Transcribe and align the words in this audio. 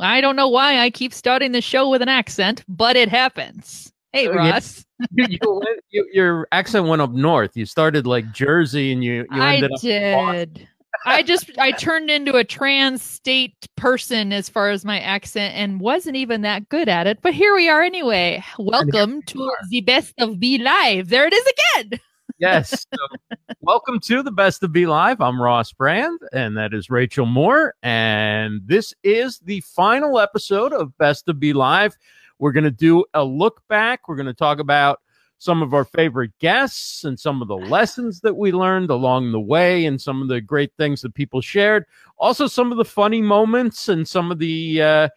I 0.00 0.20
don't 0.20 0.36
know 0.36 0.48
why 0.48 0.78
I 0.80 0.90
keep 0.90 1.12
starting 1.12 1.52
the 1.52 1.60
show 1.60 1.88
with 1.90 2.02
an 2.02 2.08
accent, 2.08 2.64
but 2.68 2.96
it 2.96 3.08
happens. 3.08 3.92
Hey, 4.12 4.28
Oh, 4.28 4.32
yeah. 4.32 4.50
Ross. 4.52 4.84
you, 5.12 5.26
you 5.28 5.38
went, 5.42 5.80
you, 5.90 6.08
your 6.12 6.48
accent 6.52 6.86
went 6.86 7.02
up 7.02 7.10
north. 7.12 7.56
You 7.56 7.66
started 7.66 8.06
like 8.06 8.30
Jersey, 8.32 8.92
and 8.92 9.02
you 9.02 9.26
you 9.32 9.42
I 9.42 9.56
ended 9.56 9.72
up. 9.72 9.80
did. 9.80 10.68
I 11.06 11.22
just 11.22 11.50
I 11.58 11.72
turned 11.72 12.10
into 12.10 12.36
a 12.36 12.44
trans 12.44 13.02
state 13.02 13.68
person 13.76 14.32
as 14.32 14.48
far 14.48 14.70
as 14.70 14.84
my 14.84 15.00
accent 15.00 15.54
and 15.56 15.80
wasn't 15.80 16.16
even 16.16 16.42
that 16.42 16.68
good 16.68 16.88
at 16.88 17.06
it. 17.08 17.18
But 17.20 17.34
here 17.34 17.54
we 17.54 17.68
are 17.68 17.82
anyway. 17.82 18.42
Welcome 18.58 19.22
to 19.22 19.52
the 19.70 19.80
best 19.80 20.14
of 20.18 20.38
Be 20.38 20.58
Live. 20.58 21.08
There 21.08 21.26
it 21.26 21.32
is 21.32 21.44
again. 21.76 22.00
Yes. 22.44 22.84
So, 22.94 23.36
welcome 23.62 23.98
to 24.00 24.22
the 24.22 24.30
Best 24.30 24.62
of 24.62 24.70
Be 24.70 24.84
Live. 24.84 25.22
I'm 25.22 25.40
Ross 25.40 25.72
Brand, 25.72 26.20
and 26.30 26.58
that 26.58 26.74
is 26.74 26.90
Rachel 26.90 27.24
Moore. 27.24 27.72
And 27.82 28.60
this 28.66 28.92
is 29.02 29.38
the 29.38 29.60
final 29.62 30.20
episode 30.20 30.74
of 30.74 30.94
Best 30.98 31.26
of 31.30 31.40
Be 31.40 31.54
Live. 31.54 31.96
We're 32.38 32.52
going 32.52 32.64
to 32.64 32.70
do 32.70 33.06
a 33.14 33.24
look 33.24 33.62
back. 33.70 34.08
We're 34.08 34.16
going 34.16 34.26
to 34.26 34.34
talk 34.34 34.58
about 34.58 35.00
some 35.38 35.62
of 35.62 35.72
our 35.72 35.86
favorite 35.86 36.32
guests 36.38 37.04
and 37.04 37.18
some 37.18 37.40
of 37.40 37.48
the 37.48 37.56
lessons 37.56 38.20
that 38.20 38.36
we 38.36 38.52
learned 38.52 38.90
along 38.90 39.32
the 39.32 39.40
way 39.40 39.86
and 39.86 39.98
some 39.98 40.20
of 40.20 40.28
the 40.28 40.42
great 40.42 40.72
things 40.76 41.00
that 41.00 41.14
people 41.14 41.40
shared. 41.40 41.86
Also, 42.18 42.46
some 42.46 42.70
of 42.70 42.76
the 42.76 42.84
funny 42.84 43.22
moments 43.22 43.88
and 43.88 44.06
some 44.06 44.30
of 44.30 44.38
the 44.38 44.82
uh, 44.82 45.08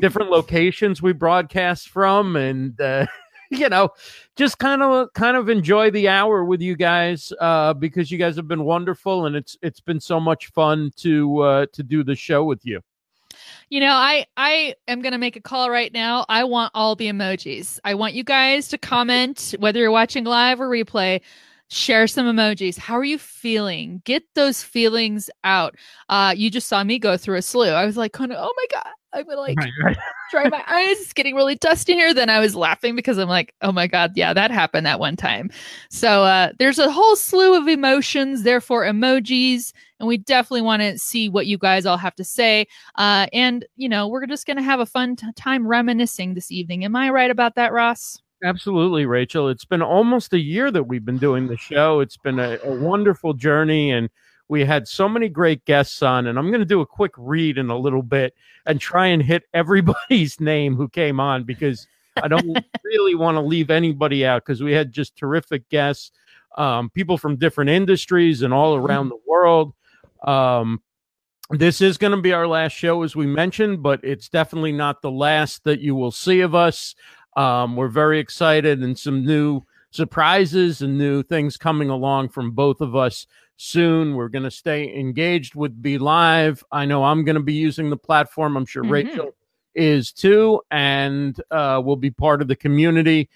different 0.00 0.32
locations 0.32 1.00
we 1.00 1.12
broadcast 1.12 1.90
from. 1.90 2.34
And, 2.34 2.80
uh, 2.80 3.06
you 3.52 3.68
know, 3.68 3.90
just 4.34 4.58
kind 4.58 4.82
of 4.82 5.12
kind 5.12 5.36
of 5.36 5.48
enjoy 5.48 5.90
the 5.90 6.08
hour 6.08 6.44
with 6.44 6.60
you 6.60 6.74
guys 6.74 7.32
uh, 7.40 7.74
because 7.74 8.10
you 8.10 8.18
guys 8.18 8.34
have 8.36 8.48
been 8.48 8.64
wonderful 8.64 9.26
and 9.26 9.36
it's 9.36 9.56
it's 9.62 9.80
been 9.80 10.00
so 10.00 10.18
much 10.18 10.48
fun 10.48 10.90
to 10.96 11.40
uh, 11.40 11.66
to 11.72 11.82
do 11.82 12.02
the 12.02 12.16
show 12.16 12.44
with 12.44 12.64
you. 12.64 12.80
You 13.68 13.80
know, 13.80 13.92
I 13.92 14.26
I 14.36 14.74
am 14.88 15.02
going 15.02 15.12
to 15.12 15.18
make 15.18 15.36
a 15.36 15.40
call 15.40 15.70
right 15.70 15.92
now. 15.92 16.24
I 16.28 16.44
want 16.44 16.72
all 16.74 16.96
the 16.96 17.08
emojis. 17.08 17.78
I 17.84 17.94
want 17.94 18.14
you 18.14 18.24
guys 18.24 18.68
to 18.68 18.78
comment 18.78 19.54
whether 19.58 19.78
you're 19.80 19.90
watching 19.90 20.24
live 20.24 20.60
or 20.60 20.68
replay. 20.68 21.20
Share 21.68 22.06
some 22.06 22.26
emojis. 22.26 22.78
How 22.78 22.98
are 22.98 23.04
you 23.04 23.18
feeling? 23.18 24.02
Get 24.04 24.24
those 24.34 24.62
feelings 24.62 25.30
out. 25.42 25.74
Uh, 26.08 26.34
you 26.36 26.50
just 26.50 26.68
saw 26.68 26.84
me 26.84 26.98
go 26.98 27.16
through 27.16 27.36
a 27.36 27.42
slew. 27.42 27.68
I 27.70 27.86
was 27.86 27.96
like, 27.96 28.12
kind 28.12 28.30
of, 28.30 28.38
oh 28.38 28.52
my 28.54 28.66
god, 28.70 28.92
I'm 29.12 29.24
gonna 29.24 29.40
like 29.40 29.58
dry 30.30 30.48
my 30.48 30.62
eyes. 30.66 31.00
It's 31.00 31.12
getting 31.12 31.34
really 31.34 31.56
dusty 31.56 31.94
here. 31.94 32.14
Then 32.14 32.30
I 32.30 32.40
was 32.40 32.54
laughing 32.54 32.96
because 32.96 33.18
I'm 33.18 33.28
like, 33.28 33.54
oh 33.62 33.72
my 33.72 33.86
God, 33.86 34.12
yeah, 34.14 34.32
that 34.32 34.50
happened 34.50 34.86
that 34.86 35.00
one 35.00 35.16
time. 35.16 35.50
So 35.90 36.24
uh, 36.24 36.52
there's 36.58 36.78
a 36.78 36.90
whole 36.90 37.16
slew 37.16 37.56
of 37.56 37.68
emotions, 37.68 38.42
therefore 38.42 38.84
emojis. 38.84 39.72
And 40.00 40.08
we 40.08 40.16
definitely 40.18 40.62
want 40.62 40.82
to 40.82 40.98
see 40.98 41.28
what 41.28 41.46
you 41.46 41.58
guys 41.58 41.86
all 41.86 41.96
have 41.96 42.16
to 42.16 42.24
say. 42.24 42.66
Uh, 42.96 43.26
and, 43.32 43.64
you 43.76 43.88
know, 43.88 44.08
we're 44.08 44.26
just 44.26 44.46
going 44.46 44.56
to 44.56 44.62
have 44.62 44.80
a 44.80 44.86
fun 44.86 45.14
t- 45.14 45.26
time 45.36 45.64
reminiscing 45.64 46.34
this 46.34 46.50
evening. 46.50 46.84
Am 46.84 46.96
I 46.96 47.10
right 47.10 47.30
about 47.30 47.54
that, 47.54 47.72
Ross? 47.72 48.20
Absolutely, 48.44 49.06
Rachel. 49.06 49.48
It's 49.48 49.64
been 49.64 49.82
almost 49.82 50.32
a 50.32 50.40
year 50.40 50.72
that 50.72 50.84
we've 50.84 51.04
been 51.04 51.18
doing 51.18 51.46
the 51.46 51.56
show. 51.56 52.00
It's 52.00 52.16
been 52.16 52.40
a, 52.40 52.58
a 52.64 52.74
wonderful 52.74 53.34
journey, 53.34 53.92
and 53.92 54.10
we 54.52 54.66
had 54.66 54.86
so 54.86 55.08
many 55.08 55.30
great 55.30 55.64
guests 55.64 56.02
on. 56.02 56.26
And 56.26 56.38
I'm 56.38 56.48
going 56.48 56.60
to 56.60 56.66
do 56.66 56.82
a 56.82 56.86
quick 56.86 57.12
read 57.16 57.56
in 57.56 57.70
a 57.70 57.78
little 57.78 58.02
bit 58.02 58.34
and 58.66 58.78
try 58.78 59.06
and 59.06 59.22
hit 59.22 59.44
everybody's 59.54 60.40
name 60.40 60.76
who 60.76 60.90
came 60.90 61.20
on 61.20 61.44
because 61.44 61.86
I 62.22 62.28
don't 62.28 62.58
really 62.84 63.14
want 63.14 63.36
to 63.36 63.40
leave 63.40 63.70
anybody 63.70 64.26
out 64.26 64.44
because 64.44 64.62
we 64.62 64.74
had 64.74 64.92
just 64.92 65.16
terrific 65.16 65.70
guests, 65.70 66.12
um, 66.58 66.90
people 66.90 67.16
from 67.16 67.36
different 67.36 67.70
industries 67.70 68.42
and 68.42 68.52
all 68.52 68.74
around 68.74 69.08
the 69.08 69.20
world. 69.26 69.72
Um, 70.22 70.82
this 71.48 71.80
is 71.80 71.96
going 71.96 72.14
to 72.14 72.20
be 72.20 72.34
our 72.34 72.46
last 72.46 72.72
show, 72.72 73.04
as 73.04 73.16
we 73.16 73.26
mentioned, 73.26 73.82
but 73.82 74.04
it's 74.04 74.28
definitely 74.28 74.72
not 74.72 75.00
the 75.00 75.10
last 75.10 75.64
that 75.64 75.80
you 75.80 75.94
will 75.94 76.12
see 76.12 76.40
of 76.40 76.54
us. 76.54 76.94
Um, 77.38 77.74
we're 77.74 77.88
very 77.88 78.18
excited 78.18 78.82
and 78.82 78.98
some 78.98 79.24
new 79.24 79.62
surprises 79.92 80.82
and 80.82 80.98
new 80.98 81.22
things 81.22 81.56
coming 81.56 81.88
along 81.88 82.28
from 82.28 82.50
both 82.50 82.82
of 82.82 82.94
us 82.94 83.26
soon. 83.56 84.14
We're 84.14 84.28
going 84.28 84.44
to 84.44 84.50
stay 84.50 84.94
engaged 84.98 85.54
with 85.54 85.80
Be 85.82 85.98
Live. 85.98 86.64
I 86.72 86.84
know 86.84 87.04
I'm 87.04 87.24
going 87.24 87.36
to 87.36 87.42
be 87.42 87.54
using 87.54 87.90
the 87.90 87.96
platform. 87.96 88.56
I'm 88.56 88.66
sure 88.66 88.84
Mhm. 88.84 88.90
Rachel 88.90 89.34
is 89.74 90.12
too, 90.12 90.60
and 90.70 91.40
uh, 91.50 91.80
will 91.84 91.96
be 91.96 92.10
part 92.10 92.42
of 92.42 92.48
the 92.48 92.56
community. 92.56 93.28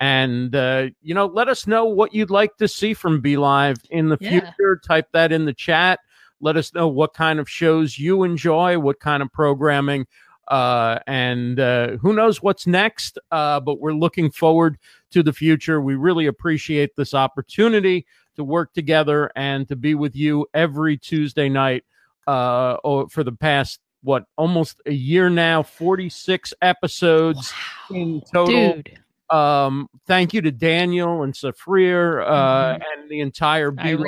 And, 0.00 0.54
uh, 0.56 0.88
you 1.02 1.14
know, 1.14 1.26
let 1.26 1.48
us 1.48 1.66
know 1.66 1.84
what 1.84 2.14
you'd 2.14 2.30
like 2.30 2.56
to 2.56 2.66
see 2.66 2.94
from 2.94 3.20
Be 3.20 3.36
Live 3.36 3.76
in 3.90 4.08
the 4.08 4.18
Yeah. 4.20 4.40
future. 4.40 4.80
Type 4.84 5.08
that 5.12 5.32
in 5.32 5.44
the 5.44 5.52
chat. 5.52 6.00
Let 6.40 6.56
us 6.56 6.74
know 6.74 6.88
what 6.88 7.14
kind 7.14 7.38
of 7.38 7.48
shows 7.48 7.98
you 7.98 8.24
enjoy, 8.24 8.78
what 8.78 9.00
kind 9.00 9.22
of 9.22 9.32
programming 9.32 10.06
uh, 10.48 10.98
and 11.06 11.60
uh, 11.60 11.96
who 11.98 12.12
knows 12.12 12.42
what's 12.42 12.66
next. 12.66 13.16
Uh, 13.30 13.60
but 13.60 13.78
we're 13.80 13.94
looking 13.94 14.28
forward 14.30 14.76
to 15.12 15.22
the 15.22 15.32
future. 15.32 15.80
We 15.80 15.94
really 15.94 16.26
appreciate 16.26 16.96
this 16.96 17.14
opportunity 17.14 18.06
to 18.36 18.44
work 18.44 18.72
together 18.72 19.30
and 19.36 19.68
to 19.68 19.76
be 19.76 19.94
with 19.94 20.14
you 20.16 20.46
every 20.54 20.96
Tuesday 20.96 21.48
night 21.48 21.84
uh, 22.26 22.76
for 23.10 23.24
the 23.24 23.32
past 23.32 23.80
what 24.02 24.24
almost 24.36 24.80
a 24.86 24.92
year 24.92 25.30
now, 25.30 25.62
forty 25.62 26.08
six 26.08 26.52
episodes 26.60 27.52
in 27.90 28.20
total. 28.32 28.74
Dude. 28.74 28.98
Um, 29.30 29.88
thank 30.06 30.34
you 30.34 30.42
to 30.42 30.50
Daniel 30.50 31.22
and 31.22 31.32
Safrir 31.32 32.22
uh, 32.26 32.74
Mhm. 32.74 32.82
and 32.94 33.10
the 33.10 33.20
entire 33.20 33.72
Live 33.72 33.98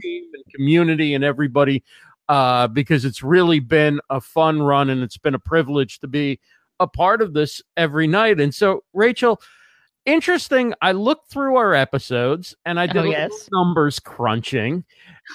and 0.02 0.44
community 0.54 1.14
and 1.14 1.24
everybody 1.24 1.82
uh, 2.28 2.66
because 2.68 3.04
it's 3.04 3.22
really 3.22 3.60
been 3.60 4.00
a 4.10 4.20
fun 4.20 4.60
run 4.60 4.90
and 4.90 5.02
it's 5.02 5.16
been 5.16 5.34
a 5.34 5.38
privilege 5.38 6.00
to 6.00 6.08
be 6.08 6.40
a 6.78 6.86
part 6.86 7.22
of 7.22 7.32
this 7.32 7.62
every 7.76 8.06
night. 8.06 8.38
And 8.38 8.54
so, 8.54 8.84
Rachel, 8.92 9.40
interesting. 10.06 10.72
I 10.80 10.92
looked 10.92 11.30
through 11.30 11.56
our 11.56 11.74
episodes 11.74 12.54
and 12.64 12.80
I 12.80 12.86
did 12.86 12.96
Oh, 12.96 13.04
yes. 13.04 13.48
numbers 13.52 13.98
crunching, 14.00 14.84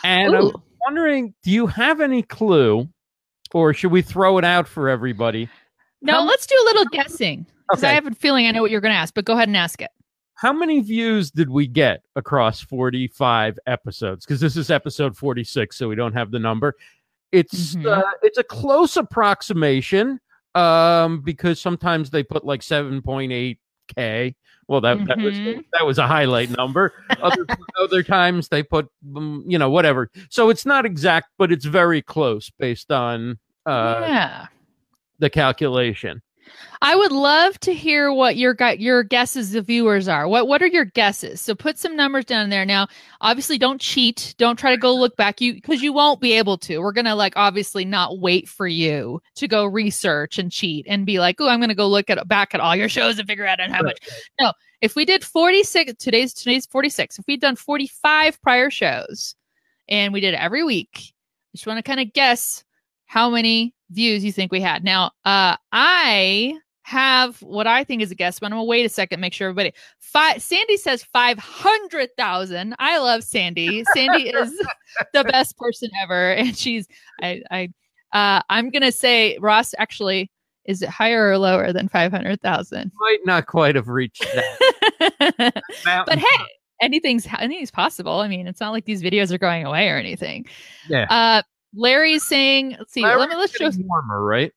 and 0.03 0.35
I 0.35 0.39
was 0.39 0.51
Ooh. 0.53 0.63
wondering, 0.85 1.33
do 1.43 1.51
you 1.51 1.67
have 1.67 2.01
any 2.01 2.23
clue, 2.23 2.87
or 3.53 3.73
should 3.73 3.91
we 3.91 4.01
throw 4.01 4.37
it 4.37 4.43
out 4.45 4.67
for 4.67 4.89
everybody? 4.89 5.47
No, 6.01 6.13
How- 6.13 6.23
let's 6.25 6.47
do 6.47 6.55
a 6.55 6.65
little 6.65 6.85
guessing. 6.85 7.45
'cause 7.69 7.83
I 7.83 7.87
Okay. 7.87 7.95
have 7.95 8.07
a 8.07 8.11
feeling 8.15 8.47
I 8.47 8.51
know 8.51 8.61
what 8.61 8.71
you're 8.71 8.81
going 8.81 8.93
to 8.93 8.97
ask, 8.97 9.13
but 9.13 9.23
go 9.25 9.33
ahead 9.33 9.47
and 9.47 9.55
ask 9.57 9.81
it. 9.81 9.91
how 10.35 10.51
many 10.51 10.79
views 10.81 11.29
did 11.29 11.51
we 11.51 11.67
get 11.67 12.01
across 12.15 12.59
45 12.61 13.59
episodes 13.67 14.25
because 14.25 14.39
this 14.41 14.57
is 14.57 14.71
episode 14.71 15.15
46 15.15 15.77
so 15.77 15.87
we 15.87 15.93
don't 15.93 16.13
have 16.13 16.31
the 16.31 16.39
number 16.39 16.73
it's 17.31 17.75
Mhm. 17.75 17.85
uh, 17.85 18.11
it's 18.23 18.39
a 18.39 18.43
close 18.43 18.97
approximation 18.97 20.19
um 20.55 21.21
because 21.21 21.59
sometimes 21.61 22.09
they 22.09 22.23
put 22.23 22.43
like 22.43 22.63
7.8k 22.63 24.35
well 24.71 24.79
that, 24.81 25.05
that 25.05 25.17
was 25.19 25.35
Mhm. 25.35 25.63
that 25.73 25.85
was 25.85 25.97
a 25.99 26.07
highlight 26.07 26.49
number 26.57 26.93
other 27.21 27.45
other 27.83 28.01
times 28.01 28.47
they 28.47 28.63
put 28.63 28.87
um, 29.15 29.43
you 29.45 29.59
know 29.59 29.69
whatever 29.69 30.09
so 30.29 30.49
it's 30.49 30.65
not 30.65 30.85
exact 30.85 31.27
but 31.37 31.51
it's 31.51 31.65
very 31.65 32.01
close 32.01 32.49
based 32.57 32.89
on 32.91 33.37
uh 33.67 33.97
yeah. 34.07 34.47
the 35.19 35.29
calculation 35.29 36.21
I 36.83 36.95
would 36.95 37.11
love 37.11 37.59
to 37.59 37.73
hear 37.73 38.11
what 38.11 38.37
your 38.37 38.55
your 38.77 39.03
guesses 39.03 39.51
the 39.51 39.61
viewers 39.61 40.07
are. 40.07 40.27
What 40.27 40.47
what 40.47 40.63
are 40.63 40.67
your 40.67 40.85
guesses? 40.85 41.39
So 41.39 41.53
put 41.53 41.77
some 41.77 41.95
numbers 41.95 42.25
down 42.25 42.49
there. 42.49 42.65
Now, 42.65 42.87
obviously 43.21 43.59
don't 43.59 43.79
cheat. 43.79 44.33
Don't 44.37 44.57
try 44.57 44.71
to 44.71 44.77
go 44.77 44.95
look 44.95 45.15
back 45.15 45.41
you 45.41 45.53
because 45.53 45.83
you 45.83 45.93
won't 45.93 46.21
be 46.21 46.33
able 46.33 46.57
to. 46.59 46.79
We're 46.79 46.91
going 46.91 47.05
to 47.05 47.13
like 47.13 47.33
obviously 47.35 47.85
not 47.85 48.19
wait 48.19 48.49
for 48.49 48.67
you 48.67 49.21
to 49.35 49.47
go 49.47 49.65
research 49.65 50.39
and 50.39 50.51
cheat 50.51 50.87
and 50.89 51.05
be 51.05 51.19
like, 51.19 51.39
"Oh, 51.39 51.49
I'm 51.49 51.59
going 51.59 51.69
to 51.69 51.75
go 51.75 51.87
look 51.87 52.09
at 52.09 52.27
back 52.27 52.55
at 52.55 52.59
all 52.59 52.75
your 52.75 52.89
shows 52.89 53.19
and 53.19 53.27
figure 53.27 53.45
out 53.45 53.59
how 53.61 53.83
much." 53.83 53.99
No. 54.39 54.53
If 54.81 54.95
we 54.95 55.05
did 55.05 55.23
46 55.23 55.93
today's 56.03 56.33
today's 56.33 56.65
46. 56.65 57.19
If 57.19 57.27
we'd 57.27 57.41
done 57.41 57.55
45 57.55 58.41
prior 58.41 58.71
shows 58.71 59.35
and 59.87 60.11
we 60.11 60.19
did 60.19 60.33
it 60.33 60.39
every 60.39 60.63
week, 60.63 60.89
I 60.93 61.57
just 61.57 61.67
want 61.67 61.77
to 61.77 61.83
kind 61.83 61.99
of 61.99 62.11
guess 62.13 62.63
how 63.05 63.29
many 63.29 63.75
views 63.91 64.23
you 64.23 64.31
think 64.31 64.51
we 64.51 64.61
had. 64.61 64.83
Now, 64.83 65.11
uh, 65.25 65.57
I 65.71 66.57
have 66.83 67.41
what 67.41 67.67
I 67.67 67.83
think 67.83 68.01
is 68.01 68.11
a 68.11 68.15
guess, 68.15 68.39
but 68.39 68.47
I'm 68.47 68.51
gonna 68.51 68.63
wait 68.63 68.85
a 68.85 68.89
second, 68.89 69.19
make 69.19 69.33
sure 69.33 69.49
everybody. 69.49 69.73
Five, 69.99 70.41
Sandy 70.41 70.77
says 70.77 71.03
five 71.03 71.37
hundred 71.37 72.09
thousand. 72.17 72.75
I 72.79 72.97
love 72.99 73.23
Sandy. 73.23 73.83
Sandy 73.93 74.29
is 74.35 74.51
the 75.13 75.23
best 75.23 75.57
person 75.57 75.89
ever, 76.01 76.31
and 76.33 76.57
she's 76.57 76.87
I 77.21 77.41
I 77.51 77.69
uh, 78.13 78.41
I'm 78.49 78.69
gonna 78.69 78.91
say 78.91 79.37
Ross 79.39 79.73
actually 79.77 80.31
is 80.65 80.81
it 80.81 80.89
higher 80.89 81.29
or 81.29 81.37
lower 81.37 81.73
than 81.73 81.87
five 81.87 82.11
hundred 82.11 82.41
thousand? 82.41 82.91
might 82.99 83.19
not 83.25 83.47
quite 83.47 83.75
have 83.75 83.87
reached 83.87 84.25
that 84.33 85.63
but 86.05 86.19
hey, 86.19 86.45
anything's 86.81 87.27
anything's 87.39 87.71
possible. 87.71 88.19
I 88.19 88.27
mean, 88.27 88.47
it's 88.47 88.59
not 88.59 88.71
like 88.71 88.85
these 88.85 89.01
videos 89.01 89.31
are 89.31 89.37
going 89.37 89.65
away 89.65 89.89
or 89.89 89.97
anything. 89.97 90.45
Yeah. 90.89 91.05
Uh, 91.09 91.41
Larry's 91.73 92.25
saying, 92.25 92.75
let's 92.77 92.93
see, 92.93 93.01
let 93.05 93.29
me 93.29 93.35
let's 93.35 93.53
show. 93.55 93.69
getting 93.69 93.87
warmer, 93.87 94.23
right? 94.23 94.51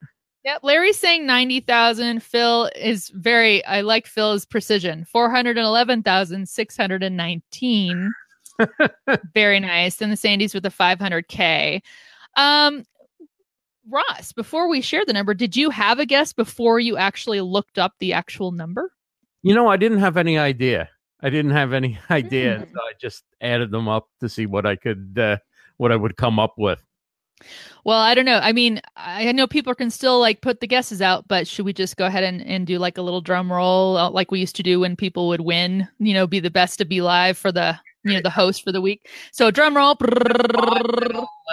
Yeah, 0.45 0.59
Larry's 0.63 0.99
saying 0.99 1.27
ninety 1.27 1.61
thousand. 1.61 2.23
Phil 2.23 2.71
is 2.77 3.09
very. 3.11 3.65
I 3.65 3.81
like 3.81 4.07
Phil's 4.07 4.45
precision. 4.45 5.05
Four 5.07 5.31
hundred 5.31 5.57
and 5.57 5.67
eleven 5.67 6.03
thousand 6.03 6.49
six 6.49 6.77
hundred 6.77 7.03
and 7.03 7.17
nineteen. 7.17 8.13
very 9.35 9.59
nice. 9.59 9.97
Then 9.97 10.11
the 10.11 10.17
Sandys 10.17 10.53
with 10.53 10.63
the 10.65 10.71
five 10.71 10.99
hundred 11.01 11.29
k. 11.29 11.83
Um, 12.37 12.85
Ross, 13.89 14.33
before 14.33 14.69
we 14.69 14.81
share 14.81 15.05
the 15.07 15.13
number, 15.13 15.35
did 15.35 15.57
you 15.57 15.71
have 15.71 15.99
a 15.99 16.07
guess 16.07 16.33
before 16.33 16.81
you 16.81 16.97
actually 16.97 17.41
looked 17.41 17.79
up 17.79 17.93
the 17.99 18.13
actual 18.13 18.51
number? 18.53 18.91
You 19.43 19.55
know, 19.55 19.69
I 19.69 19.77
didn't 19.77 19.99
have 19.99 20.17
any 20.17 20.39
idea. 20.39 20.89
I 21.21 21.31
didn't 21.31 21.53
have 21.53 21.73
any 21.73 21.99
idea, 22.11 22.59
Hmm. 22.59 22.65
so 22.65 22.81
I 22.81 22.93
just 23.01 23.25
added 23.41 23.71
them 23.71 23.89
up 23.89 24.09
to 24.21 24.29
see 24.29 24.47
what 24.47 24.67
I 24.67 24.77
could, 24.77 25.19
uh, 25.19 25.37
what 25.77 25.93
I 25.93 25.97
would 25.97 26.17
come 26.17 26.39
up 26.39 26.55
with. 26.59 26.83
Well, 27.85 27.99
I 27.99 28.15
don't 28.15 28.25
know. 28.25 28.39
I 28.43 28.53
mean, 28.53 28.81
I 28.97 29.31
know 29.33 29.47
people 29.47 29.75
can 29.75 29.91
still 29.91 30.19
like 30.19 30.41
put 30.41 30.61
the 30.61 30.67
guesses 30.67 31.03
out, 31.03 31.29
but 31.29 31.47
should 31.47 31.67
we 31.67 31.73
just 31.73 31.97
go 31.97 32.07
ahead 32.07 32.25
and, 32.25 32.41
and 32.47 32.67
do 32.67 32.79
like 32.79 32.97
a 32.97 33.03
little 33.03 33.21
drum 33.21 33.53
roll 33.53 33.97
uh, 33.99 34.11
like 34.11 34.31
we 34.31 34.41
used 34.41 34.57
to 34.57 34.63
do 34.63 34.81
when 34.81 34.97
people 34.97 35.29
would 35.29 35.43
win, 35.43 35.87
you 35.99 36.15
know, 36.15 36.27
be 36.27 36.41
the 36.41 36.51
best 36.51 36.79
to 36.79 36.85
be 36.87 37.03
live 37.03 37.37
for 37.37 37.53
the, 37.53 37.79
you 38.05 38.15
know, 38.15 38.23
the 38.23 38.31
host 38.31 38.65
for 38.65 38.73
the 38.73 38.81
week. 38.81 39.09
So 39.33 39.51
drum 39.51 39.77
roll. 39.77 39.97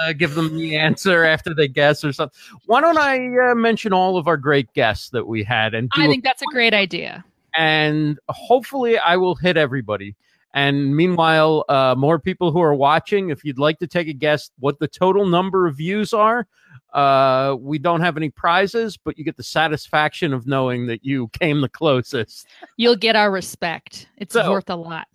Uh, 0.02 0.14
give 0.14 0.36
them 0.36 0.56
the 0.56 0.78
answer 0.78 1.26
after 1.26 1.54
they 1.54 1.68
guess 1.68 2.04
or 2.06 2.14
something. 2.14 2.40
Why 2.66 2.80
don't 2.80 2.98
I 2.98 3.52
uh, 3.52 3.56
mention 3.56 3.92
all 3.92 4.18
of 4.18 4.28
our 4.28 4.38
great 4.38 4.72
guests 4.74 5.10
that 5.10 5.28
we 5.28 5.44
had 5.44 5.74
and 5.74 5.90
I 5.98 6.04
I 6.04 6.06
a 6.06 6.10
think 6.10 6.24
that's 6.24 6.42
a 6.42 6.46
great 6.52 6.74
idea. 6.74 7.26
and 7.58 8.18
hopefully 8.30 8.98
I 8.98 9.18
will 9.18 9.36
hit 9.36 9.58
everybody. 9.58 10.16
And 10.54 10.96
meanwhile, 10.96 11.64
uh, 11.70 11.96
more 11.98 12.20
people 12.20 12.52
who 12.52 12.62
are 12.62 12.76
watching, 12.76 13.30
if 13.30 13.44
you'd 13.46 13.58
like 13.60 13.80
to 13.80 13.88
take 13.88 14.08
a 14.08 14.14
guess 14.14 14.52
what 14.60 14.80
the 14.80 14.88
total 14.88 15.26
number 15.26 15.66
of 15.68 15.78
views 15.78 16.14
are, 16.14 16.46
uh, 16.94 17.56
we 17.60 17.78
don't 17.80 18.02
have 18.02 18.18
any 18.18 18.30
prizes, 18.30 18.98
but 18.98 19.18
you 19.18 19.24
get 19.24 19.38
the 19.38 19.44
satisfaction 19.44 20.34
of 20.34 20.46
knowing 20.46 20.88
that 20.88 21.06
you 21.06 21.30
came 21.30 21.62
the 21.62 21.70
closest. 21.70 22.48
You'll 22.78 22.98
get 22.98 23.16
our 23.16 23.32
respect. 23.32 24.08
It's 24.18 24.34
So- 24.34 24.52
worth 24.52 24.70
a 24.70 24.76
lot. 24.76 25.08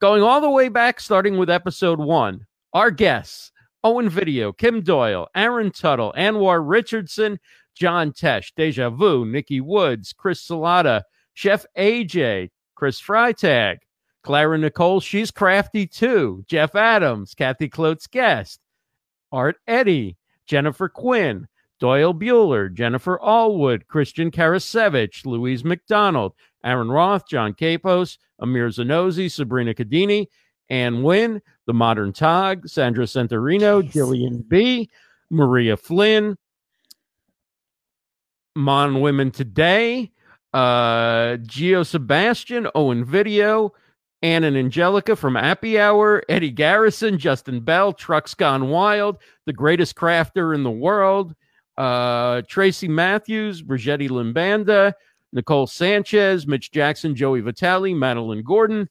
Going 0.00 0.22
all 0.22 0.40
the 0.40 0.50
way 0.50 0.68
back, 0.68 1.00
starting 1.00 1.38
with 1.38 1.48
episode 1.48 2.00
one, 2.00 2.46
our 2.72 2.90
guests 2.90 3.52
Owen 3.84 4.08
Video, 4.08 4.52
Kim 4.52 4.80
Doyle, 4.80 5.28
Aaron 5.34 5.70
Tuttle, 5.70 6.12
Anwar 6.16 6.62
Richardson, 6.64 7.38
John 7.74 8.12
Tesh, 8.12 8.52
Deja 8.56 8.90
Vu, 8.90 9.24
Nikki 9.24 9.60
Woods, 9.60 10.12
Chris 10.12 10.46
Salata, 10.46 11.02
Chef 11.34 11.64
AJ, 11.78 12.50
Chris 12.74 13.00
Freytag, 13.00 13.78
Clara 14.22 14.56
Nicole, 14.56 15.00
she's 15.00 15.30
crafty 15.30 15.86
too, 15.86 16.44
Jeff 16.46 16.74
Adams, 16.74 17.34
Kathy 17.34 17.68
Klotz 17.68 18.06
Guest, 18.06 18.60
Art 19.32 19.56
Eddy, 19.66 20.16
Jennifer 20.46 20.88
Quinn, 20.88 21.48
Doyle 21.80 22.14
Buehler, 22.14 22.72
Jennifer 22.72 23.18
Allwood, 23.18 23.88
Christian 23.88 24.30
Karasiewicz, 24.30 25.26
Louise 25.26 25.64
McDonald, 25.64 26.34
Aaron 26.64 26.88
Roth, 26.88 27.26
John 27.28 27.54
Capos, 27.54 28.18
Amir 28.38 28.68
Zanozzi, 28.68 29.30
Sabrina 29.30 29.74
Cadini, 29.74 30.28
Ann 30.70 31.02
Wynn, 31.02 31.42
The 31.66 31.74
Modern 31.74 32.12
Tog, 32.12 32.68
Sandra 32.68 33.04
Santorino, 33.04 33.82
Nice. 33.82 33.92
Jillian 33.92 34.48
B., 34.48 34.88
Maria 35.30 35.76
Flynn, 35.76 36.36
Mon 38.54 39.00
Women 39.00 39.30
Today, 39.32 40.12
uh, 40.54 41.36
Gio 41.38 41.84
Sebastian, 41.84 42.68
Owen 42.74 43.04
Video, 43.04 43.72
Ann 44.22 44.44
and 44.44 44.56
Angelica 44.56 45.16
from 45.16 45.34
Happy 45.34 45.80
Hour, 45.80 46.22
Eddie 46.28 46.50
Garrison, 46.50 47.18
Justin 47.18 47.60
Bell, 47.60 47.92
Trucks 47.92 48.34
Gone 48.34 48.68
Wild, 48.68 49.18
the 49.46 49.52
greatest 49.52 49.96
crafter 49.96 50.54
in 50.54 50.62
the 50.62 50.70
world, 50.70 51.34
uh, 51.76 52.42
Tracy 52.48 52.86
Matthews, 52.86 53.62
Brigitte 53.62 54.10
Limbanda, 54.10 54.92
Nicole 55.32 55.66
Sanchez, 55.66 56.46
Mitch 56.46 56.70
Jackson, 56.70 57.16
Joey 57.16 57.40
Vitale, 57.40 57.94
Madeline 57.94 58.42
Gordon, 58.42 58.88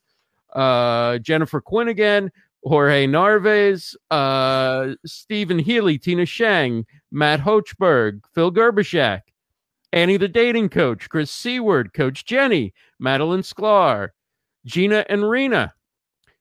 uh, 0.53 1.17
Jennifer 1.19 1.61
Quinn 1.61 1.87
again, 1.87 2.29
Jorge 2.63 3.07
Narvaez, 3.07 3.95
uh, 4.11 4.89
Stephen 5.05 5.59
Healy, 5.59 5.97
Tina 5.97 6.25
Shang, 6.25 6.85
Matt 7.11 7.39
Hochberg, 7.39 8.21
Phil 8.33 8.51
Gerbyshak, 8.51 9.21
Annie 9.93 10.17
the 10.17 10.27
dating 10.27 10.69
coach, 10.69 11.09
Chris 11.09 11.31
Seward, 11.31 11.93
Coach 11.93 12.25
Jenny, 12.25 12.73
Madalyn 13.01 13.43
Sklar, 13.43 14.09
Gina 14.65 15.05
and 15.09 15.27
Rena, 15.27 15.73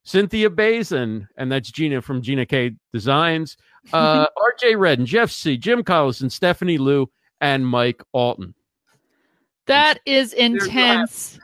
Cynthia 0.05 0.51
Bazin, 0.51 1.29
and 1.37 1.51
that's 1.51 1.71
Gina 1.71 2.03
from 2.03 2.23
Gina 2.23 2.47
K 2.47 2.73
Designs, 2.93 3.57
uh, 3.93 4.27
RJ 4.27 4.79
Redden, 4.79 5.07
Jeff 5.07 5.31
C, 5.31 5.57
Jim 5.57 5.83
Collison, 5.83 6.31
Stephanie 6.31 6.79
Lou, 6.79 7.11
and 7.41 7.67
Mike 7.67 8.03
Allton. 8.13 8.55
That 9.67 10.01
is 10.05 10.33
you 10.33 10.39
have 10.41 10.53
it. 10.53 10.63
intense. 10.65 11.39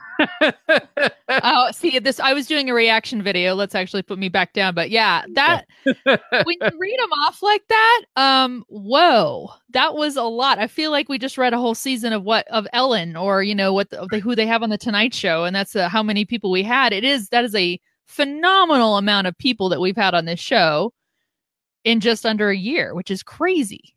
Oh, 1.29 1.69
see 1.71 1.99
this. 1.99 2.19
I 2.19 2.33
was 2.33 2.47
doing 2.47 2.69
a 2.69 2.73
reaction 2.73 3.21
video. 3.21 3.55
Let's 3.55 3.75
actually 3.75 4.01
put 4.01 4.19
me 4.19 4.29
back 4.29 4.53
down. 4.53 4.73
But 4.73 4.89
yeah, 4.89 5.23
that 5.33 5.65
when 5.83 6.57
you 6.61 6.79
read 6.79 6.99
them 6.99 7.11
off 7.13 7.41
like 7.41 7.67
that, 7.67 8.01
um, 8.15 8.65
whoa, 8.69 9.49
that 9.71 9.95
was 9.95 10.15
a 10.15 10.23
lot. 10.23 10.59
I 10.59 10.67
feel 10.67 10.91
like 10.91 11.09
we 11.09 11.17
just 11.17 11.37
read 11.37 11.53
a 11.53 11.57
whole 11.59 11.75
season 11.75 12.13
of 12.13 12.23
what 12.23 12.47
of 12.47 12.67
Ellen, 12.73 13.15
or 13.15 13.43
you 13.43 13.55
know 13.55 13.73
what 13.73 13.89
the, 13.89 14.19
who 14.19 14.35
they 14.35 14.47
have 14.47 14.63
on 14.63 14.69
the 14.69 14.77
Tonight 14.77 15.13
Show, 15.13 15.43
and 15.43 15.55
that's 15.55 15.75
uh, 15.75 15.89
how 15.89 16.03
many 16.03 16.25
people 16.25 16.51
we 16.51 16.63
had. 16.63 16.93
It 16.93 17.03
is 17.03 17.29
that 17.29 17.45
is 17.45 17.55
a 17.55 17.79
phenomenal 18.05 18.97
amount 18.97 19.27
of 19.27 19.37
people 19.37 19.69
that 19.69 19.81
we've 19.81 19.95
had 19.95 20.13
on 20.13 20.25
this 20.25 20.39
show 20.39 20.93
in 21.83 21.99
just 21.99 22.25
under 22.25 22.49
a 22.49 22.57
year, 22.57 22.95
which 22.95 23.11
is 23.11 23.23
crazy. 23.23 23.95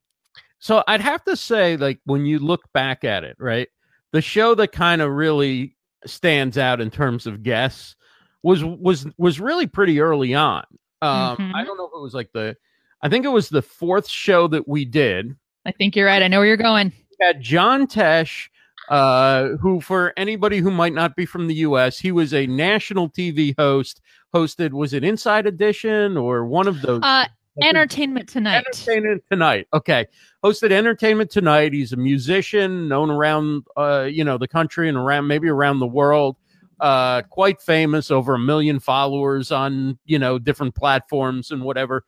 So 0.58 0.84
I'd 0.86 1.00
have 1.00 1.24
to 1.24 1.36
say, 1.36 1.76
like, 1.76 2.00
when 2.04 2.26
you 2.26 2.38
look 2.38 2.60
back 2.72 3.02
at 3.02 3.24
it, 3.24 3.36
right, 3.38 3.68
the 4.12 4.20
show 4.20 4.54
that 4.56 4.72
kind 4.72 5.00
of 5.00 5.10
really 5.10 5.76
stands 6.06 6.56
out 6.58 6.80
in 6.80 6.90
terms 6.90 7.26
of 7.26 7.42
guests 7.42 7.94
was 8.42 8.64
was 8.64 9.06
was 9.18 9.38
really 9.40 9.66
pretty 9.66 10.00
early 10.00 10.34
on. 10.34 10.64
Um, 11.02 11.36
Mhm. 11.36 11.54
I 11.54 11.64
don't 11.64 11.76
know 11.76 11.86
if 11.86 11.92
it 11.94 12.00
was 12.02 12.14
like 12.14 12.30
the, 12.32 12.56
I 13.02 13.08
think 13.08 13.24
it 13.24 13.28
was 13.30 13.48
the 13.48 13.62
fourth 13.62 14.08
show 14.08 14.46
that 14.48 14.66
we 14.68 14.84
did. 14.84 15.36
I 15.66 15.72
think 15.72 15.94
you're 15.96 16.06
right. 16.06 16.22
I 16.22 16.28
know 16.28 16.38
where 16.38 16.46
you're 16.46 16.56
going. 16.56 16.92
We 17.18 17.26
had 17.26 17.40
John 17.42 17.86
Tesh, 17.86 18.48
uh, 18.88 19.56
who 19.60 19.80
for 19.80 20.12
anybody 20.16 20.58
who 20.58 20.70
might 20.70 20.94
not 20.94 21.16
be 21.16 21.26
from 21.26 21.48
the 21.48 21.54
U.S., 21.56 21.98
he 21.98 22.12
was 22.12 22.32
a 22.34 22.46
national 22.46 23.10
TV 23.10 23.54
host. 23.58 24.00
Hosted 24.34 24.70
was 24.72 24.92
it 24.94 25.04
Inside 25.04 25.46
Edition 25.46 26.16
or 26.16 26.44
one 26.46 26.66
of 26.68 26.80
those? 26.82 27.00
Uh, 27.02 27.26
Entertainment 27.62 28.28
Tonight. 28.28 28.64
Entertainment 28.66 29.22
Tonight. 29.30 29.66
Okay. 29.72 30.06
Hosted 30.44 30.70
Entertainment 30.72 31.30
Tonight. 31.30 31.72
He's 31.72 31.92
a 31.92 31.96
musician 31.96 32.88
known 32.88 33.10
around 33.10 33.64
uh, 33.76 34.08
you 34.10 34.24
know, 34.24 34.38
the 34.38 34.48
country 34.48 34.88
and 34.88 34.96
around 34.96 35.26
maybe 35.26 35.48
around 35.48 35.78
the 35.80 35.86
world. 35.86 36.36
Uh 36.80 37.20
quite 37.28 37.60
famous, 37.60 38.10
over 38.10 38.34
a 38.36 38.38
million 38.38 38.80
followers 38.80 39.52
on, 39.52 39.98
you 40.06 40.18
know, 40.18 40.38
different 40.38 40.74
platforms 40.74 41.50
and 41.50 41.62
whatever. 41.62 42.04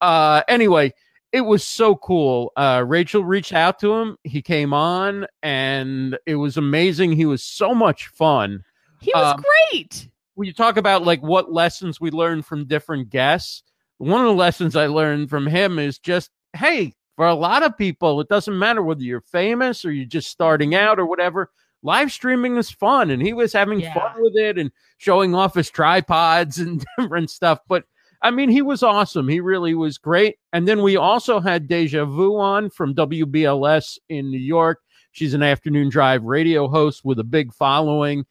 Uh 0.00 0.40
anyway, 0.48 0.94
it 1.32 1.42
was 1.42 1.62
so 1.62 1.94
cool. 1.96 2.50
Uh 2.56 2.82
Rachel 2.86 3.22
reached 3.22 3.52
out 3.52 3.78
to 3.80 3.92
him. 3.92 4.16
He 4.24 4.40
came 4.40 4.72
on 4.72 5.26
and 5.42 6.16
it 6.24 6.36
was 6.36 6.56
amazing. 6.56 7.12
He 7.12 7.26
was 7.26 7.42
so 7.44 7.74
much 7.74 8.06
fun 8.06 8.64
He 9.02 9.12
was 9.14 9.34
Um, 9.34 9.42
great. 9.70 10.08
when 10.36 10.46
you 10.46 10.54
talk 10.54 10.78
about 10.78 11.04
like 11.04 11.20
what 11.22 11.52
lessons 11.52 12.00
we 12.00 12.10
learned 12.10 12.46
from 12.46 12.64
different 12.64 13.10
guests, 13.10 13.62
one 13.98 14.20
of 14.20 14.26
the 14.26 14.32
lessons 14.34 14.76
I 14.76 14.86
learned 14.86 15.30
from 15.30 15.46
him 15.46 15.78
is 15.78 15.98
just, 15.98 16.30
hey, 16.54 16.94
for 17.16 17.26
a 17.26 17.34
lot 17.34 17.62
of 17.62 17.76
people, 17.78 18.20
it 18.20 18.28
doesn't 18.28 18.58
matter 18.58 18.82
whether 18.82 19.02
you're 19.02 19.20
famous 19.20 19.84
or 19.84 19.92
you're 19.92 20.04
just 20.06 20.30
starting 20.30 20.74
out 20.74 20.98
or 20.98 21.06
whatever. 21.06 21.50
Live 21.82 22.10
streaming 22.10 22.56
is 22.56 22.70
fun, 22.70 23.10
and 23.10 23.20
he 23.22 23.32
was 23.34 23.52
having 23.52 23.80
Yeah. 23.80 23.94
fun 23.94 24.22
with 24.22 24.36
it 24.36 24.58
and 24.58 24.70
showing 24.98 25.34
off 25.34 25.54
his 25.54 25.70
tripods 25.70 26.58
and 26.58 26.84
different 26.98 27.30
stuff. 27.30 27.60
But 27.68 27.84
I 28.22 28.30
mean, 28.30 28.48
he 28.48 28.62
was 28.62 28.82
awesome. 28.82 29.28
He 29.28 29.40
really 29.40 29.74
was 29.74 29.98
great. 29.98 30.36
And 30.54 30.66
then 30.66 30.82
we 30.82 30.96
also 30.96 31.40
had 31.40 31.68
Deja 31.68 32.06
Vu 32.06 32.36
on 32.38 32.70
from 32.70 32.94
WBLS 32.94 33.98
in 34.08 34.30
New 34.30 34.38
York. 34.38 34.80
She's 35.12 35.34
an 35.34 35.42
afternoon 35.42 35.90
drive 35.90 36.24
radio 36.24 36.66
host 36.66 37.04
with 37.04 37.18
a 37.18 37.24
big 37.24 37.52
following 37.52 38.24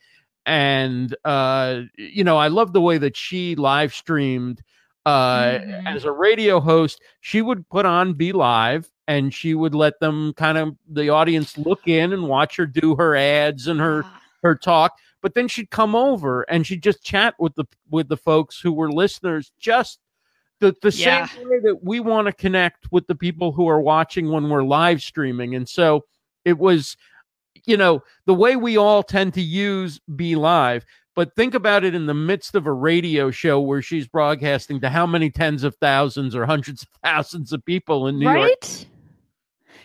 and 0.46 1.16
uh 1.24 1.80
you 1.98 2.22
know 2.22 2.36
i 2.36 2.50
love 2.50 2.74
the 2.74 2.82
way 2.82 2.98
that 2.98 3.16
she 3.16 3.56
live 3.56 3.94
streamed 3.94 4.62
uh 5.06 5.60
Mhm. 5.60 5.88
as 5.88 6.06
a 6.06 6.12
radio 6.12 6.60
host 6.60 7.02
she 7.22 7.42
would 7.42 7.68
put 7.70 7.86
on 7.86 8.14
be 8.14 8.32
live 8.32 8.90
and 9.08 9.34
she 9.34 9.54
would 9.54 9.76
let 9.76 10.00
them 10.00 10.34
kind 10.38 10.58
of 10.58 10.76
the 10.90 11.10
audience 11.10 11.58
look 11.58 11.88
in 11.88 12.14
and 12.14 12.28
watch 12.28 12.56
her 12.56 12.66
do 12.66 12.96
her 12.96 13.16
ads 13.16 13.68
and 13.68 13.80
her 13.82 14.04
Ah, 14.06 14.20
her 14.44 14.56
talk 14.56 14.94
but 15.22 15.34
then 15.34 15.48
she'd 15.48 15.70
come 15.72 15.94
over 15.96 16.44
and 16.44 16.66
she'd 16.66 16.84
just 16.84 17.04
chat 17.04 17.34
with 17.40 17.54
the 17.56 17.66
with 17.90 18.08
the 18.08 18.18
folks 18.18 18.60
who 18.60 18.72
were 18.72 18.92
listeners 18.92 19.52
just 19.60 20.00
the, 20.62 20.74
the 20.82 20.92
Yeah. 20.96 21.26
same 21.28 21.50
way 21.50 21.60
that 21.64 21.84
we 21.84 22.00
want 22.00 22.28
to 22.28 22.34
connect 22.34 22.90
with 22.92 23.06
the 23.08 23.16
people 23.16 23.52
who 23.52 23.68
are 23.68 23.82
watching 23.82 24.30
when 24.32 24.48
we're 24.50 24.64
live 24.64 25.02
streaming 25.02 25.56
and 25.56 25.68
so 25.68 26.06
it 26.46 26.58
was 26.58 26.96
you 27.66 27.76
know 27.78 28.02
the 28.26 28.34
way 28.34 28.56
we 28.56 28.78
all 28.78 29.04
tend 29.04 29.34
to 29.34 29.42
use 29.42 30.00
be 30.16 30.36
live 30.38 30.86
but 31.16 31.36
think 31.36 31.54
about 31.54 31.84
it 31.84 31.96
in 31.96 32.06
the 32.06 32.14
midst 32.14 32.56
of 32.56 32.66
a 32.66 32.72
radio 32.72 33.32
show 33.32 33.60
where 33.60 33.82
she's 33.82 34.08
broadcasting 34.08 34.80
to 34.82 34.90
how 34.90 35.06
many 35.06 35.30
tens 35.30 35.64
of 35.64 35.76
thousands 35.76 36.36
or 36.36 36.46
hundreds 36.46 36.84
of 36.84 36.90
thousands 37.04 37.54
of 37.54 37.64
people 37.66 38.08
in 38.08 38.20
new 38.20 38.26
york 38.26 38.38
right? 38.38 38.88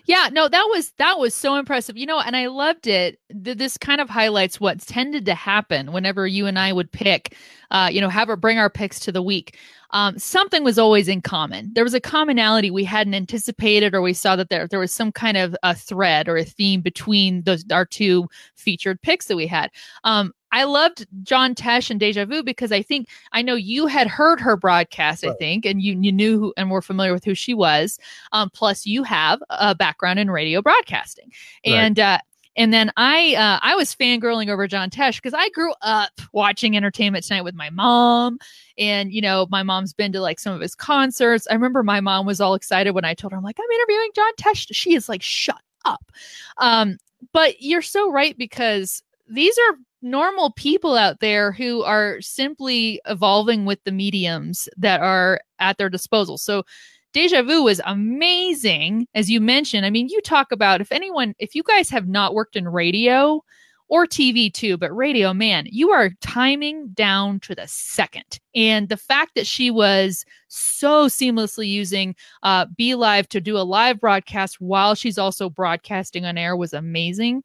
Yeah, 0.08 0.30
no, 0.32 0.48
that 0.48 0.66
was 0.70 0.92
that 0.92 1.18
was 1.18 1.34
so 1.34 1.56
impressive. 1.56 1.98
You 1.98 2.06
know, 2.06 2.18
and 2.18 2.34
I 2.34 2.46
loved 2.46 2.86
it. 2.86 3.20
This 3.28 3.76
kind 3.76 4.00
of 4.00 4.08
highlights 4.08 4.58
what 4.58 4.80
tended 4.80 5.26
to 5.26 5.34
happen 5.34 5.92
whenever 5.92 6.26
you 6.26 6.46
and 6.46 6.58
I 6.58 6.72
would 6.72 6.90
pick, 6.90 7.36
uh, 7.70 7.90
you 7.92 8.00
know, 8.00 8.08
have 8.08 8.28
her 8.28 8.36
bring 8.36 8.58
our 8.58 8.70
picks 8.70 8.98
to 9.00 9.12
the 9.12 9.20
week. 9.20 9.58
Um, 9.90 10.18
something 10.18 10.64
was 10.64 10.78
always 10.78 11.08
in 11.08 11.20
common. 11.20 11.72
There 11.74 11.84
was 11.84 11.92
a 11.92 12.00
commonality 12.00 12.70
we 12.70 12.84
hadn't 12.84 13.12
anticipated, 13.12 13.94
or 13.94 14.00
we 14.00 14.14
saw 14.14 14.34
that 14.36 14.48
there 14.48 14.66
there 14.66 14.80
was 14.80 14.94
some 14.94 15.12
kind 15.12 15.36
of 15.36 15.54
a 15.62 15.74
thread 15.74 16.26
or 16.26 16.38
a 16.38 16.44
theme 16.44 16.80
between 16.80 17.42
those 17.42 17.66
our 17.70 17.84
two 17.84 18.28
featured 18.54 19.02
picks 19.02 19.26
that 19.26 19.36
we 19.36 19.46
had. 19.46 19.70
Um, 20.04 20.32
I 20.52 20.64
loved 20.64 21.06
John 21.22 21.54
Tesh 21.54 21.90
and 21.90 22.00
Deja 22.00 22.24
Vu 22.24 22.42
because 22.42 22.72
I 22.72 22.82
think 22.82 23.08
I 23.32 23.42
know 23.42 23.54
you 23.54 23.86
had 23.86 24.06
heard 24.06 24.40
her 24.40 24.56
broadcast, 24.56 25.24
right. 25.24 25.32
I 25.32 25.34
think, 25.36 25.64
and 25.64 25.82
you 25.82 25.98
you 26.00 26.12
knew 26.12 26.38
who 26.38 26.54
and 26.56 26.70
were 26.70 26.82
familiar 26.82 27.12
with 27.12 27.24
who 27.24 27.34
she 27.34 27.54
was. 27.54 27.98
Um, 28.32 28.50
plus, 28.50 28.86
you 28.86 29.02
have 29.02 29.42
a 29.50 29.74
background 29.74 30.18
in 30.18 30.30
radio 30.30 30.62
broadcasting, 30.62 31.32
right. 31.66 31.74
and 31.74 31.98
uh, 31.98 32.18
and 32.56 32.72
then 32.72 32.90
I 32.96 33.34
uh, 33.34 33.60
I 33.62 33.76
was 33.76 33.94
fangirling 33.94 34.48
over 34.48 34.66
John 34.66 34.90
Tesh 34.90 35.16
because 35.16 35.34
I 35.34 35.48
grew 35.50 35.72
up 35.82 36.20
watching 36.32 36.76
Entertainment 36.76 37.24
Tonight 37.24 37.42
with 37.42 37.54
my 37.54 37.70
mom, 37.70 38.38
and 38.76 39.12
you 39.12 39.20
know 39.20 39.46
my 39.50 39.62
mom's 39.62 39.92
been 39.92 40.12
to 40.12 40.20
like 40.20 40.40
some 40.40 40.54
of 40.54 40.60
his 40.60 40.74
concerts. 40.74 41.46
I 41.50 41.54
remember 41.54 41.82
my 41.82 42.00
mom 42.00 42.26
was 42.26 42.40
all 42.40 42.54
excited 42.54 42.92
when 42.92 43.04
I 43.04 43.14
told 43.14 43.32
her 43.32 43.38
I'm 43.38 43.44
like 43.44 43.58
I'm 43.58 43.70
interviewing 43.70 44.10
John 44.14 44.32
Tesh. 44.36 44.66
She 44.72 44.94
is 44.94 45.08
like 45.08 45.22
shut 45.22 45.60
up. 45.84 46.10
Um, 46.58 46.98
but 47.32 47.62
you're 47.62 47.82
so 47.82 48.10
right 48.10 48.36
because 48.36 49.02
these 49.28 49.56
are 49.58 49.76
normal 50.02 50.52
people 50.52 50.94
out 50.96 51.20
there 51.20 51.52
who 51.52 51.82
are 51.82 52.20
simply 52.20 53.00
evolving 53.06 53.64
with 53.64 53.82
the 53.84 53.92
mediums 53.92 54.68
that 54.76 55.00
are 55.00 55.40
at 55.58 55.78
their 55.78 55.90
disposal. 55.90 56.38
So 56.38 56.64
Deja 57.12 57.42
Vu 57.42 57.62
was 57.62 57.80
amazing, 57.84 59.08
as 59.14 59.30
you 59.30 59.40
mentioned. 59.40 59.86
I 59.86 59.90
mean, 59.90 60.08
you 60.08 60.20
talk 60.20 60.52
about 60.52 60.80
if 60.80 60.92
anyone, 60.92 61.34
if 61.38 61.54
you 61.54 61.62
guys 61.62 61.88
have 61.90 62.06
not 62.06 62.34
worked 62.34 62.54
in 62.54 62.68
radio 62.68 63.42
or 63.88 64.06
TV 64.06 64.52
too, 64.52 64.76
but 64.76 64.94
radio, 64.94 65.32
man, 65.32 65.66
you 65.70 65.90
are 65.90 66.10
timing 66.20 66.88
down 66.88 67.40
to 67.40 67.54
the 67.54 67.66
second. 67.66 68.38
And 68.54 68.90
the 68.90 68.98
fact 68.98 69.34
that 69.34 69.46
she 69.46 69.70
was 69.70 70.26
so 70.48 71.06
seamlessly 71.06 71.66
using 71.68 72.14
uh, 72.42 72.66
Be 72.76 72.94
Live 72.94 73.28
to 73.30 73.40
do 73.40 73.56
a 73.56 73.64
live 73.64 73.98
broadcast 73.98 74.60
while 74.60 74.94
she's 74.94 75.18
also 75.18 75.48
broadcasting 75.48 76.26
on 76.26 76.36
air 76.36 76.56
was 76.56 76.74
amazing. 76.74 77.42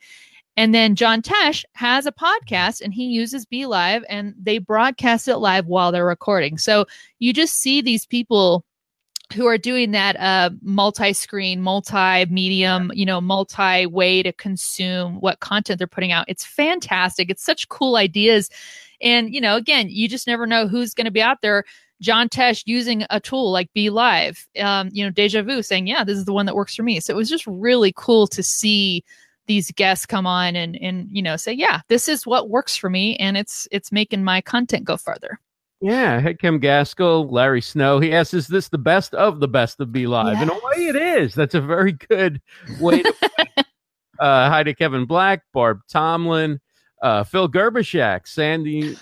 And 0.55 0.73
then 0.73 0.95
John 0.95 1.21
Tesh 1.21 1.63
has 1.73 2.05
a 2.05 2.11
podcast 2.11 2.81
and 2.81 2.93
he 2.93 3.05
uses 3.05 3.45
BeLive 3.45 4.03
and 4.07 4.35
they 4.39 4.59
broadcast 4.59 5.27
it 5.27 5.37
live 5.37 5.65
while 5.65 5.91
they're 5.91 6.05
recording. 6.05 6.57
So 6.57 6.85
you 7.19 7.33
just 7.33 7.55
see 7.55 7.81
these 7.81 8.05
people 8.05 8.63
who 9.33 9.47
are 9.47 9.57
doing 9.57 9.91
that 9.91 10.19
uh, 10.19 10.51
multi-screen, 10.61 11.59
multi-medium, 11.61 12.91
you 12.93 13.05
know, 13.05 13.19
multi-way 13.19 14.21
to 14.21 14.31
consume 14.33 15.15
what 15.21 15.39
content 15.39 15.79
they're 15.79 15.87
putting 15.87 16.11
out. 16.11 16.25
It's 16.27 16.45
fantastic. 16.45 17.31
It's 17.31 17.43
such 17.43 17.69
cool 17.69 17.95
ideas. 17.95 18.49
And, 19.01 19.33
you 19.33 19.41
know, 19.41 19.55
again, 19.55 19.87
you 19.89 20.07
just 20.07 20.27
never 20.27 20.45
know 20.45 20.67
who's 20.67 20.93
going 20.93 21.05
to 21.05 21.11
be 21.11 21.21
out 21.21 21.41
there. 21.41 21.63
John 21.99 22.29
Tesh 22.29 22.63
using 22.67 23.05
a 23.09 23.19
tool 23.19 23.51
like 23.51 23.73
BeLive, 23.75 24.45
um, 24.61 24.89
you 24.91 25.03
know, 25.03 25.09
Deja 25.09 25.41
Vu 25.41 25.63
saying, 25.63 25.87
yeah, 25.87 26.03
this 26.03 26.17
is 26.17 26.25
the 26.25 26.33
one 26.33 26.45
that 26.45 26.55
works 26.55 26.75
for 26.75 26.83
me. 26.83 26.99
So 26.99 27.13
it 27.13 27.17
was 27.17 27.29
just 27.29 27.47
really 27.47 27.93
cool 27.95 28.27
to 28.27 28.43
see 28.43 29.03
these 29.47 29.71
guests 29.71 30.05
come 30.05 30.25
on 30.25 30.55
and 30.55 30.75
and 30.81 31.07
you 31.11 31.21
know 31.21 31.35
say 31.35 31.51
yeah 31.51 31.81
this 31.89 32.07
is 32.07 32.25
what 32.25 32.49
works 32.49 32.75
for 32.75 32.89
me 32.89 33.15
and 33.17 33.37
it's 33.37 33.67
it's 33.71 33.91
making 33.91 34.23
my 34.23 34.41
content 34.41 34.85
go 34.85 34.97
further 34.97 35.39
yeah 35.81 36.19
hey 36.19 36.33
kim 36.33 36.59
gaskell 36.59 37.27
larry 37.29 37.61
snow 37.61 37.99
he 37.99 38.13
asks 38.13 38.33
is 38.33 38.47
this 38.47 38.69
the 38.69 38.77
best 38.77 39.13
of 39.13 39.39
the 39.39 39.47
best 39.47 39.79
of 39.79 39.89
BeLive 39.89 40.33
yes. 40.33 40.43
in 40.43 40.49
a 40.49 40.53
way 40.53 40.87
it 40.87 40.95
is. 40.95 41.35
That's 41.35 41.55
a 41.55 41.61
very 41.61 41.93
good 41.93 42.41
way 42.79 43.03
to 43.03 43.13
uh 44.19 44.49
hi 44.49 44.63
to 44.63 44.73
kevin 44.73 45.05
black 45.05 45.43
barb 45.53 45.81
tomlin 45.89 46.59
uh 47.01 47.23
phil 47.23 47.49
gerbyshak 47.49 48.27
sandy 48.27 48.95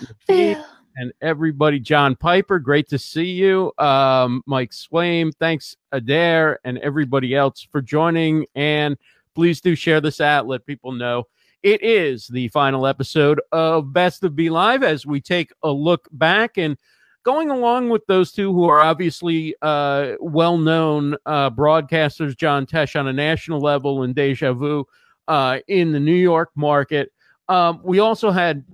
and 0.94 1.12
everybody. 1.22 1.80
John 1.80 2.16
piper 2.16 2.58
great 2.58 2.88
to 2.88 2.98
see 2.98 3.30
you. 3.30 3.72
Um 3.78 4.42
mike 4.46 4.72
swaim 4.72 5.32
thanks 5.38 5.76
adair 5.92 6.58
and 6.64 6.78
everybody 6.78 7.34
else 7.34 7.66
for 7.70 7.80
joining. 7.80 8.46
And 8.54 8.96
please 9.34 9.60
do 9.60 9.74
share 9.74 10.00
this 10.00 10.20
out. 10.20 10.46
Let 10.46 10.66
people 10.66 10.92
know 10.92 11.24
it 11.62 11.82
is 11.82 12.26
the 12.26 12.48
final 12.48 12.86
episode 12.86 13.40
of 13.52 13.92
Best 13.92 14.24
of 14.24 14.34
Be 14.34 14.50
Live 14.50 14.82
as 14.82 15.06
we 15.06 15.20
take 15.20 15.52
a 15.62 15.70
look 15.70 16.08
back 16.12 16.58
and 16.58 16.76
going 17.24 17.50
along 17.50 17.88
with 17.88 18.04
those 18.06 18.32
two 18.32 18.52
who 18.52 18.68
are 18.68 18.80
obviously 18.80 19.54
uh, 19.62 20.14
well 20.20 20.58
known 20.58 21.16
uh, 21.24 21.50
broadcasters, 21.50 22.36
John 22.36 22.66
Tesh 22.66 22.98
on 22.98 23.06
a 23.06 23.12
national 23.12 23.60
level 23.60 24.02
and 24.02 24.14
Deja 24.14 24.52
Vu 24.52 24.84
uh, 25.28 25.58
in 25.68 25.92
the 25.92 26.00
New 26.00 26.14
York 26.14 26.50
market. 26.56 27.12
Um, 27.48 27.80
we 27.84 28.00
also 28.00 28.30
had 28.30 28.64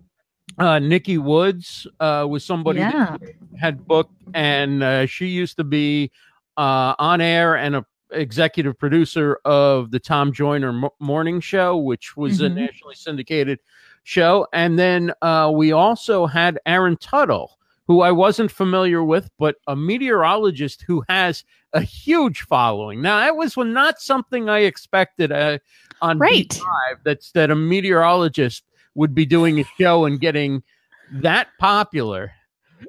uh, 0.59 0.79
Nikki 0.79 1.19
Woods 1.19 1.87
uh, 2.01 2.27
was 2.29 2.45
somebody 2.45 2.81
yeah. 2.81 3.17
had 3.61 3.87
booked, 3.87 4.15
and 4.35 4.83
uh, 4.83 5.07
she 5.07 5.27
used 5.27 5.57
to 5.59 5.65
be 5.65 6.11
uh, 6.57 6.95
on 6.99 7.21
air 7.21 7.57
and 7.57 7.77
a 7.77 7.85
executive 8.11 8.79
producer 8.79 9.39
of 9.45 9.91
the 9.91 9.99
Tom 9.99 10.33
Joyner 10.33 10.89
Morning 10.99 11.41
Show, 11.41 11.77
which 11.77 12.17
was 12.17 12.41
mm-hmm. 12.41 12.47
a 12.47 12.61
nationally 12.61 12.95
syndicated 12.95 13.59
show. 14.05 14.47
And 14.53 14.79
then 14.79 15.13
uh, 15.23 15.53
we 15.55 15.73
also 15.73 16.27
had 16.27 16.59
Aaron 16.67 16.97
Tuttle, 16.97 17.59
who 17.87 18.01
I 18.01 18.11
wasn't 18.11 18.51
familiar 18.51 19.03
with, 19.03 19.31
but 19.39 19.57
a 19.67 19.77
meteorologist 19.77 20.83
who 20.87 21.05
has 21.09 21.45
a 21.73 21.81
huge 21.81 22.43
following. 22.43 23.03
Now, 23.03 23.19
that 23.19 23.37
was 23.37 23.57
not 23.57 24.01
something 24.01 24.49
I 24.49 24.61
expected 24.61 25.33
uh, 25.33 25.59
on 26.01 26.19
right. 26.19 26.49
B5, 26.49 26.97
that's 27.05 27.33
that 27.33 27.51
a 27.51 27.57
meteorologist 27.57 28.65
would 28.95 29.15
be 29.15 29.27
doing 29.27 29.61
a 29.61 29.65
show 29.79 30.05
and 30.05 30.21
getting 30.21 30.63
that 31.13 31.49
popular. 31.59 32.33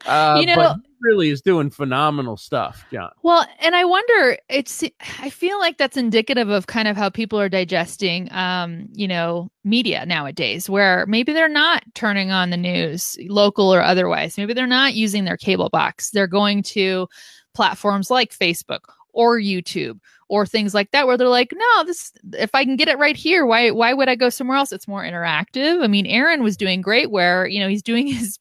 Uh, 0.06 0.38
you 0.40 0.48
know, 0.48 0.76
really 1.02 1.30
is 1.30 1.42
doing 1.42 1.70
phenomenal 1.70 2.38
stuff, 2.38 2.86
John. 2.92 3.12
Well, 3.24 3.46
and 3.60 3.76
I 3.76 3.86
wonder, 3.86 4.38
it's, 4.50 4.84
I 5.20 5.30
feel 5.30 5.60
like 5.60 5.78
that's 5.78 5.98
indicative 5.98 6.50
of 6.50 6.68
kind 6.68 6.88
of 6.88 6.98
how 6.98 7.10
people 7.10 7.40
are 7.40 7.50
digesting, 7.50 8.32
um, 8.32 8.88
you 8.94 9.08
know, 9.08 9.50
media 9.64 10.06
nowadays, 10.06 10.70
where 10.70 11.06
maybe 11.08 11.34
they're 11.34 11.50
not 11.50 11.84
turning 11.96 12.32
on 12.32 12.50
the 12.50 12.58
news, 12.58 13.18
local 13.28 13.74
or 13.74 13.82
otherwise. 13.82 14.38
Maybe 14.38 14.54
they're 14.54 14.68
not 14.68 14.94
using 14.94 15.26
their 15.26 15.38
cable 15.38 15.70
box. 15.70 16.12
They're 16.12 16.28
going 16.28 16.64
to 16.64 17.08
platforms 17.54 18.10
like 18.10 18.38
Facebook 18.38 18.82
or 19.14 19.40
YouTube 19.40 20.00
or 20.30 20.46
things 20.46 20.74
like 20.74 20.92
that 20.92 21.08
where 21.08 21.18
they're 21.18 21.28
like 21.28 21.52
no 21.54 21.84
this 21.84 22.14
if 22.34 22.52
i 22.54 22.64
can 22.64 22.76
get 22.76 22.88
it 22.88 22.98
right 22.98 23.18
here 23.18 23.46
why 23.46 23.72
why 23.72 23.94
would 23.94 24.08
i 24.08 24.16
go 24.16 24.30
somewhere 24.30 24.58
else 24.58 24.72
it's 24.72 24.88
more 24.88 25.04
interactive 25.04 25.84
i 25.84 25.88
mean 25.88 26.06
aaron 26.06 26.44
was 26.44 26.56
doing 26.56 26.82
great 26.82 27.12
where 27.12 27.48
you 27.48 27.60
know 27.60 27.68
he's 27.68 27.84
doing 27.84 28.08
his 28.14 28.40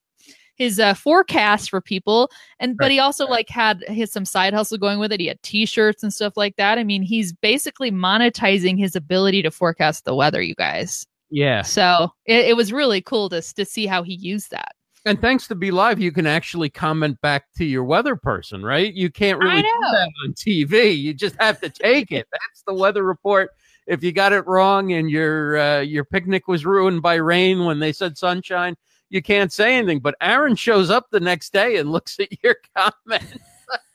his 0.59 0.79
uh, 0.79 0.93
forecast 0.95 1.71
for 1.71 1.81
people 1.81 2.31
and 2.61 2.77
but 2.77 2.91
he 2.91 2.99
also 2.99 3.27
like 3.27 3.49
had 3.49 3.83
his 3.89 4.13
some 4.13 4.25
side 4.25 4.53
hustle 4.53 4.77
going 4.79 4.99
with 4.99 5.13
it 5.13 5.21
he 5.21 5.27
had 5.27 5.43
t-shirts 5.43 6.03
and 6.03 6.13
stuff 6.13 6.37
like 6.37 6.57
that 6.57 6.79
i 6.79 6.85
mean 6.85 7.03
he's 7.03 7.33
basically 7.33 7.91
monetizing 7.91 8.79
his 8.79 8.95
ability 8.95 9.43
to 9.43 9.51
forecast 9.51 10.05
the 10.05 10.15
weather 10.15 10.43
you 10.43 10.55
guys 10.57 11.07
yeah 11.31 11.63
so 11.63 12.13
it, 12.27 12.47
it 12.47 12.57
was 12.57 12.73
really 12.73 13.01
cool 13.01 13.29
to, 13.29 13.41
to 13.55 13.65
see 13.65 13.87
how 13.87 14.03
he 14.03 14.15
used 14.15 14.51
that 14.51 14.73
and 15.05 15.21
thanks 15.21 15.47
to 15.49 15.55
Be 15.55 15.71
Live, 15.71 16.01
you 16.01 16.13
can 16.13 16.27
actually 16.27 16.69
comment 16.69 17.19
back 17.23 17.45
to 17.57 17.65
your 17.65 17.85
weather 17.85 18.15
person, 18.15 18.63
right? 18.63 18.93
You 18.93 19.11
can't 19.11 19.39
really 19.39 19.63
do 19.63 19.69
that 19.81 20.11
on 20.25 20.35
TV. 20.35 20.99
You 20.99 21.15
just 21.15 21.35
have 21.41 21.61
to 21.61 21.71
take 21.71 22.13
it. 22.13 22.27
That's 22.31 22.63
the 22.67 22.75
weather 22.75 23.05
report. 23.05 23.53
If 23.87 24.05
you 24.05 24.13
got 24.13 24.35
it 24.35 24.47
wrong 24.47 24.93
and 24.93 25.11
your 25.11 25.57
uh, 25.57 25.81
your 25.81 26.05
picnic 26.05 26.47
was 26.47 26.67
ruined 26.67 27.01
by 27.01 27.15
rain 27.15 27.65
when 27.65 27.79
they 27.79 27.93
said 27.93 28.19
sunshine, 28.19 28.77
you 29.11 29.23
can't 29.23 29.53
say 29.53 29.77
anything. 29.77 30.01
But 30.01 30.17
Aaron 30.21 30.57
shows 30.57 30.91
up 30.91 31.11
the 31.11 31.21
next 31.21 31.53
day 31.53 31.77
and 31.77 31.91
looks 31.93 32.19
at 32.21 32.43
your 32.43 32.57
comment. 32.77 33.25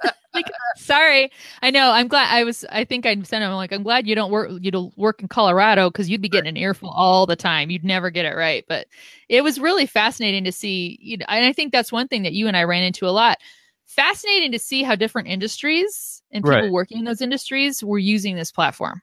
like, 0.34 0.48
uh, 0.48 0.78
sorry, 0.78 1.32
I 1.62 1.72
know. 1.72 1.92
I'm 1.92 2.08
glad. 2.08 2.34
I 2.34 2.44
was. 2.44 2.66
I 2.70 2.84
think 2.84 3.06
I 3.06 3.14
sent 3.22 3.44
him 3.44 3.52
like, 3.52 3.72
I'm 3.72 3.84
glad 3.84 4.08
you 4.08 4.16
don't 4.16 4.32
work. 4.32 4.52
You 4.62 4.72
don't 4.72 4.96
work 4.98 5.22
in 5.22 5.28
Colorado 5.28 5.90
because 5.90 6.10
you'd 6.10 6.22
be 6.22 6.30
getting 6.30 6.50
an 6.50 6.58
earful 6.58 6.90
all 6.90 7.26
the 7.26 7.36
time. 7.36 7.70
You'd 7.70 7.84
never 7.84 8.10
get 8.10 8.26
it 8.26 8.36
right. 8.36 8.66
But 8.68 8.88
it 9.30 9.44
was 9.44 9.60
really 9.60 9.86
fascinating 9.86 10.44
to 10.46 10.52
see. 10.52 10.98
You 11.02 11.18
know, 11.18 11.26
and 11.28 11.46
I 11.46 11.54
think 11.54 11.72
that's 11.72 11.92
one 11.92 12.08
thing 12.08 12.24
that 12.24 12.34
you 12.34 12.48
and 12.48 12.58
I 12.58 12.64
ran 12.64 12.84
into 12.84 13.08
a 13.08 13.12
lot. 13.12 13.38
Fascinating 13.86 14.52
to 14.54 14.60
see 14.60 14.82
how 14.82 14.96
different 14.96 15.28
industries 15.28 16.24
and 16.32 16.44
people 16.44 16.62
right. 16.62 16.72
working 16.72 17.00
in 17.00 17.06
those 17.06 17.22
industries 17.22 17.84
were 17.84 18.00
using 18.00 18.36
this 18.36 18.52
platform. 18.52 19.02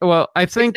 Well, 0.00 0.30
I 0.34 0.46
think 0.46 0.74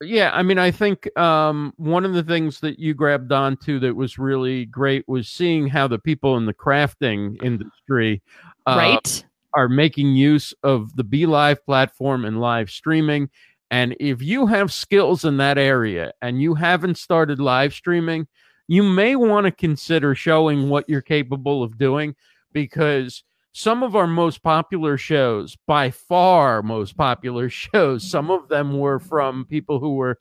yeah, 0.00 0.30
I 0.32 0.42
mean, 0.42 0.58
I 0.58 0.70
think 0.70 1.16
um, 1.18 1.72
one 1.76 2.04
of 2.04 2.14
the 2.14 2.22
things 2.22 2.60
that 2.60 2.78
you 2.78 2.94
grabbed 2.94 3.32
onto 3.32 3.78
that 3.80 3.94
was 3.94 4.18
really 4.18 4.66
great 4.66 5.06
was 5.08 5.28
seeing 5.28 5.68
how 5.68 5.86
the 5.86 5.98
people 5.98 6.36
in 6.36 6.46
the 6.46 6.54
crafting 6.54 7.42
industry, 7.42 8.22
uh, 8.66 8.76
right, 8.76 9.24
are 9.54 9.68
making 9.68 10.16
use 10.16 10.52
of 10.62 10.94
the 10.96 11.04
BeLive 11.04 11.58
platform 11.64 12.24
and 12.24 12.40
live 12.40 12.70
streaming. 12.70 13.30
And 13.70 13.96
if 14.00 14.20
you 14.20 14.46
have 14.46 14.72
skills 14.72 15.24
in 15.24 15.36
that 15.38 15.58
area 15.58 16.12
and 16.22 16.40
you 16.40 16.54
haven't 16.54 16.98
started 16.98 17.38
live 17.38 17.72
streaming, 17.72 18.26
you 18.66 18.82
may 18.82 19.16
want 19.16 19.46
to 19.46 19.50
consider 19.52 20.14
showing 20.14 20.68
what 20.68 20.88
you're 20.88 21.02
capable 21.02 21.62
of 21.62 21.78
doing 21.78 22.14
because 22.52 23.22
some 23.54 23.84
of 23.84 23.94
our 23.94 24.08
most 24.08 24.42
popular 24.42 24.98
shows, 24.98 25.56
by 25.66 25.90
far 25.90 26.60
most 26.60 26.96
popular 26.96 27.48
shows, 27.48 28.08
some 28.08 28.30
of 28.30 28.48
them 28.48 28.78
were 28.78 28.98
from 28.98 29.46
people 29.46 29.78
who 29.78 29.94
were 29.94 30.18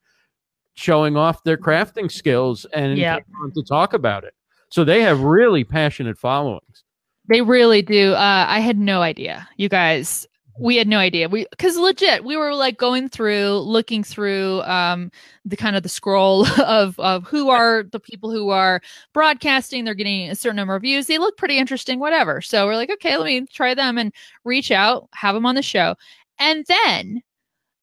showing 0.76 1.18
off 1.18 1.44
their 1.44 1.58
crafting 1.58 2.12
skills 2.12 2.66
and 2.74 2.98
on 3.42 3.52
to 3.52 3.64
talk 3.64 3.94
about 3.94 4.24
it. 4.24 4.34
So 4.70 4.84
they 4.84 5.02
have 5.02 5.22
really 5.22 5.64
passionate 5.64 6.18
followings. 6.18 6.84
They 7.28 7.42
really 7.42 7.82
do. 7.82 8.14
Uh, 8.14 8.46
I 8.48 8.60
had 8.60 8.78
no 8.78 9.02
idea, 9.02 9.48
you 9.58 9.70
guys. 9.70 10.28
We 10.60 10.76
had 10.76 10.88
no 10.88 11.00
idea. 11.00 11.30
We 11.30 11.48
because 11.50 11.78
legit, 11.78 12.24
we 12.24 12.38
were 12.38 12.54
like 12.54 12.78
going 12.78 13.10
through, 13.10 13.60
looking 13.60 14.04
through 14.04 14.62
um, 14.64 15.12
the 15.46 15.58
kind 15.58 15.76
of 15.76 15.82
the 15.82 15.90
scroll 15.90 16.46
of 16.62 17.00
of 17.00 17.26
who 17.26 17.50
are 17.50 17.84
the 17.84 18.00
people 18.00 18.32
who 18.32 18.50
are 18.50 18.82
broadcasting. 19.14 19.84
They're 19.84 19.96
getting 19.96 20.30
a 20.30 20.36
certain 20.36 20.58
number 20.58 20.76
of 20.76 20.84
views. 20.84 21.08
They 21.08 21.18
look 21.18 21.38
pretty 21.38 21.58
interesting, 21.58 22.00
whatever. 22.00 22.40
So 22.42 22.68
we're 22.68 22.76
like, 22.76 22.92
okay, 22.92 23.18
let 23.18 23.26
me 23.26 23.46
try 23.48 23.74
them 23.74 23.98
and 23.98 24.14
reach 24.44 24.72
out, 24.72 25.10
have 25.14 25.34
them 25.34 25.46
on 25.46 25.56
the 25.56 25.64
show, 25.64 25.96
and 26.38 26.66
then 26.68 27.22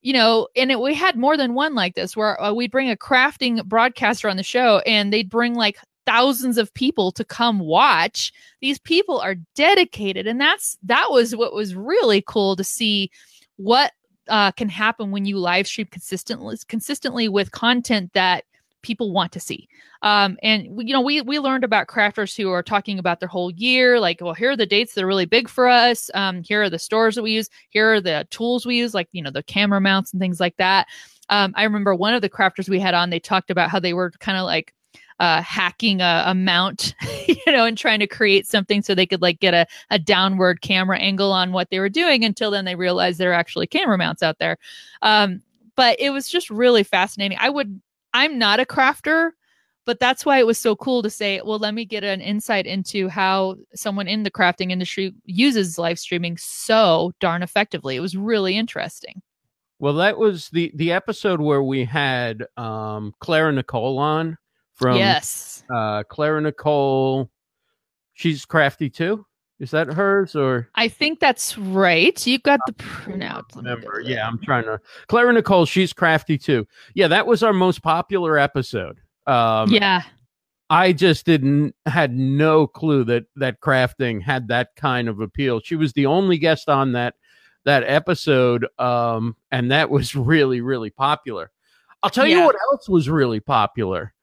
you 0.02 0.12
know, 0.12 0.48
and 0.56 0.70
it, 0.70 0.80
we 0.80 0.94
had 0.94 1.16
more 1.16 1.36
than 1.36 1.54
one 1.54 1.74
like 1.74 1.94
this 1.94 2.16
where 2.16 2.40
uh, 2.42 2.52
we'd 2.52 2.70
bring 2.70 2.90
a 2.90 2.96
crafting 2.96 3.64
broadcaster 3.66 4.28
on 4.28 4.36
the 4.36 4.42
show 4.42 4.78
and 4.86 5.12
they'd 5.12 5.28
bring 5.28 5.54
like 5.54 5.78
thousands 6.06 6.58
of 6.58 6.72
people 6.74 7.12
to 7.12 7.24
come 7.24 7.58
watch. 7.58 8.32
These 8.60 8.78
people 8.78 9.18
are 9.20 9.36
dedicated. 9.54 10.26
And 10.26 10.40
that's, 10.40 10.76
that 10.82 11.08
was 11.10 11.34
what 11.36 11.54
was 11.54 11.74
really 11.74 12.22
cool 12.26 12.56
to 12.56 12.64
see 12.64 13.10
what 13.56 13.92
uh, 14.28 14.52
can 14.52 14.68
happen 14.68 15.10
when 15.10 15.24
you 15.24 15.38
live 15.38 15.66
stream 15.66 15.88
consistently, 15.90 16.56
consistently 16.68 17.28
with 17.28 17.52
content 17.52 18.12
that 18.14 18.44
people 18.82 19.12
want 19.12 19.32
to 19.32 19.40
see. 19.40 19.68
Um, 20.02 20.38
and 20.42 20.66
you 20.88 20.92
know, 20.92 21.00
we 21.00 21.20
we 21.20 21.38
learned 21.38 21.64
about 21.64 21.88
crafters 21.88 22.36
who 22.36 22.50
are 22.50 22.62
talking 22.62 22.98
about 22.98 23.20
their 23.20 23.28
whole 23.28 23.50
year, 23.50 24.00
like, 24.00 24.20
well, 24.20 24.34
here 24.34 24.52
are 24.52 24.56
the 24.56 24.66
dates 24.66 24.94
that 24.94 25.04
are 25.04 25.06
really 25.06 25.26
big 25.26 25.48
for 25.48 25.68
us. 25.68 26.10
Um, 26.14 26.42
here 26.42 26.62
are 26.62 26.70
the 26.70 26.78
stores 26.78 27.14
that 27.14 27.22
we 27.22 27.32
use. 27.32 27.50
Here 27.68 27.92
are 27.92 28.00
the 28.00 28.26
tools 28.30 28.64
we 28.64 28.76
use, 28.76 28.94
like 28.94 29.08
you 29.12 29.22
know, 29.22 29.30
the 29.30 29.42
camera 29.42 29.80
mounts 29.80 30.12
and 30.12 30.20
things 30.20 30.40
like 30.40 30.56
that. 30.56 30.88
Um, 31.28 31.52
I 31.56 31.64
remember 31.64 31.94
one 31.94 32.14
of 32.14 32.22
the 32.22 32.30
crafters 32.30 32.68
we 32.68 32.80
had 32.80 32.94
on, 32.94 33.10
they 33.10 33.20
talked 33.20 33.50
about 33.50 33.70
how 33.70 33.78
they 33.78 33.92
were 33.92 34.10
kind 34.12 34.38
of 34.38 34.44
like 34.44 34.74
uh, 35.20 35.42
hacking 35.42 36.00
a, 36.00 36.24
a 36.26 36.34
mount, 36.34 36.94
you 37.28 37.52
know, 37.52 37.66
and 37.66 37.78
trying 37.78 38.00
to 38.00 38.06
create 38.06 38.46
something 38.46 38.82
so 38.82 38.94
they 38.94 39.06
could 39.06 39.22
like 39.22 39.38
get 39.38 39.54
a, 39.54 39.66
a 39.90 39.98
downward 39.98 40.62
camera 40.62 40.98
angle 40.98 41.30
on 41.30 41.52
what 41.52 41.68
they 41.70 41.78
were 41.78 41.90
doing 41.90 42.24
until 42.24 42.50
then 42.50 42.64
they 42.64 42.74
realized 42.74 43.18
there 43.18 43.30
are 43.30 43.34
actually 43.34 43.66
camera 43.66 43.98
mounts 43.98 44.22
out 44.22 44.38
there. 44.38 44.56
Um, 45.02 45.42
but 45.76 46.00
it 46.00 46.10
was 46.10 46.28
just 46.28 46.50
really 46.50 46.82
fascinating. 46.82 47.36
I 47.40 47.50
would, 47.50 47.80
I'm 48.14 48.38
not 48.38 48.60
a 48.60 48.64
crafter, 48.64 49.32
but 49.84 50.00
that's 50.00 50.24
why 50.24 50.38
it 50.38 50.46
was 50.46 50.58
so 50.58 50.74
cool 50.74 51.02
to 51.02 51.10
say, 51.10 51.40
well, 51.44 51.58
let 51.58 51.74
me 51.74 51.84
get 51.84 52.02
an 52.02 52.22
insight 52.22 52.66
into 52.66 53.08
how 53.08 53.56
someone 53.74 54.08
in 54.08 54.22
the 54.22 54.30
crafting 54.30 54.70
industry 54.70 55.12
uses 55.26 55.78
live 55.78 55.98
streaming 55.98 56.38
so 56.38 57.12
darn 57.20 57.42
effectively. 57.42 57.94
It 57.94 58.00
was 58.00 58.16
really 58.16 58.56
interesting. 58.56 59.20
Well, 59.78 59.94
that 59.94 60.18
was 60.18 60.50
the 60.50 60.70
the 60.74 60.92
episode 60.92 61.40
where 61.40 61.62
we 61.62 61.86
had 61.86 62.44
um, 62.58 63.14
Clara 63.18 63.50
Nicole 63.50 63.98
on 63.98 64.36
from 64.80 64.96
yes. 64.96 65.62
uh, 65.72 66.02
Clara 66.04 66.40
Nicole. 66.40 67.30
She's 68.14 68.44
crafty 68.44 68.90
too. 68.90 69.26
Is 69.60 69.70
that 69.72 69.92
hers 69.92 70.34
or? 70.34 70.68
I 70.74 70.88
think 70.88 71.20
that's 71.20 71.58
right. 71.58 72.26
You 72.26 72.38
got 72.38 72.60
the. 72.66 72.74
Let 73.08 73.56
remember. 73.56 74.02
Yeah. 74.02 74.26
I'm 74.26 74.38
trying 74.38 74.64
to. 74.64 74.80
Clara 75.08 75.32
Nicole, 75.34 75.66
she's 75.66 75.92
crafty 75.92 76.38
too. 76.38 76.66
Yeah, 76.94 77.08
that 77.08 77.26
was 77.26 77.42
our 77.42 77.52
most 77.52 77.82
popular 77.82 78.38
episode. 78.38 78.98
Um, 79.26 79.70
yeah. 79.70 80.02
I 80.70 80.92
just 80.92 81.26
didn't 81.26 81.74
had 81.84 82.16
no 82.16 82.66
clue 82.66 83.04
that 83.04 83.24
that 83.36 83.60
crafting 83.60 84.22
had 84.22 84.48
that 84.48 84.76
kind 84.76 85.08
of 85.08 85.20
appeal. 85.20 85.60
She 85.60 85.76
was 85.76 85.92
the 85.92 86.06
only 86.06 86.38
guest 86.38 86.68
on 86.68 86.92
that 86.92 87.14
that 87.64 87.82
episode, 87.84 88.66
um, 88.78 89.36
and 89.50 89.70
that 89.72 89.90
was 89.90 90.16
really 90.16 90.62
really 90.62 90.90
popular. 90.90 91.50
I'll 92.02 92.08
tell 92.08 92.26
you 92.26 92.40
what 92.44 92.56
else 92.72 92.88
was 92.88 93.10
really 93.10 93.40
popular: 93.40 94.14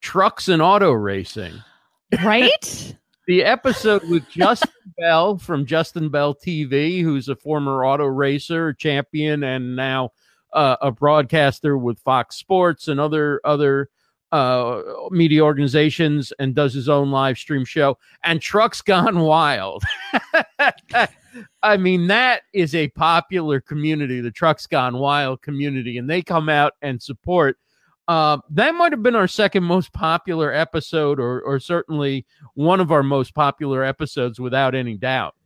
trucks 0.00 0.48
and 0.48 0.62
auto 0.62 0.92
racing. 0.92 1.54
Right? 2.24 2.94
The 3.26 3.44
episode 3.44 4.02
with 4.08 4.28
Justin 4.28 4.72
Bell 4.98 5.38
from 5.38 5.64
Justin 5.64 6.08
Bell 6.08 6.34
TV, 6.34 7.00
who's 7.00 7.28
a 7.28 7.36
former 7.36 7.84
auto 7.84 8.06
racer 8.06 8.72
champion 8.72 9.44
and 9.44 9.76
now 9.76 10.10
uh, 10.52 10.74
a 10.80 10.90
broadcaster 10.90 11.78
with 11.78 12.00
Fox 12.00 12.34
Sports 12.34 12.88
and 12.88 12.98
other 12.98 13.40
other 13.44 13.88
uh, 14.32 14.82
media 15.10 15.42
organizations, 15.42 16.32
and 16.40 16.56
does 16.56 16.74
his 16.74 16.88
own 16.88 17.12
live 17.12 17.38
stream 17.38 17.64
show. 17.64 17.98
And 18.24 18.40
Trucks 18.40 18.82
Gone 18.82 19.20
Wild. 19.20 19.84
I 21.62 21.76
mean, 21.76 22.08
that 22.08 22.42
is 22.52 22.74
a 22.74 22.88
popular 22.88 23.60
community, 23.60 24.20
the 24.20 24.30
Trucks 24.30 24.66
Gone 24.66 24.98
Wild 24.98 25.42
community, 25.42 25.98
and 25.98 26.10
they 26.10 26.22
come 26.22 26.48
out 26.48 26.72
and 26.82 27.00
support. 27.00 27.58
Uh, 28.10 28.38
that 28.50 28.74
might 28.74 28.90
have 28.90 29.04
been 29.04 29.14
our 29.14 29.28
second 29.28 29.62
most 29.62 29.92
popular 29.92 30.52
episode, 30.52 31.20
or 31.20 31.40
or 31.42 31.60
certainly 31.60 32.26
one 32.54 32.80
of 32.80 32.90
our 32.90 33.04
most 33.04 33.36
popular 33.36 33.84
episodes, 33.84 34.40
without 34.40 34.74
any 34.74 34.96
doubt. 34.96 35.36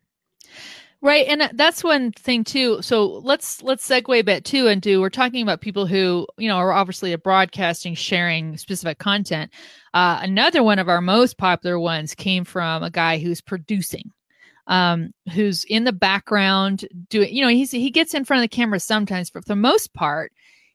Right, 1.03 1.27
and 1.29 1.43
uh, 1.43 1.51
that's 1.53 1.85
one 1.85 2.13
thing 2.13 2.43
too. 2.43 2.81
So 2.81 3.19
let's 3.19 3.63
let's 3.63 3.87
segue 3.87 4.19
a 4.19 4.23
bit 4.23 4.47
too 4.47 4.67
into 4.69 5.03
we're 5.03 5.11
talking 5.11 5.43
about 5.43 5.61
people 5.61 5.85
who 5.85 6.27
you 6.39 6.49
know 6.49 6.57
are 6.57 6.73
obviously 6.73 7.13
a 7.13 7.19
broadcasting, 7.19 7.95
sharing 7.95 8.57
specific 8.57 8.97
content. 8.97 9.53
Uh, 9.93 10.21
another 10.23 10.63
one 10.63 10.79
of 10.79 10.89
our 10.89 11.03
most 11.03 11.37
popular 11.37 11.79
ones 11.79 12.15
came 12.15 12.45
from 12.45 12.83
a 12.83 12.89
guy 12.91 13.19
who's 13.19 13.43
producing, 13.43 14.11
um, 14.69 15.13
who's 15.35 15.65
in 15.65 15.85
the 15.85 15.93
background 15.93 16.89
doing. 17.11 17.31
You 17.31 17.43
know, 17.43 17.51
he's 17.51 17.73
he 17.73 17.91
gets 17.91 18.15
in 18.15 18.25
front 18.25 18.43
of 18.43 18.51
the 18.51 18.57
camera 18.57 18.81
sometimes, 18.81 19.29
but 19.29 19.43
for 19.45 19.49
the 19.49 19.55
most 19.55 19.93
part, 19.93 20.33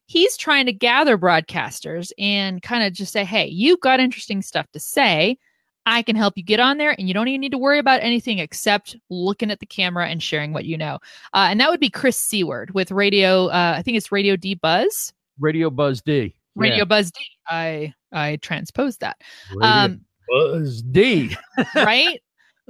he's 0.09 0.35
trying 0.35 0.65
to 0.65 0.73
gather 0.73 1.19
broadcasters 1.19 2.11
and 2.17 2.61
kind 2.63 2.83
of 2.83 2.93
just 2.93 3.13
say, 3.13 3.23
"Hey, 3.23 3.45
you've 3.47 3.79
got 3.79 3.99
interesting 3.99 4.41
stuff 4.41 4.65
to 4.73 4.79
say." 4.79 5.37
I 5.85 6.03
can 6.03 6.15
help 6.15 6.33
you 6.37 6.43
get 6.43 6.59
on 6.59 6.77
there, 6.77 6.93
and 6.99 7.07
you 7.07 7.13
don't 7.13 7.27
even 7.29 7.41
need 7.41 7.53
to 7.53 7.57
worry 7.57 7.79
about 7.79 8.01
anything 8.03 8.37
except 8.37 8.95
looking 9.09 9.49
at 9.49 9.59
the 9.59 9.65
camera 9.65 10.07
and 10.07 10.21
sharing 10.21 10.53
what 10.53 10.65
you 10.65 10.77
know. 10.77 10.95
Uh, 11.33 11.47
and 11.49 11.59
that 11.59 11.71
would 11.71 11.79
be 11.79 11.89
Chris 11.89 12.17
Seward 12.17 12.71
with 12.75 12.91
Radio. 12.91 13.47
Uh, 13.47 13.73
I 13.77 13.81
think 13.81 13.97
it's 13.97 14.11
Radio 14.11 14.35
D 14.35 14.53
Buzz, 14.55 15.13
Radio 15.39 15.69
Buzz 15.69 16.01
D. 16.01 16.35
Radio 16.55 16.79
Yeah. 16.79 16.83
Buzz 16.85 17.11
D. 17.11 17.19
I 17.47 17.93
I 18.11 18.35
transposed 18.41 18.99
that. 18.99 19.17
Radio 19.51 19.67
Um, 19.67 20.01
Buzz 20.27 20.81
D. 20.83 21.35
right? 21.75 22.21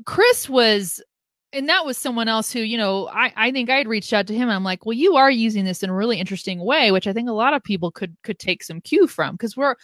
Chris 0.05 0.47
was, 0.47 1.01
and 1.51 1.67
that 1.69 1.85
was 1.85 1.97
someone 1.97 2.27
else 2.27 2.51
who, 2.51 2.59
you 2.59 2.77
know, 2.77 3.07
I, 3.09 3.33
I 3.35 3.51
think 3.51 3.69
I'd 3.69 3.87
reached 3.87 4.13
out 4.13 4.27
to 4.27 4.35
him. 4.35 4.49
I'm 4.49 4.63
like, 4.63 4.85
well, 4.85 4.93
you 4.93 5.15
are 5.15 5.31
using 5.31 5.65
this 5.65 5.81
in 5.81 5.89
a 5.89 5.95
really 5.95 6.19
interesting 6.19 6.59
way, 6.59 6.91
which 6.91 7.07
I 7.07 7.13
think 7.13 7.29
a 7.29 7.33
lot 7.33 7.53
of 7.53 7.63
people 7.63 7.91
could 7.91 8.15
could 8.23 8.39
take 8.39 8.63
some 8.63 8.81
cue 8.81 9.07
from 9.07 9.35
because 9.35 9.57
we're 9.57 9.75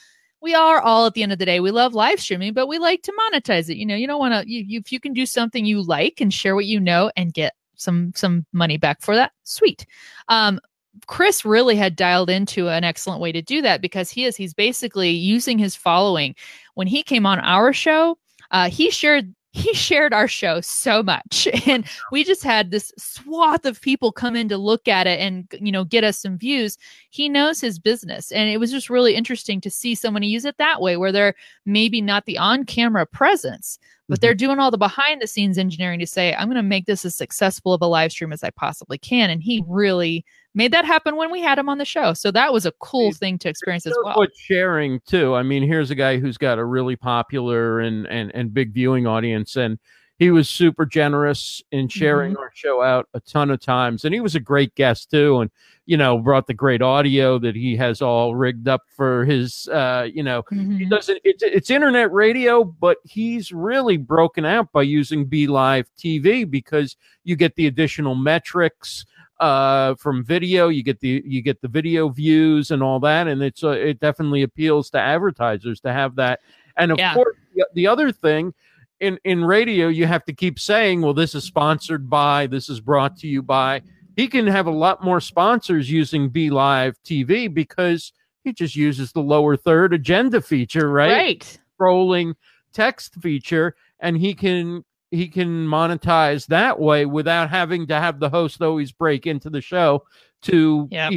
we 0.41 0.53
are 0.53 0.79
all 0.79 1.07
at 1.07 1.13
the 1.13 1.23
end 1.23 1.31
of 1.31 1.39
the 1.39 1.45
day 1.45 1.59
we 1.59 1.71
love 1.71 1.95
live 1.95 2.19
streaming, 2.19 2.53
but 2.53 2.67
we 2.67 2.77
like 2.77 3.01
to 3.03 3.13
monetize 3.31 3.69
it. 3.69 3.77
You 3.77 3.85
know, 3.85 3.95
you 3.95 4.05
don't 4.05 4.19
want 4.19 4.33
to 4.33 4.51
you, 4.51 4.63
you 4.67 4.79
if 4.79 4.91
you 4.91 4.99
can 4.99 5.13
do 5.13 5.25
something 5.25 5.65
you 5.65 5.81
like 5.81 6.21
and 6.21 6.33
share 6.33 6.55
what 6.55 6.65
you 6.65 6.79
know 6.79 7.11
and 7.15 7.33
get 7.33 7.53
some 7.75 8.13
some 8.15 8.45
money 8.53 8.77
back 8.77 9.01
for 9.01 9.15
that, 9.15 9.31
sweet. 9.43 9.85
Um, 10.27 10.59
Chris 11.07 11.43
really 11.43 11.75
had 11.75 11.95
dialed 11.95 12.29
into 12.29 12.69
an 12.69 12.83
excellent 12.83 13.21
way 13.21 13.31
to 13.31 13.41
do 13.41 13.61
that 13.61 13.81
because 13.81 14.09
he 14.11 14.25
is 14.25 14.35
he's 14.35 14.53
basically 14.53 15.09
using 15.09 15.57
his 15.57 15.75
following. 15.75 16.35
When 16.75 16.87
he 16.87 17.03
came 17.03 17.25
on 17.25 17.39
our 17.39 17.73
show, 17.73 18.17
uh, 18.51 18.69
he 18.69 18.91
shared 18.91 19.33
he 19.55 19.73
shared 19.73 20.13
our 20.13 20.27
show 20.27 20.59
so 20.61 21.01
much. 21.01 21.47
And 21.65 21.85
we 22.11 22.23
just 22.23 22.43
had 22.43 22.69
this 22.69 22.91
swath 22.97 23.65
of 23.65 23.81
people 23.81 24.11
come 24.11 24.35
in 24.35 24.49
to 24.49 24.57
look 24.57 24.87
at 24.87 25.07
it 25.07 25.19
and 25.19 25.47
you 25.59 25.71
know 25.71 25.83
get 25.83 26.03
us 26.03 26.19
some 26.19 26.37
views. 26.37 26.77
He 27.09 27.27
knows 27.29 27.59
his 27.59 27.79
business. 27.79 28.31
And 28.31 28.49
it 28.49 28.57
was 28.57 28.69
just 28.69 28.89
really 28.89 29.15
interesting 29.15 29.61
to 29.61 29.71
see 29.71 29.95
someone 29.95 30.21
use 30.23 30.45
it 30.45 30.57
that 30.57 30.81
way 30.81 30.97
where 30.97 31.11
they're 31.11 31.35
maybe 31.65 32.01
not 32.01 32.25
the 32.25 32.37
on 32.37 32.65
camera 32.65 33.05
presence 33.05 33.79
but 34.07 34.21
they're 34.21 34.33
mm-hmm. 34.33 34.45
doing 34.45 34.59
all 34.59 34.69
the 34.69 34.77
behind 34.77 35.19
the 35.19 35.25
scenes 35.25 35.57
engineering 35.57 35.99
to 35.99 36.05
say 36.05 36.35
i'm 36.35 36.47
going 36.47 36.55
to 36.55 36.61
make 36.61 36.85
this 36.85 37.05
as 37.05 37.15
successful 37.15 37.73
of 37.73 37.81
a 37.81 37.87
live 37.87 38.11
stream 38.11 38.31
as 38.31 38.43
i 38.43 38.49
possibly 38.51 38.97
can. 38.97 39.29
And 39.29 39.41
he 39.41 39.63
really 39.67 40.25
made 40.55 40.71
that 40.73 40.85
happen 40.85 41.15
when 41.15 41.29
we 41.29 41.41
had 41.41 41.59
him 41.59 41.69
on 41.69 41.77
the 41.77 41.85
show 41.85 42.13
so 42.13 42.31
that 42.31 42.51
was 42.51 42.65
a 42.65 42.71
cool 42.79 43.09
It- 43.09 43.17
thing 43.17 43.37
to 43.39 43.49
experience 43.49 43.85
as 43.85 43.95
well 44.03 44.15
What 44.15 44.31
sharing 44.35 44.99
too? 45.05 45.35
I 45.35 45.43
mean, 45.43 45.61
here's 45.63 45.91
a 45.91 45.95
guy 45.95 46.17
who's 46.17 46.37
got 46.37 46.57
a 46.57 46.65
really 46.65 46.95
popular 46.95 47.79
and 47.81 48.07
and 48.07 48.31
and 48.33 48.53
big 48.53 48.73
viewing 48.73 49.05
audience, 49.05 49.55
and 49.57 49.77
he 50.17 50.31
was 50.31 50.49
super 50.49 50.85
generous 50.85 51.61
in 51.73 51.89
sharing 51.89 52.31
Mm-hmm. 52.31 52.41
our 52.41 52.51
show 52.53 52.81
out 52.81 53.07
a 53.13 53.19
ton 53.19 53.51
of 53.51 53.59
times, 53.59 54.05
and 54.05 54.13
he 54.13 54.21
was 54.21 54.33
a 54.35 54.39
great 54.39 54.73
guest 54.75 55.11
too, 55.11 55.41
and 55.41 55.51
you 55.85 55.97
know 55.97 56.17
brought 56.19 56.47
the 56.47 56.53
great 56.53 56.81
audio 56.81 57.37
that 57.39 57.53
he 57.55 57.75
has 57.75 58.01
all 58.01 58.33
rigged 58.35 58.67
up 58.69 58.83
for 58.95 59.25
his, 59.25 59.67
uh, 59.73 60.07
you 60.11 60.23
know. 60.23 60.41
He 60.49 60.55
Mhm. 60.55 60.89
doesn't. 60.89 61.19
It's 61.25 61.43
it's 61.43 61.69
internet 61.69 62.11
radio, 62.13 62.63
but 62.63 62.97
he's 63.03 63.51
really 63.51 63.97
broken 63.97 64.45
out 64.45 64.71
by 64.71 64.83
using 64.83 65.25
Be 65.25 65.47
Live 65.47 65.87
TV 65.97 66.49
because 66.49 66.95
you 67.25 67.35
get 67.35 67.55
the 67.55 67.67
additional 67.67 68.15
metrics 68.15 69.05
uh 69.39 69.95
from 69.95 70.23
video 70.23 70.69
you 70.69 70.81
get 70.81 70.99
the 71.01 71.21
you 71.25 71.41
get 71.41 71.61
the 71.61 71.67
video 71.67 72.07
views 72.07 72.71
and 72.71 72.81
all 72.81 72.99
that 73.01 73.27
and 73.27 73.41
it's 73.43 73.63
uh, 73.65 73.69
it 73.71 73.99
definitely 73.99 74.43
appeals 74.43 74.89
to 74.89 74.97
advertisers 74.97 75.81
to 75.81 75.91
have 75.91 76.15
that 76.15 76.39
and 76.77 76.91
of 76.91 76.97
Yeah. 76.97 77.13
course 77.13 77.35
the, 77.53 77.67
the 77.73 77.87
other 77.87 78.11
thing 78.11 78.53
in 79.01 79.19
in 79.25 79.43
radio 79.43 79.89
you 79.89 80.05
have 80.07 80.23
to 80.25 80.33
keep 80.33 80.57
saying, 80.57 81.01
well, 81.01 81.13
this 81.13 81.35
is 81.35 81.43
sponsored 81.43 82.09
by, 82.09 82.47
this 82.47 82.69
is 82.69 82.79
brought 82.79 83.17
to 83.17 83.27
you 83.27 83.41
by. 83.41 83.81
He 84.15 84.29
can 84.29 84.47
have 84.47 84.67
a 84.67 84.71
lot 84.71 85.03
more 85.03 85.19
sponsors 85.19 85.91
using 85.91 86.29
Be 86.29 86.49
Live 86.49 86.97
TV 87.03 87.53
because 87.53 88.13
he 88.45 88.53
just 88.53 88.73
uses 88.73 89.11
the 89.11 89.19
lower 89.21 89.57
third 89.57 89.93
agenda 89.93 90.39
feature, 90.41 90.89
right? 90.89 91.11
Right. 91.11 91.59
Scrolling 91.77 92.35
text 92.71 93.15
feature, 93.15 93.75
and 93.99 94.15
he 94.17 94.33
can 94.33 94.85
he 95.15 95.27
can 95.27 95.67
monetize 95.67 96.45
that 96.47 96.79
way 96.79 97.05
without 97.05 97.49
having 97.49 97.87
to 97.87 97.95
have 97.95 98.19
the 98.19 98.29
host 98.29 98.61
always 98.61 98.91
break 98.91 99.25
into 99.27 99.49
the 99.49 99.61
show 99.61 100.03
to 100.43 100.87
Yep. 100.91 101.13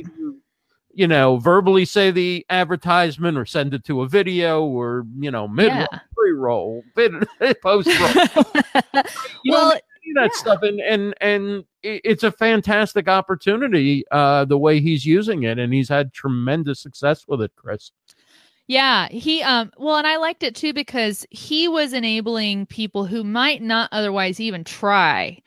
you 0.94 1.06
know 1.06 1.36
verbally 1.38 1.84
say 1.84 2.10
the 2.10 2.44
advertisement 2.50 3.36
or 3.36 3.44
send 3.44 3.74
it 3.74 3.84
to 3.84 4.02
a 4.02 4.08
video 4.08 4.64
or 4.64 5.04
you 5.18 5.30
know 5.30 5.46
mid 5.48 5.66
Yeah. 5.68 5.86
pre 6.16 6.32
roll, 6.32 6.82
post 7.62 7.88
roll. 7.88 8.44
Well, 9.46 9.70
that 9.70 9.82
yeah. 10.14 10.28
stuff 10.32 10.62
and 10.62 10.80
and 10.80 11.14
and 11.20 11.64
it's 11.82 12.22
a 12.22 12.32
fantastic 12.32 13.08
opportunity 13.08 14.04
uh 14.10 14.44
the 14.46 14.56
way 14.58 14.80
he's 14.80 15.04
using 15.04 15.42
it 15.42 15.58
and 15.58 15.72
he's 15.72 15.88
had 15.90 16.12
tremendous 16.14 16.80
success 16.80 17.26
with 17.28 17.42
it 17.42 17.52
chris 17.56 17.92
Yeah, 18.68 19.08
he 19.08 19.42
um 19.42 19.72
well 19.78 19.96
and 19.96 20.06
I 20.06 20.18
liked 20.18 20.42
it 20.42 20.54
too 20.54 20.72
because 20.74 21.26
he 21.30 21.66
was 21.68 21.92
enabling 21.94 22.66
people 22.66 23.06
who 23.06 23.24
might 23.24 23.62
not 23.62 23.88
otherwise 23.92 24.40
even 24.40 24.62
try 24.62 25.40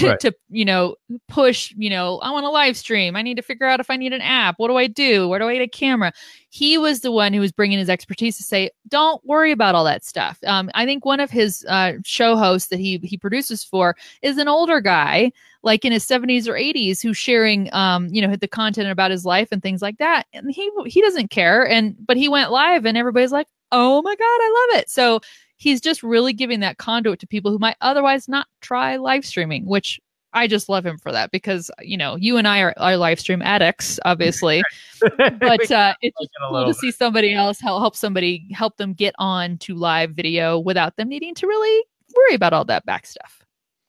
to 0.00 0.06
Right. 0.06 0.20
to 0.20 0.32
you 0.48 0.64
know 0.64 0.96
push, 1.28 1.72
you 1.76 1.90
know, 1.90 2.18
I 2.18 2.30
want 2.30 2.44
to 2.44 2.50
live 2.50 2.76
stream. 2.76 3.16
I 3.16 3.22
need 3.22 3.36
to 3.36 3.42
figure 3.42 3.66
out 3.66 3.80
if 3.80 3.90
I 3.90 3.96
need 3.96 4.12
an 4.12 4.20
app. 4.22 4.54
What 4.58 4.68
do 4.68 4.76
I 4.76 4.86
do? 4.86 5.28
Where 5.28 5.38
do 5.38 5.48
I 5.48 5.54
get 5.54 5.62
a 5.62 5.68
camera? 5.68 6.12
He 6.50 6.78
was 6.78 7.00
the 7.00 7.12
one 7.12 7.32
who 7.32 7.40
was 7.40 7.52
bringing 7.52 7.78
his 7.78 7.90
expertise 7.90 8.36
to 8.38 8.42
say, 8.42 8.70
"Don't 8.88 9.24
worry 9.24 9.52
about 9.52 9.74
all 9.74 9.84
that 9.84 10.04
stuff." 10.04 10.38
Um 10.46 10.70
I 10.74 10.84
think 10.86 11.04
one 11.04 11.20
of 11.20 11.30
his 11.30 11.64
uh 11.68 11.94
show 12.04 12.36
hosts 12.36 12.68
that 12.70 12.78
he 12.80 12.98
he 13.02 13.16
produces 13.16 13.64
for 13.64 13.96
is 14.22 14.38
an 14.38 14.48
older 14.48 14.80
guy 14.80 15.32
like 15.62 15.84
in 15.84 15.92
his 15.92 16.04
70s 16.04 16.46
or 16.48 16.54
80s 16.56 17.02
who's 17.02 17.16
sharing 17.16 17.72
um 17.74 18.08
you 18.08 18.26
know 18.26 18.36
the 18.36 18.48
content 18.48 18.88
about 18.88 19.10
his 19.10 19.24
life 19.24 19.48
and 19.50 19.62
things 19.62 19.82
like 19.82 19.98
that 19.98 20.26
and 20.32 20.50
he 20.52 20.70
he 20.86 21.00
doesn't 21.00 21.30
care 21.30 21.66
and 21.68 21.96
but 22.06 22.16
he 22.16 22.28
went 22.28 22.52
live 22.52 22.84
and 22.86 22.96
everybody's 22.96 23.32
like 23.32 23.48
oh 23.72 24.00
my 24.02 24.14
god 24.14 24.22
i 24.22 24.66
love 24.70 24.80
it 24.80 24.88
so 24.88 25.20
he's 25.56 25.80
just 25.80 26.02
really 26.02 26.32
giving 26.32 26.60
that 26.60 26.78
conduit 26.78 27.18
to 27.20 27.26
people 27.26 27.50
who 27.50 27.58
might 27.58 27.76
otherwise 27.80 28.28
not 28.28 28.46
try 28.60 28.96
live 28.96 29.24
streaming 29.24 29.64
which 29.66 30.00
i 30.32 30.46
just 30.46 30.68
love 30.68 30.84
him 30.84 30.98
for 30.98 31.12
that 31.12 31.30
because 31.30 31.70
you 31.80 31.96
know 31.96 32.16
you 32.16 32.36
and 32.36 32.46
i 32.48 32.60
are, 32.60 32.74
are 32.76 32.96
live 32.96 33.20
stream 33.20 33.42
addicts 33.42 33.98
obviously. 34.04 34.62
But 35.18 35.70
uh 35.70 35.94
it's 36.00 36.16
just 36.18 36.30
cool 36.48 36.64
to 36.64 36.74
see 36.74 36.90
somebody 36.90 37.34
else 37.34 37.60
help, 37.60 37.80
help 37.82 37.96
somebody 37.96 38.48
help 38.52 38.76
them 38.76 38.94
get 38.94 39.14
on 39.18 39.58
to 39.58 39.74
live 39.74 40.12
video 40.12 40.58
without 40.58 40.96
them 40.96 41.08
needing 41.08 41.34
to 41.34 41.46
really 41.46 41.84
worry 42.14 42.34
about 42.34 42.52
all 42.52 42.64
that 42.64 42.84
back 42.86 43.06
stuff. 43.06 43.44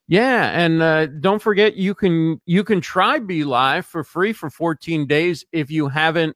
Yeah, 0.07 0.57
and 0.57 0.81
uh, 0.81 1.07
don't 1.07 1.41
forget 1.41 1.75
you 1.75 1.93
can 1.93 2.39
you 2.45 2.63
can 2.63 2.79
try 2.79 3.19
Be 3.19 3.43
Live 3.43 3.85
for 3.85 4.03
free 4.03 4.31
for 4.31 4.49
14 4.49 5.05
days 5.05 5.45
if 5.51 5.69
you 5.69 5.89
haven't 5.89 6.35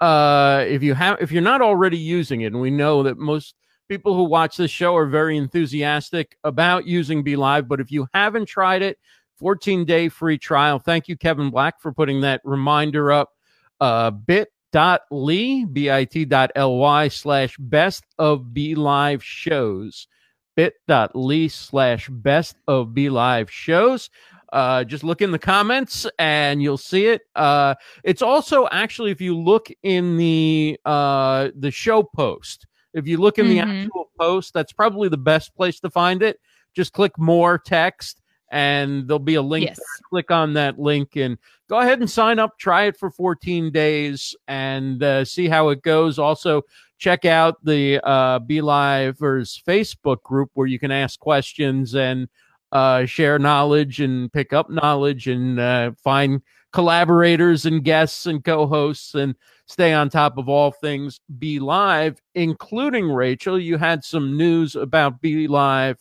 uh, 0.00 0.64
if 0.66 0.82
you 0.82 0.94
have 0.94 1.18
if 1.20 1.30
you're 1.30 1.42
not 1.42 1.60
already 1.60 1.98
using 1.98 2.40
it. 2.40 2.46
And 2.46 2.60
we 2.60 2.70
know 2.70 3.02
that 3.02 3.18
most 3.18 3.54
people 3.90 4.14
who 4.14 4.22
watch 4.22 4.56
this 4.56 4.70
show 4.70 4.94
are 4.94 5.06
very 5.06 5.36
enthusiastic 5.36 6.38
about 6.44 6.86
using 6.86 7.24
Be 7.24 7.34
Live, 7.34 7.66
but 7.66 7.80
if 7.80 7.90
you 7.90 8.06
haven't 8.14 8.46
tried 8.46 8.82
it, 8.82 9.00
14 9.38 9.84
day 9.84 10.08
free 10.08 10.38
trial. 10.38 10.78
Thank 10.78 11.08
you, 11.08 11.16
Kevin 11.16 11.50
Black, 11.50 11.80
for 11.80 11.92
putting 11.92 12.20
that 12.20 12.40
reminder 12.44 13.10
up. 13.10 13.30
Uh, 13.80 14.12
bit.ly 14.12 15.64
bit.ly 15.72 17.08
slash 17.08 17.56
best 17.58 18.04
of 18.16 18.54
Be 18.54 18.76
Live 18.76 19.24
shows 19.24 20.06
bit.ly 20.56 21.46
slash 21.48 22.08
best 22.10 22.56
of 22.68 22.92
be 22.92 23.08
live 23.08 23.50
shows 23.50 24.10
uh 24.52 24.82
just 24.82 25.04
look 25.04 25.22
in 25.22 25.30
the 25.30 25.38
comments 25.38 26.06
and 26.18 26.60
you'll 26.60 26.76
see 26.76 27.06
it 27.06 27.22
uh 27.36 27.72
it's 28.02 28.20
also 28.20 28.66
actually 28.72 29.12
if 29.12 29.20
you 29.20 29.34
look 29.38 29.68
in 29.84 30.16
the 30.16 30.78
uh 30.84 31.48
the 31.54 31.70
show 31.70 32.02
post 32.02 32.66
if 32.94 33.06
you 33.06 33.18
look 33.18 33.38
in 33.38 33.48
the 33.48 33.58
Mhm. 33.58 33.84
actual 33.84 34.10
post 34.18 34.52
that's 34.52 34.72
probably 34.72 35.08
the 35.08 35.16
best 35.16 35.54
place 35.54 35.80
to 35.80 35.90
find 35.90 36.22
it. 36.22 36.40
Just 36.74 36.92
click 36.92 37.18
more 37.18 37.58
text 37.58 38.20
and 38.50 39.06
there'll 39.06 39.18
be 39.18 39.36
a 39.36 39.42
link 39.42 39.66
yes. 39.66 39.80
click 40.08 40.30
on 40.30 40.54
that 40.54 40.78
link 40.78 41.16
and 41.16 41.38
go 41.68 41.78
ahead 41.78 42.00
and 42.00 42.10
sign 42.10 42.38
up. 42.38 42.58
Try 42.58 42.84
it 42.84 42.96
for 42.96 43.10
14 43.10 43.70
days 43.70 44.34
and 44.48 45.02
uh, 45.02 45.24
see 45.24 45.48
how 45.48 45.68
it 45.68 45.82
goes. 45.82 46.18
Also 46.18 46.62
check 46.98 47.24
out 47.24 47.64
the 47.64 48.00
uh, 48.06 48.38
Be 48.40 48.60
Livers 48.60 49.62
Facebook 49.66 50.22
group 50.22 50.50
where 50.54 50.66
you 50.66 50.78
can 50.78 50.90
ask 50.90 51.18
questions 51.18 51.94
and 51.94 52.28
uh, 52.72 53.04
share 53.06 53.38
knowledge 53.38 54.00
and 54.00 54.32
pick 54.32 54.52
up 54.52 54.70
knowledge 54.70 55.28
and 55.28 55.58
uh, 55.58 55.92
find 56.02 56.42
collaborators 56.72 57.66
and 57.66 57.84
guests 57.84 58.26
and 58.26 58.44
co-hosts 58.44 59.14
and 59.14 59.34
stay 59.66 59.92
on 59.92 60.08
top 60.08 60.38
of 60.38 60.48
all 60.48 60.70
things 60.70 61.20
Be 61.38 61.58
Live, 61.58 62.20
including 62.34 63.10
Rachel. 63.10 63.58
You 63.58 63.76
had 63.76 64.04
some 64.04 64.36
news 64.36 64.76
about 64.76 65.20
Be 65.20 65.48
Live 65.48 65.98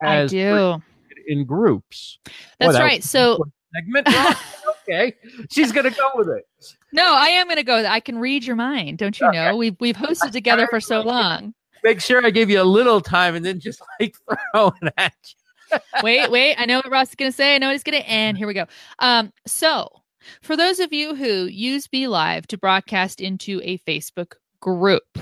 i 0.00 0.26
do 0.26 0.80
in 1.26 1.44
groups. 1.44 2.18
that's 2.58 2.74
that 2.74 2.82
right 2.82 3.02
so 3.02 3.44
Segment. 3.74 4.08
okay, 4.88 5.14
she's 5.50 5.72
gonna 5.72 5.90
go 5.90 6.10
with 6.14 6.28
it. 6.28 6.46
No, 6.92 7.14
I 7.14 7.26
am 7.28 7.46
going 7.46 7.56
to 7.56 7.62
go. 7.62 7.84
I 7.84 8.00
can 8.00 8.18
read 8.18 8.44
your 8.44 8.56
mind. 8.56 8.98
Don't 8.98 9.18
you 9.20 9.30
know? 9.30 9.56
We've 9.56 9.76
we've 9.78 9.96
hosted 9.96 10.32
together 10.32 10.66
for 10.70 10.80
so 10.80 11.00
long. 11.00 11.54
Make 11.84 12.00
sure 12.00 12.24
I 12.24 12.30
gave 12.30 12.50
you 12.50 12.60
a 12.60 12.64
little 12.64 13.00
time 13.00 13.34
and 13.34 13.44
then 13.44 13.60
just 13.60 13.82
like 14.00 14.16
throw 14.52 14.72
it 14.82 14.92
at 14.96 15.14
you. 15.22 15.78
Wait, 16.02 16.30
wait. 16.30 16.56
I 16.56 16.64
know 16.64 16.78
what 16.78 16.90
Ross 16.90 17.10
is 17.10 17.14
going 17.14 17.30
to 17.30 17.36
say. 17.36 17.54
I 17.54 17.58
know 17.58 17.66
what 17.68 17.72
he's 17.72 17.82
going 17.82 18.00
to 18.00 18.08
end. 18.08 18.38
Here 18.38 18.46
we 18.46 18.54
go. 18.54 18.66
Um, 19.00 19.32
so 19.46 20.02
for 20.42 20.56
those 20.56 20.80
of 20.80 20.92
you 20.92 21.14
who 21.14 21.46
use 21.46 21.86
Be 21.86 22.06
Live 22.06 22.46
to 22.48 22.58
broadcast 22.58 23.20
into 23.20 23.60
a 23.64 23.78
Facebook 23.78 24.34
group, 24.60 25.18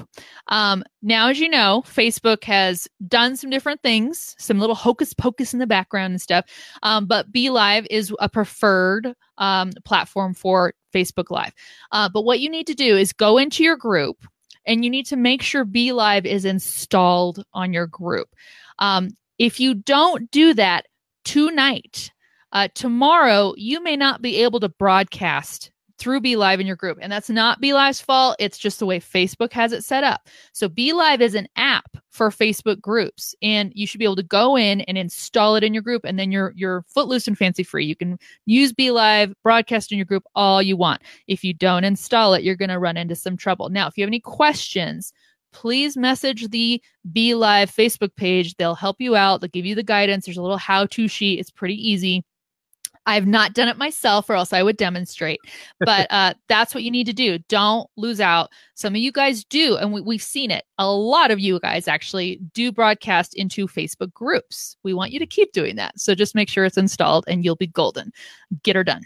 um, 0.48 0.82
now 1.02 1.28
as 1.28 1.38
you 1.38 1.48
know, 1.48 1.82
Facebook 1.86 2.44
has 2.44 2.88
done 3.06 3.36
some 3.36 3.50
different 3.50 3.82
things, 3.82 4.34
some 4.38 4.58
little 4.58 4.74
hocus 4.74 5.12
pocus 5.12 5.52
in 5.52 5.58
the 5.58 5.66
background 5.66 6.12
and 6.12 6.20
stuff. 6.20 6.44
Um, 6.82 7.06
but 7.06 7.32
Be 7.32 7.50
Live 7.50 7.86
is 7.90 8.14
a 8.20 8.28
preferred 8.28 9.14
um, 9.38 9.72
platform 9.84 10.34
for 10.34 10.74
Facebook 10.94 11.30
Live. 11.30 11.52
Uh, 11.92 12.08
but 12.08 12.22
what 12.22 12.40
you 12.40 12.48
need 12.48 12.66
to 12.66 12.74
do 12.74 12.96
is 12.96 13.12
go 13.12 13.38
into 13.38 13.62
your 13.62 13.76
group 13.76 14.26
and 14.66 14.84
you 14.84 14.90
need 14.90 15.06
to 15.06 15.16
make 15.16 15.42
sure 15.42 15.64
Be 15.64 15.92
Live 15.92 16.26
is 16.26 16.44
installed 16.44 17.44
on 17.52 17.72
your 17.72 17.86
group. 17.86 18.28
Um, 18.78 19.10
if 19.38 19.60
you 19.60 19.74
don't 19.74 20.30
do 20.30 20.54
that 20.54 20.86
tonight, 21.24 22.10
uh, 22.52 22.68
tomorrow 22.74 23.54
you 23.56 23.82
may 23.82 23.96
not 23.96 24.22
be 24.22 24.42
able 24.42 24.60
to 24.60 24.68
broadcast 24.68 25.70
through 25.98 26.20
Be 26.20 26.36
Live 26.36 26.60
in 26.60 26.66
your 26.66 26.76
group. 26.76 26.98
And 27.00 27.10
that's 27.10 27.30
not 27.30 27.60
Be 27.60 27.72
Live's 27.72 28.00
fault. 28.00 28.36
It's 28.38 28.58
just 28.58 28.78
the 28.78 28.86
way 28.86 29.00
Facebook 29.00 29.52
has 29.52 29.72
it 29.72 29.84
set 29.84 30.04
up. 30.04 30.28
So 30.52 30.68
Be 30.68 30.92
Live 30.92 31.20
is 31.20 31.34
an 31.34 31.48
app 31.56 31.96
for 32.10 32.30
Facebook 32.30 32.80
groups. 32.80 33.34
And 33.42 33.72
you 33.74 33.86
should 33.86 33.98
be 33.98 34.04
able 34.04 34.16
to 34.16 34.22
go 34.22 34.56
in 34.56 34.82
and 34.82 34.98
install 34.98 35.56
it 35.56 35.64
in 35.64 35.72
your 35.72 35.82
group. 35.82 36.02
And 36.04 36.18
then 36.18 36.30
you're 36.30 36.52
you're 36.54 36.84
footloose 36.88 37.26
and 37.26 37.36
fancy 37.36 37.62
free. 37.62 37.86
You 37.86 37.96
can 37.96 38.18
use 38.44 38.72
Be 38.72 38.90
Live, 38.90 39.34
broadcast 39.42 39.90
in 39.90 39.98
your 39.98 40.04
group 40.04 40.24
all 40.34 40.62
you 40.62 40.76
want. 40.76 41.02
If 41.26 41.42
you 41.44 41.54
don't 41.54 41.84
install 41.84 42.34
it, 42.34 42.42
you're 42.42 42.56
going 42.56 42.68
to 42.68 42.78
run 42.78 42.96
into 42.96 43.16
some 43.16 43.36
trouble. 43.36 43.68
Now, 43.70 43.86
if 43.86 43.96
you 43.96 44.02
have 44.02 44.10
any 44.10 44.20
questions, 44.20 45.12
please 45.52 45.96
message 45.96 46.48
the 46.50 46.82
Be 47.10 47.34
Live 47.34 47.70
Facebook 47.74 48.14
page. 48.16 48.54
They'll 48.56 48.74
help 48.74 49.00
you 49.00 49.16
out. 49.16 49.40
They'll 49.40 49.48
give 49.48 49.66
you 49.66 49.74
the 49.74 49.82
guidance. 49.82 50.26
There's 50.26 50.36
a 50.36 50.42
little 50.42 50.58
how 50.58 50.86
to 50.86 51.08
sheet. 51.08 51.40
It's 51.40 51.50
pretty 51.50 51.76
easy. 51.76 52.22
I've 53.06 53.26
not 53.26 53.54
done 53.54 53.68
it 53.68 53.78
myself, 53.78 54.28
or 54.28 54.34
else 54.34 54.52
I 54.52 54.62
would 54.62 54.76
demonstrate. 54.76 55.40
But 55.80 56.06
uh, 56.10 56.34
that's 56.48 56.74
what 56.74 56.82
you 56.82 56.90
need 56.90 57.06
to 57.06 57.12
do. 57.12 57.38
Don't 57.48 57.88
lose 57.96 58.20
out. 58.20 58.50
Some 58.74 58.94
of 58.94 59.00
you 59.00 59.12
guys 59.12 59.44
do, 59.44 59.76
and 59.76 59.92
we, 59.92 60.00
we've 60.00 60.22
seen 60.22 60.50
it. 60.50 60.64
A 60.78 60.90
lot 60.90 61.30
of 61.30 61.40
you 61.40 61.58
guys 61.60 61.88
actually 61.88 62.40
do 62.52 62.72
broadcast 62.72 63.34
into 63.34 63.66
Facebook 63.66 64.12
groups. 64.12 64.76
We 64.82 64.92
want 64.92 65.12
you 65.12 65.18
to 65.18 65.26
keep 65.26 65.52
doing 65.52 65.76
that. 65.76 65.98
So 65.98 66.14
just 66.14 66.34
make 66.34 66.48
sure 66.48 66.64
it's 66.64 66.76
installed, 66.76 67.24
and 67.28 67.44
you'll 67.44 67.56
be 67.56 67.68
golden. 67.68 68.12
Get 68.62 68.76
her 68.76 68.84
done. 68.84 69.02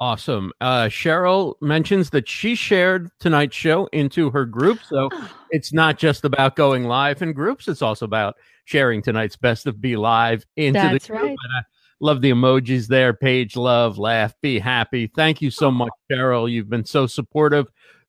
Awesome. 0.00 0.52
Uh, 0.60 0.84
Cheryl 0.84 1.54
mentions 1.60 2.10
that 2.10 2.28
she 2.28 2.54
shared 2.54 3.10
tonight's 3.18 3.56
show 3.56 3.86
into 3.92 4.30
her 4.30 4.44
group. 4.44 4.78
So 4.88 5.10
it's 5.50 5.72
not 5.72 5.98
just 5.98 6.24
about 6.24 6.54
going 6.54 6.84
live 6.84 7.20
in 7.20 7.32
groups, 7.32 7.66
it's 7.66 7.82
also 7.82 8.04
about 8.04 8.36
sharing 8.64 9.02
tonight's 9.02 9.34
best 9.34 9.66
of 9.66 9.80
Be 9.80 9.96
Live 9.96 10.44
into 10.56 10.78
That's 10.78 11.06
the 11.06 11.12
group. 11.14 11.22
right. 11.22 11.30
And 11.30 11.52
I 11.56 11.62
love 12.00 12.20
the 12.20 12.30
emojis 12.30 12.86
there 12.86 13.12
page, 13.12 13.56
love, 13.56 13.98
laugh, 13.98 14.34
be 14.40 14.58
happy. 14.58 15.06
Thank 15.06 15.42
you 15.42 15.50
so 15.50 15.70
much, 15.70 15.92
Cheryl. 16.10 16.50
You've 16.50 16.70
been 16.70 16.84
so 16.84 17.06
supportive 17.06 17.66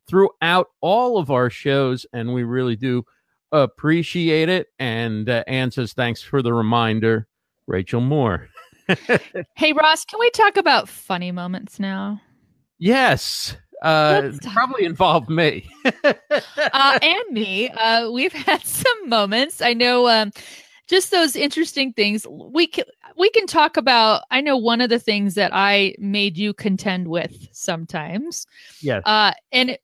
throughout 0.08 0.67
all 0.82 1.17
of 1.17 1.32
our 1.32 1.49
shows, 1.49 2.06
and 2.13 2.34
we 2.34 2.43
really 2.43 2.75
do 2.75 3.04
appreciate 3.52 4.49
it. 4.49 4.67
And 4.80 5.30
uh, 5.30 5.43
Ann 5.47 5.71
says, 5.71 5.93
thanks 5.93 6.21
for 6.21 6.41
the 6.41 6.54
reminder, 6.54 7.28
Rachel 7.67 8.02
Moore. 8.02 8.49
Hey, 9.56 9.71
Ross, 9.73 10.04
can 10.04 10.19
we 10.19 10.32
talk 10.32 10.58
about 10.58 10.89
funny 10.89 11.32
moments 11.32 11.80
now? 11.80 12.19
Yes. 12.80 13.56
Uh, 13.84 14.32
probably 14.52 14.86
involved 14.86 15.30
me. 15.30 15.69
uh, 16.04 16.99
and 16.99 17.23
me. 17.30 17.69
Uh, 17.69 18.10
we've 18.10 18.34
had 18.34 18.65
some 18.65 19.08
moments. 19.08 19.62
I 19.62 19.73
know 19.73 20.08
um, 20.08 20.32
just 20.89 21.12
those 21.12 21.36
interesting 21.36 21.93
things 21.93 22.25
we 22.28 22.67
can 22.67 22.84
we 23.17 23.30
can 23.30 23.45
talk 23.47 23.78
about 23.78 24.23
i 24.32 24.41
know 24.41 24.58
one 24.58 24.82
of 24.82 24.89
the 24.89 24.99
things 24.99 25.36
that 25.36 25.52
i 25.54 25.95
made 25.99 26.36
you 26.38 26.54
contend 26.54 27.08
with 27.08 27.47
sometimes 27.52 28.45
Yes. 28.82 29.04
uh 29.06 29.32
and 29.52 29.71
it, 29.71 29.82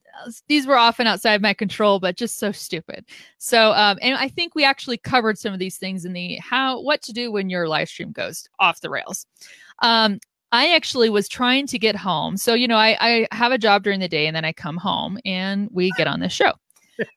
these 0.47 0.65
were 0.65 0.77
often 0.77 1.07
outside 1.07 1.41
my 1.41 1.53
control 1.53 1.99
but 1.99 2.17
just 2.17 2.39
so 2.39 2.51
stupid 2.51 3.05
so 3.37 3.71
um 3.73 3.97
and 4.01 4.15
i 4.15 4.27
think 4.27 4.55
we 4.55 4.65
actually 4.65 4.97
covered 4.97 5.37
some 5.37 5.53
of 5.53 5.59
these 5.59 5.77
things 5.77 6.03
in 6.03 6.13
the 6.13 6.35
how 6.37 6.81
what 6.81 7.01
to 7.03 7.13
do 7.13 7.31
when 7.31 7.49
your 7.49 7.69
live 7.69 7.87
stream 7.87 8.11
goes 8.11 8.49
off 8.59 8.81
the 8.81 8.89
rails 8.89 9.25
um 9.79 10.19
I 10.51 10.73
actually 10.73 11.09
was 11.09 11.27
trying 11.27 11.67
to 11.67 11.77
get 11.77 11.97
home. 11.97 12.37
So, 12.37 12.53
you 12.53 12.65
know, 12.65 12.77
I, 12.77 12.95
I 13.01 13.27
have 13.35 13.51
a 13.51 13.57
job 13.57 13.83
during 13.83 13.99
the 13.99 14.07
day 14.07 14.25
and 14.25 14.33
then 14.33 14.45
I 14.45 14.53
come 14.53 14.77
home 14.77 15.17
and 15.25 15.67
we 15.73 15.91
get 15.97 16.07
on 16.07 16.21
this 16.21 16.31
show 16.31 16.53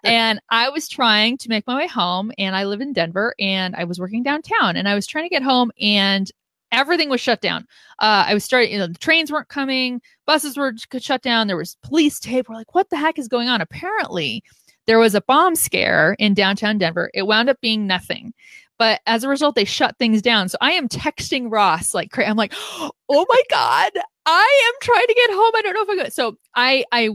and 0.04 0.40
I 0.50 0.68
was 0.68 0.88
trying 0.88 1.38
to 1.38 1.48
make 1.48 1.66
my 1.66 1.76
way 1.76 1.86
home, 1.86 2.32
and 2.38 2.56
I 2.56 2.64
live 2.64 2.80
in 2.80 2.92
Denver, 2.92 3.34
and 3.38 3.74
I 3.76 3.84
was 3.84 3.98
working 3.98 4.22
downtown, 4.22 4.76
and 4.76 4.88
I 4.88 4.94
was 4.94 5.06
trying 5.06 5.24
to 5.24 5.30
get 5.30 5.42
home, 5.42 5.70
and 5.80 6.30
everything 6.72 7.08
was 7.08 7.20
shut 7.20 7.40
down. 7.40 7.62
Uh, 7.98 8.24
I 8.26 8.34
was 8.34 8.44
starting, 8.44 8.72
you 8.72 8.78
know, 8.78 8.86
the 8.86 8.98
trains 8.98 9.32
weren't 9.32 9.48
coming, 9.48 10.00
buses 10.26 10.56
were 10.56 10.74
shut 10.98 11.22
down. 11.22 11.46
There 11.46 11.56
was 11.56 11.76
police 11.82 12.20
tape. 12.20 12.48
We're 12.48 12.56
like, 12.56 12.74
what 12.74 12.90
the 12.90 12.96
heck 12.96 13.18
is 13.18 13.28
going 13.28 13.48
on? 13.48 13.60
Apparently, 13.60 14.42
there 14.86 14.98
was 14.98 15.14
a 15.14 15.20
bomb 15.22 15.54
scare 15.54 16.16
in 16.18 16.34
downtown 16.34 16.78
Denver. 16.78 17.10
It 17.14 17.26
wound 17.26 17.50
up 17.50 17.60
being 17.60 17.86
nothing. 17.86 18.32
But 18.78 19.00
as 19.06 19.24
a 19.24 19.28
result, 19.28 19.56
they 19.56 19.64
shut 19.64 19.98
things 19.98 20.22
down. 20.22 20.48
So 20.48 20.56
I 20.60 20.72
am 20.72 20.88
texting 20.88 21.50
Ross 21.50 21.94
like 21.94 22.16
I'm 22.18 22.36
like, 22.36 22.54
oh 22.56 23.26
my 23.28 23.42
god, 23.50 23.90
I 24.24 24.68
am 24.68 24.74
trying 24.80 25.06
to 25.06 25.14
get 25.14 25.30
home. 25.30 25.52
I 25.56 25.62
don't 25.62 25.74
know 25.74 25.82
if 25.82 25.88
I 25.88 26.04
go. 26.04 26.08
So 26.10 26.36
I 26.54 26.84
I 26.92 27.10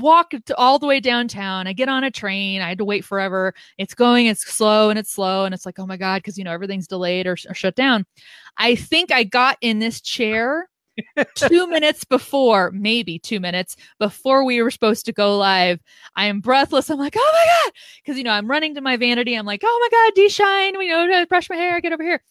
walked 0.00 0.50
all 0.52 0.78
the 0.78 0.86
way 0.86 1.00
downtown. 1.00 1.66
I 1.66 1.72
get 1.72 1.88
on 1.88 2.04
a 2.04 2.10
train. 2.10 2.60
I 2.60 2.68
had 2.68 2.78
to 2.78 2.84
wait 2.84 3.04
forever. 3.04 3.54
It's 3.78 3.94
going, 3.94 4.26
it's 4.26 4.44
slow 4.44 4.90
and 4.90 4.98
it's 4.98 5.10
slow. 5.10 5.44
And 5.44 5.54
it's 5.54 5.66
like, 5.66 5.78
oh 5.78 5.86
my 5.86 5.96
God, 5.96 6.18
because, 6.18 6.38
you 6.38 6.44
know, 6.44 6.52
everything's 6.52 6.86
delayed 6.86 7.26
or, 7.26 7.36
or 7.48 7.54
shut 7.54 7.74
down. 7.74 8.06
I 8.56 8.74
think 8.74 9.12
I 9.12 9.24
got 9.24 9.58
in 9.60 9.78
this 9.78 10.00
chair 10.00 10.68
two 11.34 11.66
minutes 11.66 12.04
before, 12.04 12.70
maybe 12.72 13.18
two 13.18 13.40
minutes 13.40 13.76
before 13.98 14.44
we 14.44 14.62
were 14.62 14.70
supposed 14.70 15.04
to 15.06 15.12
go 15.12 15.36
live. 15.36 15.80
I 16.16 16.26
am 16.26 16.40
breathless. 16.40 16.90
I'm 16.90 16.98
like, 16.98 17.14
oh 17.16 17.30
my 17.32 17.46
God. 17.46 17.72
Because, 18.02 18.16
you 18.18 18.24
know, 18.24 18.30
I'm 18.30 18.48
running 18.48 18.74
to 18.74 18.80
my 18.80 18.96
vanity. 18.96 19.34
I'm 19.34 19.46
like, 19.46 19.62
oh 19.64 19.88
my 19.90 19.96
God, 19.96 20.12
D 20.14 20.28
shine. 20.28 20.78
We 20.78 20.88
know, 20.88 21.06
to 21.06 21.26
brush 21.26 21.50
my 21.50 21.56
hair, 21.56 21.80
get 21.80 21.92
over 21.92 22.02
here. 22.02 22.22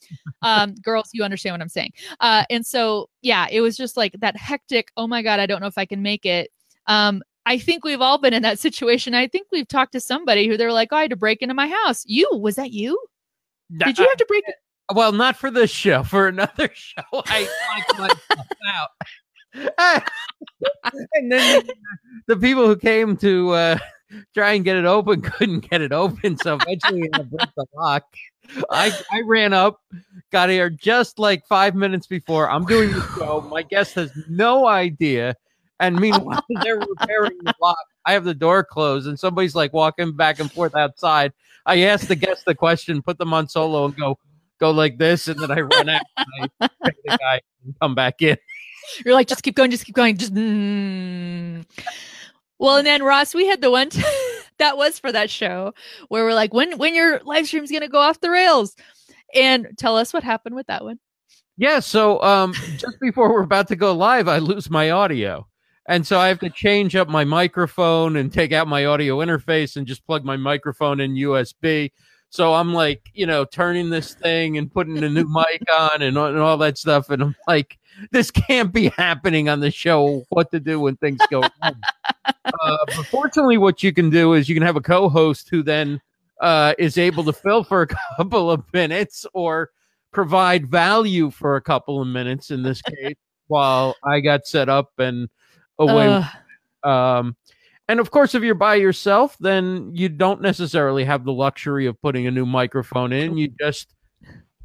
Um, 0.41 0.75
girls, 0.83 1.09
you 1.13 1.23
understand 1.23 1.53
what 1.53 1.61
I'm 1.61 1.69
saying. 1.69 1.91
Uh, 2.19 2.45
and 2.49 2.65
so, 2.65 3.09
yeah, 3.21 3.47
it 3.51 3.61
was 3.61 3.77
just 3.77 3.97
like 3.97 4.13
that 4.19 4.37
hectic, 4.37 4.89
oh 4.97 5.07
my 5.07 5.21
God, 5.21 5.39
I 5.39 5.45
don't 5.45 5.61
know 5.61 5.67
if 5.67 5.77
I 5.77 5.85
can 5.85 6.01
make 6.01 6.25
it. 6.25 6.49
Um, 6.87 7.21
I 7.45 7.57
think 7.57 7.83
we've 7.83 8.01
all 8.01 8.17
been 8.17 8.33
in 8.33 8.43
that 8.43 8.59
situation. 8.59 9.13
I 9.13 9.27
think 9.27 9.47
we've 9.51 9.67
talked 9.67 9.91
to 9.93 9.99
somebody 9.99 10.47
who 10.47 10.57
they're 10.57 10.71
like, 10.71 10.89
oh, 10.91 10.97
I 10.97 11.01
had 11.01 11.09
to 11.09 11.15
break 11.15 11.41
into 11.41 11.53
my 11.53 11.67
house. 11.67 12.03
You, 12.05 12.29
was 12.33 12.55
that 12.55 12.71
you? 12.71 12.97
Did 13.77 13.97
you 13.97 14.05
have 14.05 14.17
to 14.17 14.25
break? 14.25 14.43
Well, 14.93 15.11
not 15.11 15.35
for 15.35 15.49
this 15.49 15.71
show. 15.71 16.03
For 16.13 16.27
another 16.27 16.69
show, 16.73 17.03
I 17.13 17.47
knocked 17.77 17.99
myself 17.99 18.47
out. 18.67 18.89
and 21.13 21.31
then 21.31 21.63
the, 21.65 21.75
the, 22.27 22.37
people 22.37 22.65
who 22.65 22.75
came 22.75 23.15
to 23.17 23.51
uh, 23.51 23.77
try 24.33 24.53
and 24.53 24.65
get 24.65 24.77
it 24.77 24.85
open 24.85 25.21
couldn't 25.21 25.69
get 25.69 25.81
it 25.81 25.91
open, 25.91 26.37
so 26.37 26.57
eventually 26.59 27.07
I 27.13 27.21
broke 27.21 27.49
the 27.55 27.65
lock. 27.75 28.03
I 28.71 28.91
I 29.11 29.21
ran 29.25 29.53
up, 29.53 29.79
got 30.31 30.49
here 30.49 30.71
just 30.71 31.19
like 31.19 31.45
five 31.45 31.75
minutes 31.75 32.07
before. 32.07 32.49
I'm 32.49 32.65
doing 32.65 32.91
the 32.91 33.07
show. 33.15 33.41
My 33.41 33.61
guest 33.61 33.93
has 33.93 34.11
no 34.27 34.67
idea 34.67 35.35
and 35.83 35.99
meanwhile, 35.99 36.43
they're 36.63 36.79
repairing 36.79 37.37
the 37.43 37.53
lock. 37.61 37.77
I 38.05 38.13
have 38.13 38.23
the 38.23 38.33
door 38.33 38.63
closed, 38.63 39.07
and 39.07 39.19
somebody's 39.19 39.55
like 39.55 39.73
walking 39.73 40.15
back 40.15 40.39
and 40.39 40.51
forth 40.51 40.75
outside. 40.75 41.33
I 41.65 41.81
ask 41.83 42.07
the 42.07 42.15
guest 42.15 42.45
the 42.45 42.55
question, 42.55 43.01
put 43.01 43.17
them 43.17 43.33
on 43.33 43.47
solo, 43.47 43.85
and 43.85 43.95
go 43.95 44.17
go 44.59 44.71
like 44.71 44.97
this, 44.97 45.27
and 45.27 45.39
then 45.39 45.51
I 45.51 45.61
run 45.61 45.89
out. 45.89 46.01
And 46.17 46.49
I 46.61 46.69
the 46.81 47.17
guy 47.17 47.41
and 47.63 47.75
come 47.81 47.95
back 47.95 48.21
in. 48.21 48.37
You're 49.05 49.13
like, 49.13 49.27
just 49.27 49.43
keep 49.43 49.55
going, 49.55 49.71
just 49.71 49.85
keep 49.85 49.95
going, 49.95 50.17
just. 50.17 50.33
Mm. 50.33 51.65
Well, 52.59 52.77
and 52.77 52.87
then 52.87 53.03
Ross, 53.03 53.33
we 53.33 53.45
had 53.45 53.61
the 53.61 53.71
one 53.71 53.89
t- 53.89 54.01
that 54.57 54.77
was 54.77 54.99
for 54.99 55.11
that 55.11 55.29
show 55.29 55.73
where 56.07 56.23
we're 56.23 56.33
like, 56.33 56.53
when 56.53 56.77
when 56.77 56.95
your 56.95 57.19
live 57.23 57.47
stream's 57.47 57.71
gonna 57.71 57.89
go 57.89 57.99
off 57.99 58.21
the 58.21 58.29
rails, 58.29 58.75
and 59.33 59.67
tell 59.77 59.97
us 59.97 60.13
what 60.13 60.23
happened 60.23 60.55
with 60.55 60.67
that 60.67 60.83
one. 60.83 60.99
Yeah, 61.57 61.81
so 61.81 62.21
um, 62.23 62.53
just 62.77 62.99
before 62.99 63.31
we're 63.31 63.43
about 63.43 63.67
to 63.67 63.75
go 63.75 63.93
live, 63.93 64.27
I 64.27 64.39
lose 64.39 64.69
my 64.71 64.89
audio. 64.89 65.47
And 65.87 66.05
so 66.07 66.19
I 66.19 66.29
have 66.29 66.39
to 66.39 66.49
change 66.49 66.95
up 66.95 67.09
my 67.09 67.25
microphone 67.25 68.15
and 68.15 68.31
take 68.31 68.53
out 68.53 68.67
my 68.67 68.85
audio 68.85 69.17
interface 69.17 69.75
and 69.75 69.85
just 69.85 70.05
plug 70.05 70.23
my 70.23 70.37
microphone 70.37 71.01
in 71.01 71.15
USB. 71.15 71.91
So 72.29 72.53
I'm 72.53 72.73
like, 72.73 73.11
you 73.13 73.25
know, 73.25 73.45
turning 73.45 73.89
this 73.89 74.15
thing 74.15 74.57
and 74.57 74.71
putting 74.71 75.03
a 75.03 75.09
new 75.09 75.27
mic 75.27 75.63
on 75.77 76.01
and, 76.01 76.17
and 76.17 76.39
all 76.39 76.57
that 76.57 76.77
stuff. 76.77 77.09
And 77.09 77.21
I'm 77.21 77.35
like, 77.47 77.77
this 78.11 78.31
can't 78.31 78.73
be 78.73 78.89
happening 78.89 79.49
on 79.49 79.59
the 79.59 79.69
show. 79.69 80.23
What 80.29 80.51
to 80.51 80.59
do 80.59 80.79
when 80.79 80.95
things 80.95 81.19
go 81.29 81.41
wrong? 81.63 81.81
uh, 82.25 82.77
but 82.87 83.05
fortunately, 83.07 83.57
what 83.57 83.83
you 83.83 83.93
can 83.93 84.09
do 84.09 84.33
is 84.33 84.47
you 84.47 84.55
can 84.55 84.63
have 84.63 84.77
a 84.77 84.81
co-host 84.81 85.49
who 85.49 85.63
then 85.63 86.01
uh, 86.41 86.73
is 86.79 86.97
able 86.97 87.23
to 87.25 87.33
fill 87.33 87.63
for 87.63 87.83
a 87.83 87.87
couple 88.17 88.49
of 88.49 88.63
minutes 88.73 89.25
or 89.33 89.71
provide 90.11 90.71
value 90.71 91.29
for 91.29 91.55
a 91.55 91.61
couple 91.61 92.01
of 92.01 92.07
minutes 92.07 92.51
in 92.51 92.63
this 92.63 92.81
case 92.81 93.15
while 93.47 93.95
I 94.03 94.21
got 94.21 94.47
set 94.47 94.69
up 94.69 94.91
and 94.97 95.29
away. 95.79 96.23
Uh, 96.83 96.87
um, 96.87 97.35
and 97.87 97.99
of 97.99 98.11
course, 98.11 98.33
if 98.33 98.43
you're 98.43 98.55
by 98.55 98.75
yourself, 98.75 99.37
then 99.39 99.91
you 99.93 100.09
don't 100.09 100.41
necessarily 100.41 101.03
have 101.03 101.25
the 101.25 101.33
luxury 101.33 101.85
of 101.85 102.01
putting 102.01 102.27
a 102.27 102.31
new 102.31 102.45
microphone 102.45 103.11
in. 103.11 103.37
You 103.37 103.49
just 103.59 103.93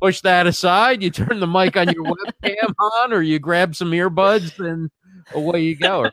push 0.00 0.20
that 0.20 0.46
aside, 0.46 1.02
you 1.02 1.10
turn 1.10 1.40
the 1.40 1.46
mic 1.46 1.76
on 1.76 1.90
your 1.90 2.04
webcam 2.04 2.74
on, 2.80 3.12
or 3.12 3.22
you 3.22 3.38
grab 3.38 3.74
some 3.74 3.90
earbuds, 3.90 4.58
and 4.64 4.90
away 5.34 5.62
you 5.62 5.76
go. 5.76 6.08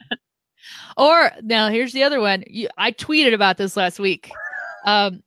or 0.97 1.31
now 1.43 1.69
here's 1.69 1.93
the 1.93 2.03
other 2.03 2.19
one. 2.19 2.43
You, 2.47 2.69
I 2.77 2.91
tweeted 2.91 3.33
about 3.33 3.57
this 3.57 3.77
last 3.77 3.99
week. 3.99 4.31
Um, 4.85 5.21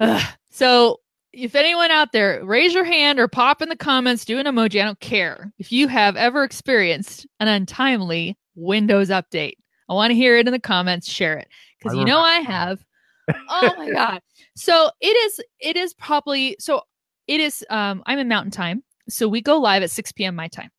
uh, 0.00 0.24
so 0.50 1.00
if 1.32 1.54
anyone 1.54 1.90
out 1.90 2.12
there, 2.12 2.44
raise 2.44 2.74
your 2.74 2.84
hand 2.84 3.20
or 3.20 3.28
pop 3.28 3.62
in 3.62 3.68
the 3.68 3.76
comments, 3.76 4.24
do 4.24 4.38
an 4.38 4.46
emoji. 4.46 4.80
I 4.80 4.84
don't 4.84 5.00
care 5.00 5.52
if 5.58 5.70
you 5.70 5.86
have 5.88 6.16
ever 6.16 6.42
experienced 6.42 7.26
an 7.38 7.48
untimely 7.48 8.36
Windows 8.60 9.08
update. 9.08 9.54
I 9.88 9.94
want 9.94 10.10
to 10.10 10.14
hear 10.14 10.36
it 10.36 10.46
in 10.46 10.52
the 10.52 10.60
comments. 10.60 11.10
Share 11.10 11.36
it 11.38 11.48
because 11.78 11.96
you 11.96 12.04
know 12.04 12.20
I 12.20 12.40
have. 12.40 12.84
oh 13.48 13.74
my 13.76 13.90
god! 13.90 14.20
So 14.56 14.90
it 15.00 15.16
is. 15.16 15.40
It 15.60 15.76
is 15.76 15.94
probably 15.94 16.56
so. 16.58 16.82
It 17.26 17.40
is. 17.40 17.64
Um, 17.70 18.02
I'm 18.06 18.18
in 18.18 18.28
Mountain 18.28 18.52
Time, 18.52 18.82
so 19.08 19.28
we 19.28 19.40
go 19.40 19.58
live 19.58 19.82
at 19.82 19.90
6 19.90 20.12
p.m. 20.12 20.34
my 20.34 20.48
time. 20.48 20.70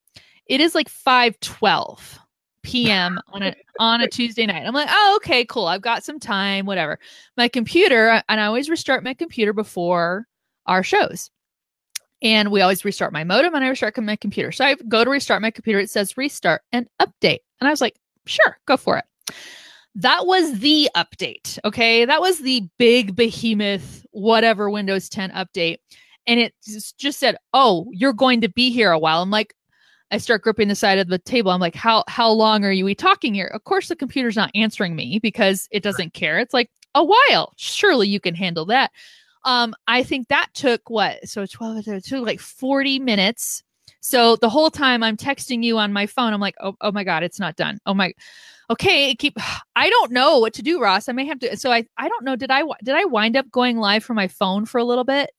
It 0.48 0.62
is 0.62 0.76
like 0.76 0.90
5:12 0.90 2.20
p.m. 2.64 3.20
on 3.34 3.44
a 3.44 3.56
on 3.80 4.02
a 4.02 4.08
Tuesday 4.08 4.46
night. 4.46 4.66
I'm 4.66 4.74
like, 4.74 4.90
oh, 4.92 5.14
okay, 5.18 5.46
cool. 5.46 5.68
I've 5.68 5.82
got 5.82 6.04
some 6.04 6.20
time. 6.20 6.66
Whatever. 6.66 7.00
My 7.38 7.48
computer, 7.48 8.22
and 8.28 8.40
I 8.40 8.46
always 8.46 8.70
restart 8.70 9.04
my 9.04 9.14
computer 9.14 9.54
before 9.54 10.28
our 10.66 10.84
shows. 10.84 11.30
And 12.22 12.52
we 12.52 12.62
always 12.62 12.86
restart 12.86 13.14
my 13.14 13.24
modem 13.24 13.56
and 13.56 13.64
I 13.64 13.70
restart 13.70 13.98
my 13.98 14.16
computer. 14.16 14.52
So 14.52 14.64
I 14.64 14.76
go 14.76 15.04
to 15.04 15.10
restart 15.10 15.42
my 15.42 15.50
computer. 15.50 15.80
It 15.80 15.90
says 15.90 16.18
restart 16.18 16.62
and 16.72 16.88
update. 17.02 17.40
And 17.62 17.68
I 17.68 17.72
was 17.72 17.82
like, 17.82 17.96
sure, 18.26 18.58
go 18.66 18.76
for 18.76 18.98
it. 18.98 19.06
That 19.96 20.26
was 20.26 20.60
the 20.60 20.90
update. 20.96 21.60
Okay. 21.64 22.06
That 22.06 22.22
was 22.22 22.40
the 22.40 22.68
big 22.78 23.16
behemoth, 23.16 24.06
whatever 24.12 24.70
Windows 24.70 25.08
10 25.10 25.32
update. 25.32 25.78
And 26.28 26.40
it 26.40 26.54
just 26.64 27.20
said, 27.20 27.38
oh, 27.54 27.88
you're 27.92 28.14
going 28.14 28.42
to 28.42 28.50
be 28.50 28.72
here 28.72 28.92
a 28.92 29.00
while. 29.00 29.22
I'm 29.22 29.32
like, 29.32 29.54
I 30.12 30.18
start 30.18 30.42
gripping 30.42 30.68
the 30.68 30.76
side 30.76 31.00
of 31.00 31.08
the 31.08 31.18
table. 31.18 31.52
I'm 31.52 31.62
like, 31.62 31.76
how 31.76 32.04
how 32.08 32.30
long 32.30 32.66
are 32.66 32.72
you 32.72 32.84
we 32.84 32.94
talking 32.94 33.34
here? 33.34 33.48
Of 33.48 33.64
course, 33.64 33.88
the 33.88 33.96
computer's 33.96 34.36
not 34.36 34.52
answering 34.54 34.96
me 34.96 35.20
because 35.20 35.68
it 35.72 35.84
doesn't 35.84 36.14
care. 36.14 36.38
It's 36.40 36.54
like 36.54 36.70
a 36.94 37.04
while. 37.04 37.54
Surely 37.56 38.10
you 38.10 38.20
can 38.20 38.36
handle 38.36 38.66
that. 38.66 38.92
Um, 39.46 39.74
I 39.88 40.04
think 40.04 40.28
that 40.28 40.50
took 40.54 40.90
what? 40.90 41.28
So 41.28 41.46
12, 41.46 41.88
it 41.88 42.06
took 42.06 42.26
like 42.26 42.40
40 42.40 43.00
minutes. 43.00 43.64
So 44.02 44.36
the 44.36 44.50
whole 44.50 44.72
time 44.72 45.04
I'm 45.04 45.16
texting 45.16 45.64
you 45.64 45.78
on 45.78 45.94
my 45.94 46.08
phone, 46.08 46.34
I'm 46.34 46.42
like, 46.42 46.56
oh, 46.60 46.76
oh 46.82 46.92
my 46.92 47.04
God, 47.04 47.24
it's 47.24 47.40
not 47.40 47.56
done. 47.56 47.80
Oh 47.86 47.94
my, 47.94 48.14
okay, 48.70 49.16
keep, 49.16 49.38
I 49.76 49.90
don't 49.90 50.12
know 50.12 50.40
what 50.40 50.54
to 50.56 50.62
do, 50.62 50.82
Ross. 50.82 51.08
I 51.08 51.14
may 51.14 51.26
have 51.26 51.40
to, 51.40 51.56
so 51.56 51.72
I, 51.72 51.86
I 51.98 52.10
don't 52.10 52.26
know. 52.26 52.36
Did 52.36 52.52
I, 52.52 52.64
did 52.84 52.96
I 52.96 53.06
wind 53.06 53.38
up 53.38 53.50
going 53.52 53.78
live 53.78 54.04
from 54.04 54.16
my 54.16 54.28
phone 54.28 54.66
for 54.66 54.80
a 54.80 54.84
little 54.84 55.04
bit? 55.04 55.30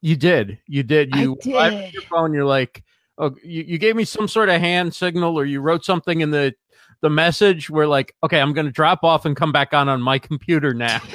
You 0.00 0.16
did. 0.16 0.58
You 0.66 0.82
did. 0.82 1.14
You 1.14 1.36
did. 1.42 1.92
your 1.92 2.02
phone. 2.02 2.32
You're 2.32 2.44
like, 2.44 2.82
oh, 3.18 3.34
you, 3.42 3.62
you 3.62 3.78
gave 3.78 3.94
me 3.94 4.04
some 4.04 4.28
sort 4.28 4.48
of 4.48 4.60
hand 4.60 4.94
signal 4.94 5.38
or 5.38 5.44
you 5.44 5.60
wrote 5.60 5.84
something 5.84 6.20
in 6.22 6.30
the, 6.30 6.54
the 7.02 7.10
message 7.10 7.68
where 7.68 7.86
like, 7.86 8.14
okay, 8.22 8.40
I'm 8.40 8.54
going 8.54 8.66
to 8.66 8.72
drop 8.72 9.04
off 9.04 9.26
and 9.26 9.36
come 9.36 9.52
back 9.52 9.74
on 9.74 9.88
on 9.88 10.00
my 10.00 10.18
computer 10.18 10.72
now. 10.72 11.00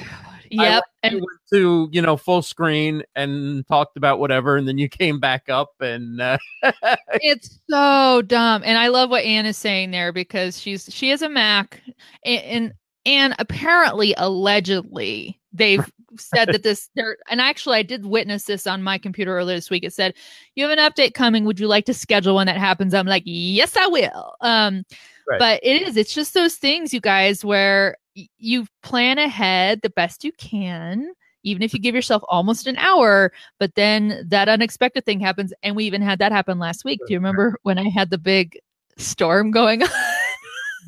Yep. 0.51 0.83
and 1.03 1.15
went 1.15 1.39
to 1.53 1.89
you 1.91 2.01
know 2.01 2.17
full 2.17 2.41
screen 2.41 3.03
and 3.15 3.65
talked 3.67 3.97
about 3.97 4.19
whatever, 4.19 4.57
and 4.57 4.67
then 4.67 4.77
you 4.77 4.89
came 4.89 5.19
back 5.19 5.49
up, 5.49 5.69
and 5.79 6.21
uh, 6.21 6.37
it's 7.13 7.59
so 7.69 8.21
dumb. 8.23 8.61
And 8.65 8.77
I 8.77 8.87
love 8.87 9.09
what 9.09 9.23
Anne 9.23 9.45
is 9.45 9.57
saying 9.57 9.91
there 9.91 10.11
because 10.11 10.59
she's 10.59 10.89
she 10.91 11.09
has 11.09 11.21
a 11.21 11.29
Mac, 11.29 11.81
and 12.25 12.43
and, 12.43 12.73
and 13.05 13.35
apparently 13.39 14.13
allegedly 14.17 15.39
they've 15.53 15.89
said 16.17 16.49
that 16.49 16.63
this 16.63 16.89
there 16.95 17.17
and 17.29 17.41
actually 17.41 17.77
I 17.77 17.83
did 17.83 18.05
witness 18.05 18.45
this 18.45 18.67
on 18.67 18.83
my 18.83 18.97
computer 18.97 19.37
earlier 19.37 19.57
this 19.57 19.69
week. 19.69 19.83
It 19.83 19.93
said, 19.93 20.13
You 20.55 20.67
have 20.67 20.77
an 20.77 20.91
update 20.91 21.13
coming. 21.13 21.45
Would 21.45 21.59
you 21.59 21.67
like 21.67 21.85
to 21.85 21.93
schedule 21.93 22.35
when 22.35 22.47
that 22.47 22.57
happens? 22.57 22.93
I'm 22.93 23.07
like, 23.07 23.23
Yes, 23.25 23.75
I 23.77 23.87
will. 23.87 24.35
Um 24.41 24.83
right. 25.27 25.39
but 25.39 25.59
it 25.63 25.81
is, 25.81 25.97
it's 25.97 26.13
just 26.13 26.33
those 26.33 26.55
things, 26.55 26.93
you 26.93 26.99
guys, 27.01 27.43
where 27.45 27.97
you 28.13 28.65
plan 28.83 29.17
ahead 29.17 29.81
the 29.81 29.89
best 29.89 30.23
you 30.23 30.31
can 30.33 31.11
even 31.43 31.63
if 31.63 31.73
you 31.73 31.79
give 31.79 31.95
yourself 31.95 32.23
almost 32.29 32.67
an 32.67 32.77
hour, 32.77 33.31
but 33.59 33.75
then 33.75 34.25
that 34.27 34.49
unexpected 34.49 35.05
thing 35.05 35.19
happens. 35.19 35.53
And 35.63 35.75
we 35.75 35.85
even 35.85 36.01
had 36.01 36.19
that 36.19 36.31
happen 36.31 36.59
last 36.59 36.85
week. 36.85 36.99
Do 37.07 37.13
you 37.13 37.19
remember 37.19 37.57
when 37.63 37.77
I 37.77 37.89
had 37.89 38.09
the 38.09 38.17
big 38.17 38.59
storm 38.97 39.51
going 39.51 39.83
on? 39.83 39.89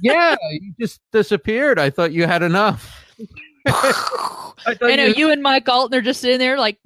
yeah, 0.01 0.35
you 0.51 0.73
just 0.79 1.01
disappeared. 1.11 1.79
I 1.79 1.89
thought 1.89 2.11
you 2.11 2.27
had 2.27 2.43
enough. 2.43 3.15
I, 3.65 4.43
I, 4.65 4.95
know 4.95 5.05
you... 5.05 5.15
you 5.15 5.31
and 5.31 5.41
Mike 5.41 5.67
Allton 5.69 5.97
are 5.97 6.01
just 6.01 6.21
sitting 6.21 6.39
there 6.39 6.57
like, 6.57 6.77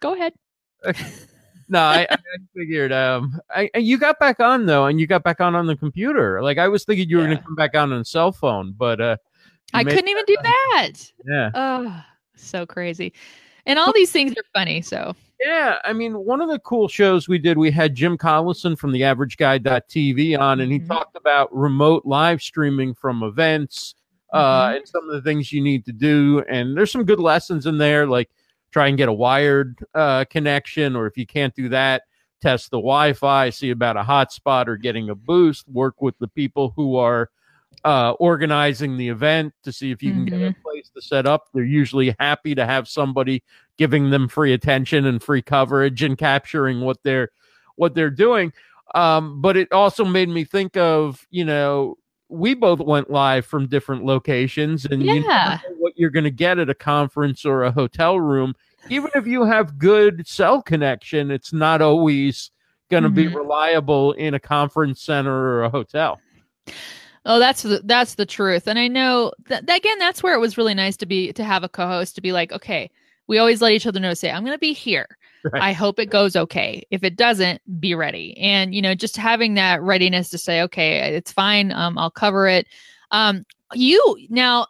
go 0.00 0.14
ahead. 0.14 0.34
no, 1.68 1.80
I, 1.80 2.06
I, 2.10 2.16
figured. 2.54 2.92
Um, 2.92 3.40
I, 3.50 3.70
you 3.76 3.98
got 3.98 4.18
back 4.18 4.40
on 4.40 4.66
though, 4.66 4.86
and 4.86 5.00
you 5.00 5.06
got 5.06 5.24
back 5.24 5.40
on 5.40 5.54
on 5.54 5.66
the 5.66 5.76
computer. 5.76 6.42
Like 6.42 6.58
I 6.58 6.68
was 6.68 6.84
thinking 6.84 7.08
you 7.08 7.16
were 7.16 7.22
yeah. 7.22 7.28
going 7.28 7.38
to 7.38 7.44
come 7.44 7.54
back 7.54 7.74
on 7.74 7.92
on 7.92 8.00
a 8.00 8.04
cell 8.04 8.30
phone, 8.30 8.74
but 8.76 9.00
uh, 9.00 9.16
I 9.74 9.84
couldn't 9.84 10.08
even 10.08 10.24
do 10.26 10.36
that. 10.42 10.92
Yeah. 11.26 11.50
Oh, 11.54 12.04
so 12.36 12.66
crazy. 12.66 13.12
And 13.66 13.78
all 13.78 13.92
these 13.92 14.12
things 14.12 14.32
are 14.32 14.44
funny. 14.54 14.80
So 14.80 15.14
yeah, 15.40 15.78
I 15.84 15.92
mean, 15.92 16.14
one 16.14 16.40
of 16.40 16.48
the 16.48 16.58
cool 16.60 16.88
shows 16.88 17.28
we 17.28 17.38
did, 17.38 17.58
we 17.58 17.70
had 17.70 17.94
Jim 17.94 18.16
Collison 18.16 18.78
from 18.78 18.92
the 18.92 19.04
Average 19.04 19.36
Guy.tv 19.36 20.38
on, 20.38 20.60
and 20.60 20.72
he 20.72 20.78
mm-hmm. 20.78 20.88
talked 20.88 21.16
about 21.16 21.54
remote 21.54 22.06
live 22.06 22.40
streaming 22.40 22.94
from 22.94 23.22
events 23.22 23.94
uh, 24.32 24.68
mm-hmm. 24.68 24.76
and 24.76 24.88
some 24.88 25.08
of 25.08 25.14
the 25.14 25.22
things 25.22 25.52
you 25.52 25.60
need 25.60 25.84
to 25.84 25.92
do. 25.92 26.42
And 26.48 26.76
there's 26.76 26.90
some 26.90 27.04
good 27.04 27.20
lessons 27.20 27.66
in 27.66 27.76
there, 27.76 28.06
like 28.06 28.30
try 28.72 28.88
and 28.88 28.96
get 28.96 29.08
a 29.08 29.12
wired 29.12 29.78
uh, 29.94 30.24
connection, 30.30 30.96
or 30.96 31.06
if 31.06 31.18
you 31.18 31.26
can't 31.26 31.54
do 31.54 31.68
that, 31.68 32.04
test 32.40 32.70
the 32.70 32.78
Wi-Fi, 32.78 33.50
see 33.50 33.70
about 33.70 33.98
a 33.98 34.02
hotspot 34.02 34.68
or 34.68 34.76
getting 34.76 35.10
a 35.10 35.14
boost. 35.14 35.68
Work 35.68 36.00
with 36.00 36.18
the 36.18 36.28
people 36.28 36.72
who 36.76 36.96
are 36.96 37.30
uh, 37.86 38.10
organizing 38.18 38.96
the 38.96 39.08
event 39.08 39.54
to 39.62 39.72
see 39.72 39.92
if 39.92 40.02
you 40.02 40.10
can 40.10 40.26
mm-hmm. 40.26 40.40
get 40.40 40.42
a 40.42 40.50
mm-hmm. 40.50 40.60
place 40.62 40.90
to 40.92 41.00
set 41.00 41.24
up. 41.24 41.48
They're 41.54 41.62
usually 41.62 42.16
happy 42.18 42.52
to 42.56 42.66
have 42.66 42.88
somebody 42.88 43.44
giving 43.78 44.10
them 44.10 44.26
free 44.26 44.52
attention 44.52 45.06
and 45.06 45.22
free 45.22 45.40
coverage 45.40 46.02
and 46.02 46.18
capturing 46.18 46.80
what 46.80 46.98
they're 47.04 47.30
what 47.76 47.94
they're 47.94 48.10
doing. 48.10 48.52
Um, 48.94 49.40
but 49.40 49.56
it 49.56 49.70
also 49.72 50.04
made 50.04 50.28
me 50.28 50.42
think 50.42 50.76
of 50.76 51.24
you 51.30 51.44
know 51.44 51.96
we 52.28 52.54
both 52.54 52.80
went 52.80 53.08
live 53.08 53.46
from 53.46 53.68
different 53.68 54.04
locations 54.04 54.84
and 54.84 55.00
yeah. 55.00 55.12
you 55.14 55.20
know 55.20 55.58
what 55.78 55.92
you're 55.96 56.10
going 56.10 56.24
to 56.24 56.30
get 56.30 56.58
at 56.58 56.68
a 56.68 56.74
conference 56.74 57.44
or 57.44 57.62
a 57.62 57.70
hotel 57.70 58.18
room 58.18 58.52
even 58.88 59.10
if 59.14 59.28
you 59.28 59.44
have 59.44 59.78
good 59.78 60.26
cell 60.26 60.60
connection 60.60 61.30
it's 61.30 61.52
not 61.52 61.80
always 61.80 62.50
going 62.90 63.04
to 63.04 63.08
mm-hmm. 63.08 63.14
be 63.14 63.26
reliable 63.28 64.12
in 64.12 64.34
a 64.34 64.40
conference 64.40 65.00
center 65.00 65.32
or 65.32 65.62
a 65.62 65.70
hotel 65.70 66.20
oh 67.26 67.38
that's 67.38 67.62
the 67.62 67.80
that's 67.84 68.14
the 68.14 68.26
truth 68.26 68.66
and 68.66 68.78
i 68.78 68.88
know 68.88 69.32
that 69.48 69.62
again 69.62 69.98
that's 69.98 70.22
where 70.22 70.34
it 70.34 70.40
was 70.40 70.56
really 70.56 70.74
nice 70.74 70.96
to 70.96 71.06
be 71.06 71.32
to 71.32 71.44
have 71.44 71.62
a 71.62 71.68
co-host 71.68 72.14
to 72.14 72.20
be 72.20 72.32
like 72.32 72.50
okay 72.52 72.90
we 73.26 73.38
always 73.38 73.60
let 73.60 73.72
each 73.72 73.86
other 73.86 74.00
know 74.00 74.14
say 74.14 74.30
i'm 74.30 74.42
going 74.42 74.54
to 74.54 74.58
be 74.58 74.72
here 74.72 75.06
Right. 75.52 75.62
I 75.62 75.72
hope 75.72 75.98
it 75.98 76.10
goes 76.10 76.34
okay. 76.34 76.82
If 76.90 77.04
it 77.04 77.16
doesn't, 77.16 77.60
be 77.80 77.94
ready. 77.94 78.36
And 78.38 78.74
you 78.74 78.82
know, 78.82 78.94
just 78.94 79.16
having 79.16 79.54
that 79.54 79.82
readiness 79.82 80.30
to 80.30 80.38
say, 80.38 80.62
okay, 80.62 81.14
it's 81.14 81.32
fine. 81.32 81.72
Um, 81.72 81.98
I'll 81.98 82.10
cover 82.10 82.48
it. 82.48 82.66
Um, 83.10 83.44
you 83.74 84.16
now, 84.28 84.66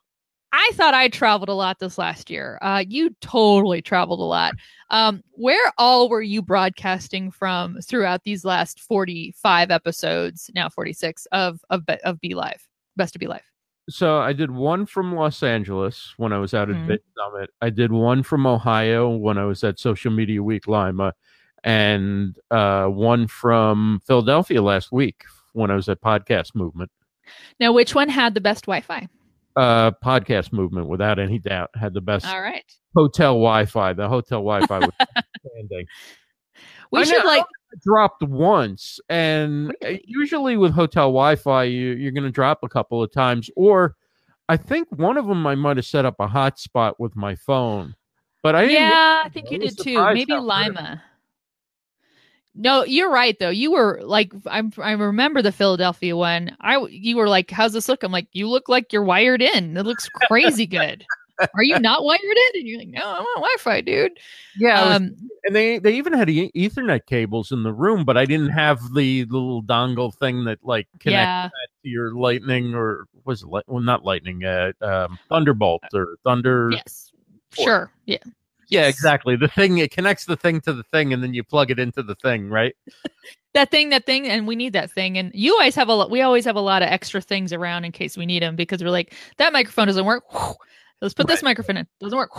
I 0.59 0.71
thought 0.73 0.95
I 0.95 1.09
traveled 1.09 1.51
a 1.51 1.55
lot 1.55 1.79
this 1.79 1.99
last 1.99 2.31
year. 2.31 2.59
Uh, 2.63 2.83
you 2.87 3.15
totally 3.21 3.83
traveled 3.83 4.21
a 4.21 4.25
lot. 4.25 4.55
Um, 4.91 5.23
where 5.33 5.73
all 5.77 6.09
were 6.09 6.23
you 6.23 6.41
broadcasting 6.41 7.31
from 7.31 7.79
throughout 7.83 8.25
these 8.25 8.45
last 8.45 8.81
forty-five 8.81 9.71
episodes, 9.71 10.51
now 10.55 10.71
forty-six 10.71 11.27
of 11.33 11.61
of 11.69 11.85
of 12.05 12.21
Be 12.21 12.35
Live, 12.35 12.67
Best 12.97 13.13
to 13.13 13.19
Be 13.19 13.27
Live? 13.27 13.43
so 13.89 14.19
I 14.19 14.33
did 14.33 14.51
one 14.51 14.85
from 14.87 15.15
Los 15.15 15.43
Angeles 15.43 16.15
when 16.17 16.33
I 16.33 16.39
was 16.39 16.55
out 16.55 16.71
at 16.71 16.77
mm-hmm. 16.77 16.89
Bit 16.89 17.05
Summit. 17.17 17.51
I 17.61 17.71
did 17.71 17.93
one 17.93 18.23
from 18.23 18.47
Ohio 18.47 19.11
when 19.11 19.39
I 19.39 19.45
was 19.45 19.63
at 19.63 19.79
Social 19.79 20.11
Media 20.11 20.43
Week 20.43 20.67
Lima, 20.67 21.15
and 21.63 22.37
uh, 22.51 22.87
one 22.87 23.29
from 23.29 24.01
Philadelphia 24.07 24.61
last 24.61 24.91
week 24.91 25.25
when 25.53 25.71
I 25.71 25.77
was 25.77 25.89
at 25.89 26.01
Podcast 26.01 26.55
Movement. 26.55 26.91
Now, 27.61 27.73
which 27.73 27.95
one 27.95 28.09
had 28.09 28.35
the 28.35 28.41
best 28.41 28.65
Wi-Fi? 28.67 29.09
Uh, 29.57 29.91
Podcast 30.05 30.53
Movement, 30.53 30.87
without 30.87 31.19
any 31.19 31.39
doubt, 31.39 31.71
had 31.75 31.95
the 31.95 32.01
best. 32.01 32.27
All 32.27 32.43
right. 32.43 32.65
Hotel 32.95 33.33
Wi-Fi. 33.33 33.95
The 33.95 34.09
hotel 34.09 34.41
Wi-Fi 34.41 34.79
was 34.79 34.91
outstanding. 35.01 35.87
We 36.91 37.01
I 37.01 37.05
should 37.05 37.25
know, 37.25 37.31
like 37.31 37.45
dropped 37.83 38.23
once, 38.23 39.01
and 39.09 39.75
really? 39.83 40.03
usually 40.07 40.57
with 40.57 40.73
hotel 40.73 41.09
Wi-Fi, 41.09 41.65
you, 41.65 41.93
you're 41.93 42.13
going 42.13 42.25
to 42.25 42.31
drop 42.31 42.61
a 42.63 42.69
couple 42.69 43.03
of 43.03 43.13
times. 43.13 43.51
Or 43.57 43.97
I 44.49 44.57
think 44.57 44.89
one 44.91 45.17
of 45.17 45.27
them 45.27 45.47
I 45.47 45.55
might 45.55 45.77
have 45.77 45.87
set 45.87 46.05
up 46.05 46.17
a 46.21 46.29
hotspot 46.29 46.95
with 46.99 47.17
my 47.17 47.35
phone, 47.35 47.95
but 48.43 48.55
I 48.55 48.65
yeah, 48.65 49.23
I 49.25 49.29
think 49.29 49.51
you 49.51 49.59
did 49.59 49.79
too. 49.79 50.03
Maybe 50.13 50.35
Lima. 50.35 51.03
No, 52.57 52.85
you're 52.85 53.11
right 53.11 53.39
though. 53.39 53.51
You 53.51 53.73
were 53.73 54.01
like, 54.03 54.33
I'm, 54.47 54.73
I 54.79 54.93
remember 54.93 55.43
the 55.43 55.53
Philadelphia 55.53 56.17
one. 56.17 56.57
I 56.61 56.79
you 56.89 57.17
were 57.17 57.29
like, 57.29 57.51
"How's 57.51 57.75
this 57.75 57.89
look?" 57.89 58.03
I'm 58.03 58.13
like, 58.13 58.29
"You 58.33 58.49
look 58.49 58.69
like 58.69 58.93
you're 58.93 59.05
wired 59.05 59.43
in. 59.43 59.77
It 59.77 59.85
looks 59.85 60.09
crazy 60.09 60.67
good." 60.67 61.05
Are 61.55 61.63
you 61.63 61.79
not 61.79 62.05
wired 62.05 62.21
in? 62.23 62.61
And 62.61 62.69
you're 62.69 62.79
like, 62.79 62.89
no, 62.89 63.03
I'm 63.03 63.23
on 63.23 63.43
Wi-Fi, 63.43 63.81
dude. 63.83 64.19
Yeah, 64.57 64.81
um, 64.81 65.11
was, 65.11 65.13
and 65.45 65.57
they 65.57 65.79
they 65.79 65.95
even 65.95 66.13
had 66.13 66.29
Ethernet 66.29 67.07
cables 67.07 67.53
in 67.53 67.63
the 67.63 67.73
room, 67.73 68.05
but 68.05 68.17
I 68.17 68.25
didn't 68.25 68.51
have 68.51 68.81
the, 68.95 69.25
little 69.27 69.63
dongle 69.63 70.15
thing 70.15 70.45
that 70.45 70.59
like 70.63 70.89
connects 70.99 71.13
yeah. 71.13 71.49
to 71.83 71.89
your 71.89 72.15
Lightning 72.15 72.75
or 72.75 73.07
was 73.25 73.43
it 73.43 73.49
well 73.49 73.81
not 73.81 74.05
Lightning, 74.05 74.45
uh, 74.45 74.73
um, 74.81 75.19
Thunderbolt 75.29 75.83
or 75.93 76.17
Thunder. 76.25 76.71
Yes, 76.73 77.13
sure, 77.53 77.93
yeah. 78.07 78.19
Yeah, 78.69 78.87
exactly. 78.89 79.37
The 79.37 79.49
thing 79.49 79.79
it 79.79 79.91
connects 79.91 80.25
the 80.25 80.37
thing 80.37 80.61
to 80.63 80.73
the 80.73 80.83
thing, 80.83 81.13
and 81.13 81.23
then 81.23 81.35
you 81.35 81.45
plug 81.45 81.71
it 81.71 81.79
into 81.79 82.03
the 82.03 82.15
thing, 82.17 82.49
right? 82.49 82.75
that 83.55 83.71
thing, 83.71 83.91
that 83.91 84.07
thing, 84.07 84.27
and 84.27 84.47
we 84.47 84.57
need 84.57 84.73
that 84.73 84.91
thing. 84.91 85.17
And 85.19 85.31
you 85.35 85.53
always 85.53 85.75
have 85.77 85.89
a 85.89 85.95
lot. 85.95 86.11
We 86.11 86.23
always 86.23 86.45
have 86.45 86.57
a 86.57 86.61
lot 86.61 86.83
of 86.83 86.89
extra 86.89 87.21
things 87.21 87.53
around 87.53 87.85
in 87.85 87.93
case 87.93 88.17
we 88.17 88.27
need 88.27 88.43
them 88.43 88.57
because 88.57 88.83
we're 88.83 88.91
like 88.91 89.15
that 89.39 89.53
microphone 89.53 89.87
doesn't 89.87 90.05
work. 90.05 90.25
Let's 91.03 91.13
put 91.13 91.29
right. 91.29 91.35
this 91.35 91.43
microphone 91.43 91.77
in. 91.77 91.87
Doesn't 92.01 92.17
work. 92.17 92.31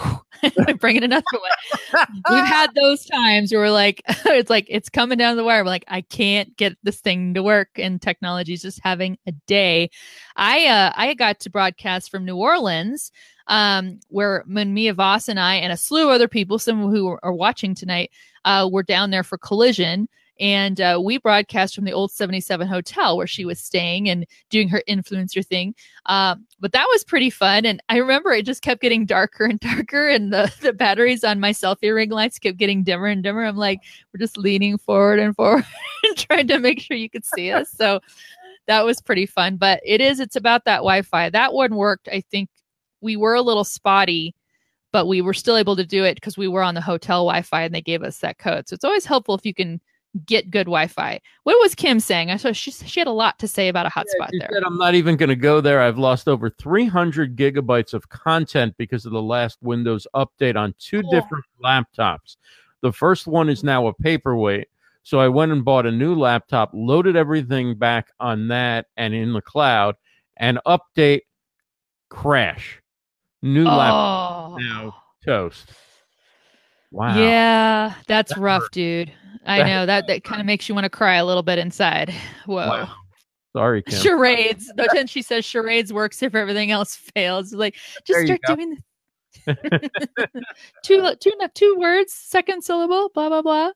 I 0.44 0.74
bring 0.80 0.96
it 0.96 1.04
another 1.04 1.24
way. 1.34 2.00
We've 2.30 2.46
had 2.46 2.74
those 2.74 3.06
times 3.06 3.52
where 3.52 3.62
we're 3.62 3.70
like, 3.70 4.02
it's 4.08 4.50
like 4.50 4.66
it's 4.68 4.90
coming 4.90 5.18
down 5.18 5.38
the 5.38 5.44
wire. 5.44 5.64
We're 5.64 5.70
like, 5.70 5.86
I 5.88 6.02
can't 6.02 6.56
get 6.58 6.76
this 6.82 7.00
thing 7.00 7.36
to 7.36 7.44
work, 7.44 7.70
and 7.76 8.02
technology 8.02 8.54
is 8.54 8.64
just 8.64 8.80
having 8.84 9.18
a 9.28 9.32
day. 9.46 9.92
I 10.36 10.66
uh, 10.66 10.92
I 10.96 11.14
got 11.14 11.40
to 11.42 11.52
broadcast 11.52 12.10
from 12.10 12.26
New 12.26 12.38
Orleans, 12.38 13.12
um, 13.46 14.00
where 14.08 14.44
Mia 14.48 14.94
Voss 14.94 15.28
and 15.28 15.40
I 15.40 15.56
and 15.56 15.72
a 15.72 15.78
slew 15.78 16.06
of 16.06 16.10
other 16.10 16.28
people, 16.28 16.58
some 16.58 16.90
who 16.90 17.16
are 17.22 17.34
watching 17.34 17.76
tonight, 17.76 18.10
uh, 18.44 18.68
were 18.72 18.84
down 18.84 19.12
there 19.12 19.24
for 19.24 19.38
Collision 19.38 20.10
and 20.40 20.80
uh, 20.80 21.00
we 21.04 21.18
broadcast 21.18 21.76
from 21.76 21.86
the 21.86 21.92
old 21.92 22.12
77 22.12 22.68
hotel 22.68 23.18
where 23.18 23.28
she 23.28 23.46
was 23.46 23.60
staying 23.60 24.10
and 24.10 24.26
doing 24.50 24.70
her 24.70 24.84
influencer 24.88 25.46
thing. 25.46 25.76
Um, 26.06 26.46
but 26.60 26.72
that 26.72 26.88
was 26.90 27.04
pretty 27.04 27.30
fun. 27.30 27.66
And 27.66 27.82
I 27.90 27.98
remember 27.98 28.32
it 28.32 28.46
just 28.46 28.62
kept 28.62 28.82
getting 28.82 29.06
darker 29.06 29.46
and 29.46 29.60
darker, 29.60 30.10
and 30.10 30.32
the, 30.34 30.54
the 30.62 30.74
batteries 30.74 31.24
on 31.24 31.40
my 31.40 31.52
selfie 31.52 31.94
ring 31.94 32.10
lights 32.10 32.40
kept 32.40 32.58
getting 32.58 32.84
dimmer 32.84 33.08
and 33.08 33.24
dimmer. 33.24 33.46
I'm 33.46 33.58
like, 33.58 33.82
we're 34.14 34.20
just 34.20 34.38
leaning 34.38 34.78
forward 34.78 35.20
and 35.20 35.36
forward 35.36 35.66
and 36.04 36.18
trying 36.18 36.48
to 36.48 36.60
make 36.60 36.80
sure 36.80 36.98
you 36.98 37.10
could 37.10 37.26
see 37.26 37.52
us. 37.52 37.70
So 37.72 38.00
that 38.68 38.86
was 38.86 39.02
pretty 39.02 39.26
fun. 39.26 39.58
But 39.58 39.82
it 39.86 40.02
is, 40.02 40.20
it's 40.20 40.36
about 40.36 40.66
that 40.66 40.78
Wi 40.78 41.02
Fi. 41.02 41.30
That 41.30 41.54
one 41.54 41.76
worked. 41.76 42.10
I 42.10 42.22
think 42.22 42.50
we 43.02 43.16
were 43.16 43.36
a 43.36 43.42
little 43.42 43.64
spotty 43.64 44.34
but 44.92 45.06
we 45.06 45.22
were 45.22 45.34
still 45.34 45.58
able 45.58 45.76
to 45.76 45.86
do 45.86 46.04
it 46.04 46.16
because 46.16 46.38
we 46.38 46.48
were 46.48 46.64
on 46.64 46.74
the 46.74 46.82
hotel 46.82 47.26
Wi-Fi 47.26 47.64
and 47.64 47.76
they 47.76 47.82
gave 47.82 48.04
us 48.04 48.20
that 48.20 48.40
code. 48.40 48.68
So 48.68 48.74
it's 48.74 48.84
always 48.84 49.06
helpful 49.06 49.36
if 49.36 49.46
you 49.46 49.54
can 49.54 49.82
get 50.26 50.50
good 50.50 50.66
Wi-Fi. 50.66 51.20
What 51.44 51.60
was 51.62 51.76
Kim 51.76 52.00
saying? 52.00 52.32
I 52.32 52.38
saw 52.38 52.52
she 52.52 52.72
she 52.72 53.00
had 53.00 53.08
a 53.08 53.12
lot 53.12 53.40
to 53.40 53.48
say 53.48 53.68
about 53.68 53.86
a 53.86 53.90
hotspot 53.90 54.30
yeah, 54.32 54.40
there. 54.40 54.50
Said, 54.54 54.64
I'm 54.66 54.78
not 54.78 54.96
even 54.96 55.18
going 55.18 55.30
to 55.30 55.36
go 55.36 55.62
there. 55.62 55.82
I've 55.82 55.98
lost 55.98 56.28
over 56.28 56.50
300 56.50 57.36
gigabytes 57.36 57.94
of 57.94 58.10
content 58.10 58.76
because 58.78 59.06
of 59.06 59.12
the 59.12 59.22
last 59.22 59.58
Windows 59.62 60.08
update 60.16 60.56
on 60.56 60.74
two 60.80 61.02
cool. 61.02 61.12
different 61.12 61.46
laptops. 61.64 62.38
The 62.82 62.92
first 62.92 63.28
one 63.28 63.50
is 63.50 63.64
now 63.64 63.88
a 63.88 63.94
paperweight. 63.94 64.68
So 65.04 65.20
I 65.20 65.30
went 65.30 65.54
and 65.54 65.64
bought 65.64 65.86
a 65.86 65.92
new 65.92 66.16
laptop, 66.16 66.72
loaded 66.74 67.16
everything 67.16 67.76
back 67.76 68.12
on 68.20 68.50
that 68.50 68.88
and 68.98 69.14
in 69.14 69.32
the 69.32 69.42
cloud, 69.42 69.96
and 70.36 70.60
update 70.66 71.22
crash. 72.10 72.82
New 73.42 73.66
oh. 73.66 73.78
laptop 73.78 74.60
now 74.60 74.96
toast. 75.24 75.72
Wow. 76.92 77.18
Yeah, 77.18 77.94
that's, 78.08 78.32
that's 78.32 78.38
rough, 78.38 78.64
dude. 78.72 79.12
I 79.48 79.64
know 79.64 79.86
that 79.86 80.08
that 80.08 80.24
kind 80.24 80.40
of 80.42 80.46
makes 80.46 80.68
you 80.68 80.76
want 80.76 80.86
to 80.86 80.90
cry 80.90 81.16
a 81.16 81.26
little 81.26 81.44
bit 81.44 81.58
inside. 81.58 82.14
Whoa. 82.46 82.68
Wow. 82.68 82.96
Sorry, 83.56 83.82
Kim. 83.82 84.00
Charades. 84.00 84.72
then 84.94 85.08
she 85.08 85.22
says 85.22 85.44
charades 85.44 85.92
works 85.92 86.22
if 86.22 86.36
everything 86.36 86.70
else 86.70 86.96
fails. 86.96 87.54
Like 87.54 87.76
just 88.06 88.26
start 88.26 88.42
doing 88.46 88.78
the 89.46 90.42
two 90.84 91.16
two 91.20 91.34
two 91.54 91.76
words, 91.80 92.14
second 92.14 92.64
syllable, 92.64 93.10
blah 93.14 93.30
blah 93.30 93.42
blah. 93.42 93.72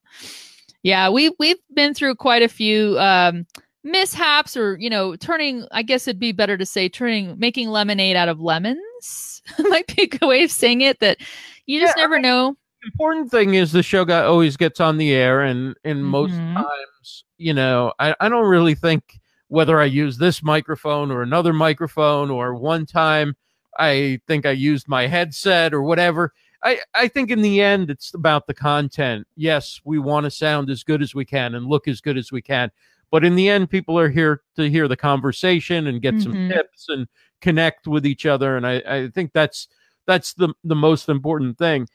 Yeah, 0.84 1.10
we 1.10 1.34
we've 1.40 1.58
been 1.74 1.94
through 1.94 2.16
quite 2.16 2.44
a 2.44 2.48
few 2.48 3.00
um 3.00 3.46
mishaps 3.84 4.56
or 4.56 4.78
you 4.80 4.92
know 4.92 5.16
turning 5.16 5.66
i 5.72 5.82
guess 5.82 6.08
it'd 6.08 6.20
be 6.20 6.32
better 6.32 6.56
to 6.56 6.68
say 6.68 6.88
turning 6.88 7.36
making 7.40 7.68
lemonade 7.70 8.16
out 8.16 8.30
of 8.30 8.40
lemons 8.40 9.42
might 9.60 9.88
be 9.96 10.04
a 10.04 10.08
good 10.08 10.28
way 10.28 10.44
of 10.44 10.52
saying 10.52 10.82
it 10.82 11.00
that 11.00 11.18
you 11.66 11.80
just 11.80 11.98
Yeah, 11.98 12.04
I 12.04 12.06
never 12.06 12.20
know 12.20 12.56
important 12.86 13.30
thing 13.30 13.54
is 13.54 13.72
the 13.72 13.84
show 13.84 14.06
guy 14.06 14.24
always 14.24 14.58
gets 14.58 14.80
on 14.80 14.98
the 14.98 15.12
air 15.14 15.42
and 15.42 15.76
and 15.84 16.04
most 16.06 16.34
Mhm. 16.34 16.56
times 16.56 17.24
you 17.38 17.54
know 17.54 17.94
I, 18.00 18.16
I 18.20 18.30
don't 18.30 18.48
really 18.48 18.76
think 18.76 19.20
whether 19.50 19.80
i 19.80 19.86
use 19.86 20.18
this 20.18 20.42
microphone 20.42 21.12
or 21.12 21.22
another 21.22 21.54
microphone 21.54 22.32
or 22.32 22.56
one 22.56 22.86
time 22.86 23.36
i 23.78 24.20
think 24.28 24.46
i 24.46 24.52
used 24.52 24.88
my 24.88 25.08
headset 25.08 25.74
or 25.74 25.84
whatever 25.84 26.34
i 26.64 26.80
i 26.96 27.08
think 27.08 27.30
in 27.30 27.42
the 27.42 27.62
end 27.62 27.90
it's 27.92 28.14
about 28.14 28.48
the 28.48 28.54
content 28.54 29.28
yes 29.36 29.80
we 29.84 30.00
want 30.00 30.24
to 30.24 30.32
sound 30.32 30.70
as 30.70 30.84
good 30.84 31.02
as 31.02 31.14
we 31.14 31.26
can 31.26 31.56
and 31.56 31.68
look 31.68 31.88
as 31.88 32.02
good 32.02 32.18
as 32.18 32.32
we 32.32 32.42
can 32.42 32.72
but 33.12 33.24
in 33.24 33.36
the 33.36 33.48
end 33.50 33.70
people 33.70 33.98
are 34.00 34.10
here 34.10 34.42
to 34.56 34.70
hear 34.70 34.88
the 34.88 34.98
conversation 34.98 35.88
and 35.88 36.02
get 36.02 36.20
some 36.20 36.34
Mhm. 36.34 36.48
tips 36.54 36.88
and 36.90 37.08
connect 37.42 37.88
with 37.88 38.06
each 38.06 38.26
other 38.26 38.58
and 38.58 38.66
i 38.66 38.82
i 38.88 39.08
think 39.10 39.32
that's 39.34 39.68
that's 40.08 40.34
the 40.34 40.52
the 40.64 40.76
most 40.76 41.10
important 41.10 41.58
thing 41.58 41.88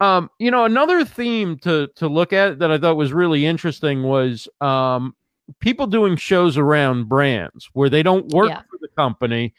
um, 0.00 0.30
you 0.38 0.50
know, 0.50 0.64
another 0.64 1.04
theme 1.04 1.58
to 1.58 1.88
to 1.96 2.08
look 2.08 2.32
at 2.32 2.58
that 2.60 2.70
I 2.70 2.78
thought 2.78 2.96
was 2.96 3.12
really 3.12 3.44
interesting 3.46 4.02
was 4.02 4.48
um, 4.60 5.14
people 5.60 5.86
doing 5.86 6.16
shows 6.16 6.56
around 6.56 7.08
brands 7.08 7.68
where 7.72 7.90
they 7.90 8.02
don't 8.02 8.28
work 8.32 8.48
Yeah. 8.50 8.62
for 8.70 8.78
the 8.80 8.88
company, 8.96 9.52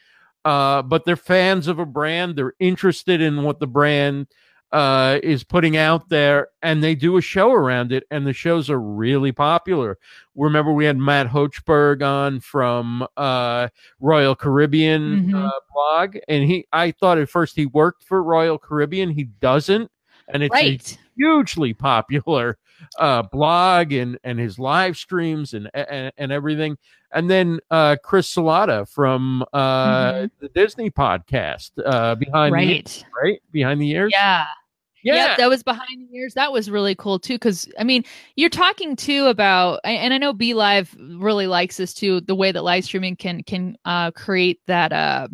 uh, 0.44 0.82
but 0.82 1.04
they're 1.04 1.16
fans 1.16 1.68
of 1.68 1.78
a 1.78 1.86
brand. 1.86 2.36
They're 2.36 2.54
interested 2.58 3.20
in 3.20 3.42
what 3.44 3.60
the 3.60 3.66
brand 3.66 4.26
uh, 4.72 5.18
is 5.22 5.44
putting 5.44 5.76
out 5.76 6.08
there, 6.08 6.48
and 6.62 6.82
they 6.82 6.94
do 6.94 7.18
a 7.18 7.20
show 7.20 7.52
around 7.52 7.92
it, 7.92 8.04
and 8.10 8.26
the 8.26 8.32
shows 8.32 8.70
are 8.70 8.80
really 8.80 9.30
popular. 9.30 9.98
Remember, 10.34 10.72
we 10.72 10.86
had 10.86 10.96
Matt 10.96 11.26
Hochberg 11.28 12.02
on 12.02 12.40
from 12.40 13.06
uh, 13.18 13.68
Royal 14.00 14.34
Caribbean 14.34 15.26
Mhm. 15.28 15.46
uh, 15.46 15.50
blog, 15.74 16.16
and 16.26 16.44
he. 16.44 16.66
I 16.72 16.90
thought 16.90 17.18
at 17.18 17.28
first 17.28 17.54
he 17.54 17.66
worked 17.66 18.02
for 18.02 18.22
Royal 18.22 18.56
Caribbean. 18.58 19.10
He 19.10 19.24
doesn't, 19.24 19.90
and 20.32 20.42
it's 20.42 20.52
a 20.54 20.56
right 20.56 20.98
hugely 21.16 21.74
popular 21.74 22.56
uh, 22.98 23.22
blog 23.22 23.92
and 23.92 24.18
and 24.24 24.38
his 24.38 24.58
live 24.58 24.96
streams 24.96 25.54
and 25.54 25.70
and, 25.74 26.12
and 26.16 26.32
everything. 26.32 26.76
And 27.14 27.30
then 27.30 27.60
uh, 27.70 27.96
Chris 28.02 28.34
Salata 28.34 28.88
from 28.88 29.44
uh, 29.52 30.12
Mhm. 30.12 30.30
the 30.40 30.48
Disney 30.48 30.90
podcast, 30.90 31.72
uh, 31.84 32.14
behind 32.14 32.52
the 32.52 32.56
right 32.56 32.68
Ears, 32.76 33.04
right 33.22 33.42
behind 33.52 33.80
the 33.80 33.90
ears. 33.90 34.12
yeah 34.12 34.46
yeah, 35.04 35.14
Yep, 35.30 35.38
that 35.38 35.48
was 35.48 35.62
behind 35.64 36.08
the 36.08 36.16
ears. 36.16 36.34
That 36.34 36.52
was 36.52 36.70
really 36.70 36.94
cool 36.94 37.18
too. 37.18 37.36
Cause 37.36 37.68
I 37.76 37.82
mean, 37.82 38.04
you're 38.36 38.48
talking 38.48 38.94
too 38.94 39.26
about, 39.26 39.80
and 39.82 40.14
I 40.14 40.18
know 40.18 40.32
Be 40.32 40.54
Live 40.54 40.94
really 40.96 41.48
likes 41.48 41.76
this 41.76 41.92
too, 41.92 42.20
the 42.20 42.36
way 42.36 42.52
that 42.52 42.62
live 42.62 42.84
streaming 42.84 43.16
can, 43.16 43.42
can, 43.42 43.76
uh, 43.84 44.12
create 44.12 44.60
that, 44.68 44.92
uh, 44.92 45.26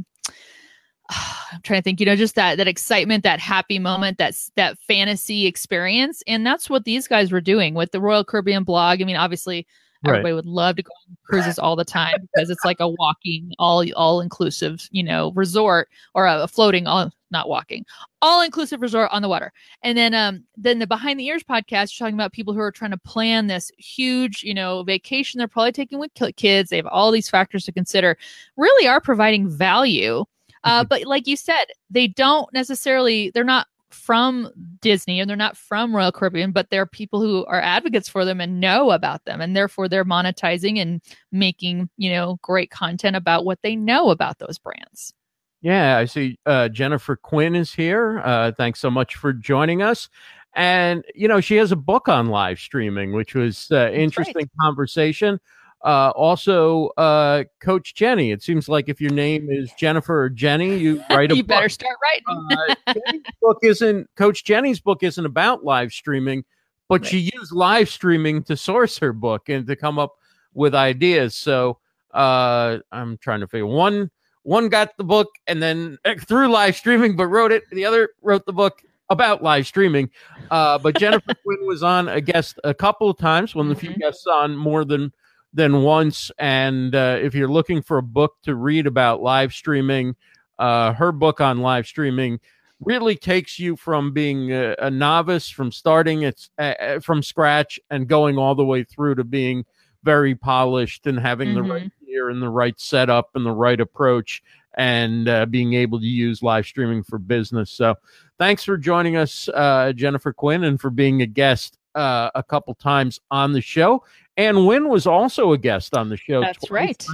I'm 1.53 1.63
trying 1.63 1.81
to 1.81 1.83
think, 1.85 2.01
you 2.01 2.07
know, 2.07 2.17
just 2.17 2.35
that, 2.35 2.57
that 2.59 2.69
excitement, 2.69 3.25
that 3.25 3.41
happy 3.41 3.79
moment, 3.79 4.19
that's 4.19 4.51
that 4.57 4.79
fantasy 4.79 5.47
experience. 5.47 6.23
And 6.27 6.47
that's 6.47 6.69
what 6.69 6.85
these 6.85 7.07
guys 7.09 7.33
were 7.33 7.41
doing 7.41 7.75
with 7.75 7.93
the 7.93 8.01
Royal 8.01 8.25
Caribbean 8.25 8.65
blog. 8.65 9.01
I 9.01 9.05
mean, 9.05 9.17
obviously 9.17 9.67
Right. 10.05 10.13
everybody 10.13 10.35
would 10.35 10.47
love 10.47 10.77
to 10.77 10.85
go 10.85 10.93
on 11.09 11.17
cruises 11.25 11.59
all 11.59 11.75
the 11.75 11.85
time 11.85 12.15
because 12.21 12.51
it's 12.51 12.65
like 12.65 12.79
a 12.79 12.87
walking, 12.89 13.53
all, 13.59 13.85
all 13.97 14.21
inclusive, 14.21 14.89
you 14.93 15.03
know, 15.03 15.33
resort 15.33 15.89
or 16.15 16.27
a, 16.27 16.47
floating, 16.47 16.87
all, 16.87 17.11
not 17.33 17.49
walking, 17.49 17.85
all 18.23 18.41
inclusive 18.43 18.81
resort 18.81 19.11
on 19.13 19.23
the 19.23 19.29
water. 19.29 19.53
And 19.83 19.99
then 19.99 20.15
um 20.15 20.45
then 20.57 20.79
the 20.79 20.87
behind 20.87 21.19
the 21.19 21.27
ears 21.27 21.43
podcast, 21.43 21.99
you're 21.99 22.07
talking 22.07 22.15
about 22.15 22.33
people 22.33 22.55
who 22.55 22.61
are 22.61 22.71
trying 22.71 22.93
to 22.93 22.97
plan 22.99 23.49
this 23.49 23.73
huge, 23.77 24.45
you 24.45 24.55
know, 24.55 24.85
vacation 24.85 25.39
they're 25.39 25.49
probably 25.49 25.73
taking 25.73 25.99
with 25.99 26.13
kids. 26.37 26.71
They 26.71 26.77
have 26.77 26.87
all 26.87 27.11
these 27.11 27.29
factors 27.29 27.65
to 27.65 27.73
consider. 27.73 28.17
Really 28.57 28.87
are 28.87 29.01
providing 29.01 29.51
value. 29.51 30.25
Uh, 30.65 30.85
but 30.85 31.05
like 31.05 31.27
you 31.27 31.37
said, 31.37 31.65
they 31.91 32.07
don't 32.07 32.53
necessarily 32.53 33.31
they're 33.31 33.45
not 33.45 33.67
from 33.91 34.51
Disney 34.81 35.21
and 35.21 35.29
they're 35.29 35.37
not 35.37 35.57
from 35.57 35.95
Royal 35.95 36.13
Caribbean, 36.13 36.53
but 36.53 36.69
they're 36.71 36.87
people 36.87 37.21
who 37.21 37.47
are 37.47 37.61
advocates 37.61 38.09
for 38.09 38.25
them 38.25 38.41
and 38.41 38.61
know 38.61 38.91
about 38.91 39.25
them 39.25 39.41
and 39.41 39.57
therefore 39.57 39.89
they're 39.89 40.05
monetizing 40.05 40.79
and 40.79 41.01
making, 41.33 41.89
you 41.97 42.11
know, 42.11 42.39
great 42.43 42.71
content 42.71 43.17
about 43.17 43.45
what 43.45 43.61
they 43.63 43.77
know 43.77 44.11
about 44.11 44.39
those 44.39 44.59
brands. 44.59 45.15
Yeah, 45.61 45.97
I 45.97 46.05
see 46.05 46.39
uh, 46.47 46.69
Jennifer 46.69 47.17
Quinn 47.17 47.57
is 47.57 47.73
here. 47.73 48.21
Uh, 48.25 48.53
thanks 48.53 48.79
so 48.79 48.91
much 48.91 49.17
for 49.17 49.33
joining 49.33 49.83
us. 49.83 50.09
And, 50.55 51.05
you 51.15 51.29
know, 51.29 51.41
she 51.41 51.57
has 51.57 51.73
a 51.73 51.77
book 51.77 52.09
on 52.09 52.27
live 52.27 52.59
streaming, 52.59 53.13
which 53.13 53.35
was 53.35 53.69
uh, 53.71 53.91
interesting 53.93 54.49
conversation. 54.61 55.41
Uh, 55.85 56.11
also, 56.17 56.89
uh, 56.97 57.45
Coach 57.61 57.95
Jenny, 57.95 58.33
it 58.33 58.43
seems 58.43 58.69
like 58.69 58.89
if 58.89 59.01
your 59.01 59.13
name 59.13 59.49
is 59.51 59.71
Jennifer 59.79 60.23
or 60.25 60.29
Jenny, 60.29 60.77
you 60.77 60.97
write 61.11 61.31
a 61.31 61.35
book. 61.35 61.37
you 61.37 61.43
book. 61.45 61.49
better 61.49 61.69
start 61.69 61.97
writing. 62.03 62.75
uh, 62.89 62.95
book 63.41 63.59
isn't 63.63 64.09
Coach 64.17 64.45
Jenny's 64.45 64.81
book 64.81 65.03
isn't 65.03 65.25
about 65.25 65.65
live 65.65 65.93
streaming, 65.93 66.45
but 66.89 67.03
Right. 67.03 67.11
she 67.11 67.31
used 67.35 67.53
live 67.53 67.89
streaming 67.89 68.43
to 68.45 68.57
source 68.57 68.99
her 68.99 69.13
book 69.13 69.49
and 69.49 69.67
to 69.69 69.77
come 69.77 69.99
up 70.01 70.17
with 70.55 70.75
ideas. 70.75 71.37
So 71.37 71.79
uh, 72.13 72.79
I'm 72.91 73.17
trying 73.19 73.41
to 73.41 73.47
figure 73.47 73.67
one 73.67 74.11
one 74.43 74.69
got 74.71 74.97
the 74.97 75.05
book 75.05 75.29
and 75.47 75.63
then 75.63 75.99
through 76.27 76.49
live 76.49 76.75
streaming, 76.75 77.15
but 77.17 77.27
wrote 77.29 77.53
it. 77.53 77.63
The 77.71 77.85
other 77.85 78.09
wrote 78.23 78.47
the 78.47 78.53
book 78.53 78.83
about 79.11 79.43
live 79.45 79.67
streaming. 79.67 80.11
Uh, 80.51 80.79
but 80.79 80.99
Jennifer 80.99 81.35
Quinn 81.45 81.67
was 81.67 81.83
on 81.85 82.09
a 82.09 82.21
guest 82.21 82.59
a 82.65 82.75
couple 82.75 83.09
of 83.11 83.17
times. 83.19 83.55
One 83.55 83.71
of 83.71 83.75
the 83.77 83.81
few 83.81 83.91
Mhm. 83.91 83.99
guests 84.01 84.27
on 84.27 84.57
more 84.57 84.85
than 84.85 85.13
than 85.53 85.83
once. 85.83 86.31
And 86.39 86.95
uh, 86.95 87.19
if 87.21 87.35
you're 87.35 87.49
looking 87.51 87.83
for 87.83 87.99
a 87.99 88.03
book 88.03 88.35
to 88.45 88.55
read 88.55 88.87
about 88.87 89.23
live 89.23 89.53
streaming, 89.53 90.15
uh, 90.59 90.93
her 90.93 91.13
book 91.13 91.41
on 91.41 91.59
live 91.61 91.87
streaming 91.87 92.41
really 92.81 93.17
takes 93.17 93.59
you 93.59 93.77
from 93.77 94.13
being 94.13 94.53
a, 94.53 94.75
a 94.79 94.91
novice, 94.91 95.49
from 95.49 95.73
starting 95.73 96.23
it's 96.23 96.51
uh, 96.59 96.75
uh, 96.81 97.01
from 97.01 97.23
scratch, 97.23 97.81
and 97.91 98.09
going 98.09 98.39
all 98.39 98.55
the 98.55 98.65
way 98.65 98.85
through 98.85 99.15
to 99.17 99.25
being 99.25 99.65
very 100.05 100.35
polished 100.35 101.07
and 101.07 101.19
having 101.19 101.55
the 101.55 101.61
Mhm. 101.61 101.71
right 101.71 101.93
gear 102.07 102.31
and 102.31 102.41
the 102.41 102.49
right 102.49 102.79
setup 102.79 103.31
and 103.35 103.45
the 103.45 103.51
right 103.53 103.81
approach 103.81 104.43
and 104.77 105.29
uh, 105.29 105.45
being 105.47 105.75
able 105.75 105.99
to 105.99 106.07
use 106.07 106.41
live 106.43 106.65
streaming 106.67 107.03
for 107.03 107.19
business. 107.19 107.71
So, 107.73 107.97
thanks 108.39 108.63
for 108.63 108.77
joining 108.77 109.17
us, 109.17 109.49
uh, 109.53 109.93
Jennifer 109.95 110.33
Quinn, 110.33 110.63
and 110.65 110.81
for 110.81 110.91
being 110.91 111.21
a 111.23 111.27
guest 111.27 111.79
uh, 111.97 112.31
a 112.37 112.45
couple 112.45 112.75
times 112.75 113.19
on 113.31 113.53
the 113.53 113.61
show. 113.61 114.05
And 114.39 114.67
Wynn 114.67 114.89
was 114.89 115.07
also 115.07 115.53
a 115.53 115.59
guest 115.59 115.95
on 115.95 116.09
the 116.09 116.17
show. 116.17 116.41
That's 116.41 116.65
twice, 116.65 116.71
right. 116.71 117.07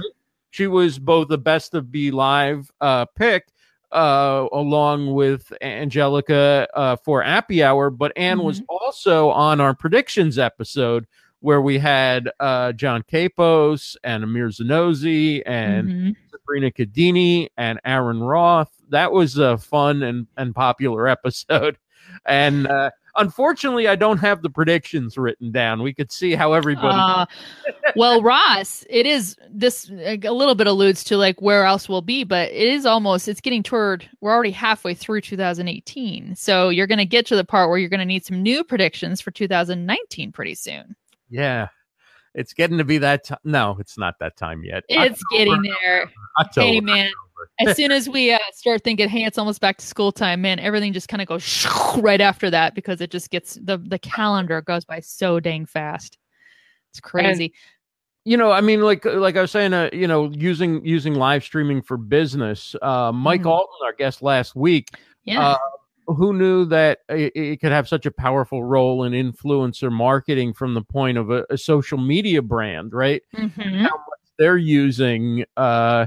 She 0.51 0.67
was 0.67 0.97
both 0.99 1.27
the 1.27 1.37
best 1.37 1.73
of 1.73 1.91
Be 1.91 2.11
Live 2.11 2.71
uh, 2.79 3.05
pick, 3.05 3.47
uh, 3.91 4.45
along 4.53 5.13
with 5.13 5.51
Angelica 5.61 6.67
uh, 6.73 6.95
for 6.97 7.21
Happy 7.21 7.61
Hour, 7.63 7.89
but 7.89 8.13
Anne 8.15 8.41
was 8.43 8.61
also 8.69 9.29
on 9.31 9.59
our 9.59 9.73
predictions 9.73 10.37
episode 10.37 11.07
where 11.41 11.61
we 11.61 11.77
had 11.77 12.29
uh, 12.39 12.71
John 12.71 13.03
Capos 13.03 13.95
and 14.03 14.23
Amir 14.23 14.47
Zonozi 14.47 15.43
and 15.45 15.89
Mhm. 15.89 16.15
Sabrina 16.31 16.71
Cadini 16.71 17.49
and 17.57 17.79
Aaron 17.85 18.21
Roth. 18.21 18.71
That 18.89 19.11
was 19.11 19.37
a 19.37 19.57
fun 19.57 20.03
and, 20.03 20.27
and 20.37 20.55
popular 20.55 21.07
episode. 21.17 21.77
And 22.25 22.67
uh, 22.67 22.91
unfortunately, 23.15 23.87
I 23.87 23.95
don't 23.95 24.17
have 24.17 24.41
the 24.41 24.49
predictions 24.49 25.17
written 25.17 25.51
down. 25.51 25.81
We 25.81 25.93
could 25.93 26.11
see 26.11 26.35
how 26.35 26.53
everybody. 26.53 26.97
Uh, 26.97 27.25
well, 27.95 28.21
Ross, 28.21 28.85
it 28.89 29.05
is 29.05 29.35
this 29.49 29.89
a 29.89 30.17
little 30.17 30.55
bit 30.55 30.67
alludes 30.67 31.03
to 31.05 31.17
like 31.17 31.41
where 31.41 31.65
else 31.65 31.87
we'll 31.89 32.01
be, 32.01 32.23
but 32.23 32.49
it 32.51 32.67
is 32.67 32.85
almost 32.85 33.27
it's 33.27 33.41
getting 33.41 33.63
toward 33.63 34.09
we're 34.21 34.33
already 34.33 34.51
halfway 34.51 34.93
through 34.93 35.21
2018. 35.21 36.35
So 36.35 36.69
you're 36.69 36.87
going 36.87 36.97
to 36.99 37.05
get 37.05 37.25
to 37.27 37.35
the 37.35 37.45
part 37.45 37.69
where 37.69 37.77
you're 37.77 37.89
going 37.89 37.99
to 37.99 38.05
need 38.05 38.25
some 38.25 38.41
new 38.41 38.63
predictions 38.63 39.21
for 39.21 39.31
2019 39.31 40.31
pretty 40.31 40.55
soon. 40.55 40.95
yeah. 41.29 41.67
It's 42.35 42.53
getting 42.53 42.77
to 42.77 42.83
be 42.83 42.97
that 42.99 43.23
time. 43.23 43.39
No, 43.43 43.77
it's 43.79 43.97
not 43.97 44.19
that 44.19 44.35
time 44.37 44.63
yet. 44.63 44.83
It's 44.89 45.23
getting 45.31 45.61
there. 45.61 46.11
October. 46.39 46.67
Hey 46.67 46.81
man, 46.81 47.09
as 47.59 47.75
soon 47.77 47.91
as 47.91 48.07
we 48.09 48.31
uh, 48.33 48.39
start 48.53 48.83
thinking, 48.83 49.07
hey, 49.09 49.23
it's 49.23 49.37
almost 49.37 49.61
back 49.61 49.77
to 49.77 49.85
school 49.85 50.11
time, 50.11 50.41
man, 50.41 50.59
everything 50.59 50.91
just 50.93 51.07
kind 51.07 51.21
of 51.21 51.27
goes 51.27 51.65
right 51.97 52.21
after 52.21 52.49
that 52.49 52.75
because 52.75 53.01
it 53.01 53.09
just 53.09 53.29
gets 53.31 53.55
the 53.63 53.77
the 53.77 53.97
calendar 53.99 54.61
goes 54.61 54.83
by 54.85 54.99
so 54.99 55.39
dang 55.39 55.65
fast. 55.65 56.17
It's 56.91 56.99
crazy. 56.99 57.53
you 58.23 58.37
know 58.37 58.51
i 58.51 58.61
mean 58.61 58.81
like 58.81 59.03
like 59.05 59.35
i 59.37 59.41
was 59.41 59.51
saying 59.51 59.73
uh, 59.73 59.89
you 59.93 60.07
know 60.07 60.31
using 60.31 60.83
using 60.85 61.13
live 61.13 61.43
streaming 61.43 61.81
for 61.81 61.95
business 61.97 62.73
uh 62.81 63.11
mike 63.11 63.41
Mhm. 63.43 63.51
allton 63.51 63.79
our 63.85 63.91
guest 63.93 64.21
last 64.23 64.55
week 64.55 64.89
yeah. 65.25 65.49
uh, 65.49 65.57
who 66.07 66.33
knew 66.33 66.65
that 66.65 66.99
it, 67.09 67.59
could 67.59 67.71
have 67.71 67.87
such 67.87 68.05
a 68.05 68.11
powerful 68.11 68.63
role 68.63 69.03
in 69.03 69.13
influencer 69.13 69.91
marketing 69.91 70.53
from 70.53 70.73
the 70.73 70.81
point 70.81 71.17
of 71.17 71.31
a, 71.31 71.45
a 71.49 71.57
social 71.57 71.97
media 71.97 72.41
brand 72.41 72.93
right 72.93 73.21
Mhm. 73.35 73.87
they're 74.37 74.57
using 74.57 75.45
uh 75.57 76.05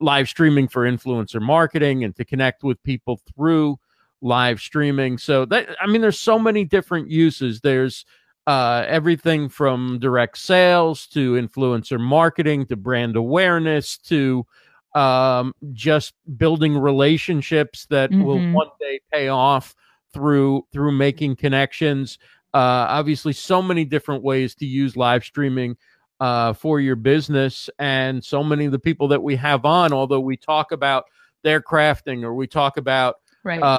live 0.00 0.28
streaming 0.28 0.68
for 0.68 0.90
influencer 0.90 1.40
marketing 1.40 2.04
and 2.04 2.14
to 2.16 2.24
connect 2.24 2.62
with 2.62 2.82
people 2.82 3.20
through 3.34 3.78
live 4.20 4.60
streaming. 4.60 5.18
So 5.18 5.44
that 5.46 5.68
I 5.80 5.86
mean, 5.86 6.00
there's 6.00 6.18
so 6.18 6.38
many 6.38 6.64
different 6.64 7.10
uses. 7.10 7.60
There's 7.60 8.04
uh, 8.46 8.84
everything 8.88 9.48
from 9.48 9.98
direct 10.00 10.38
sales 10.38 11.06
to 11.08 11.34
influencer 11.34 12.00
marketing 12.00 12.66
to 12.66 12.76
brand 12.76 13.16
awareness 13.16 13.98
to 13.98 14.46
um, 14.94 15.54
just 15.72 16.14
building 16.36 16.76
relationships 16.76 17.86
that 17.90 18.10
mm-hmm. 18.10 18.22
will 18.22 18.52
one 18.52 18.68
day 18.80 19.00
pay 19.12 19.28
off 19.28 19.74
through 20.12 20.66
through 20.72 20.92
making 20.92 21.36
connections. 21.36 22.18
Uh, 22.54 22.86
obviously, 22.88 23.32
so 23.32 23.60
many 23.60 23.84
different 23.84 24.22
ways 24.22 24.54
to 24.54 24.66
use 24.66 24.96
live 24.96 25.22
streaming 25.22 25.76
uh, 26.20 26.52
for 26.52 26.80
your 26.80 26.96
business, 26.96 27.68
and 27.78 28.24
so 28.24 28.42
many 28.42 28.64
of 28.64 28.72
the 28.72 28.78
people 28.78 29.08
that 29.08 29.22
we 29.22 29.36
have 29.36 29.64
on, 29.64 29.92
although 29.92 30.20
we 30.20 30.36
talk 30.36 30.72
about 30.72 31.04
their 31.42 31.60
crafting 31.60 32.22
or 32.24 32.34
we 32.34 32.46
talk 32.46 32.76
about 32.76 33.16
right. 33.44 33.62
uh, 33.62 33.78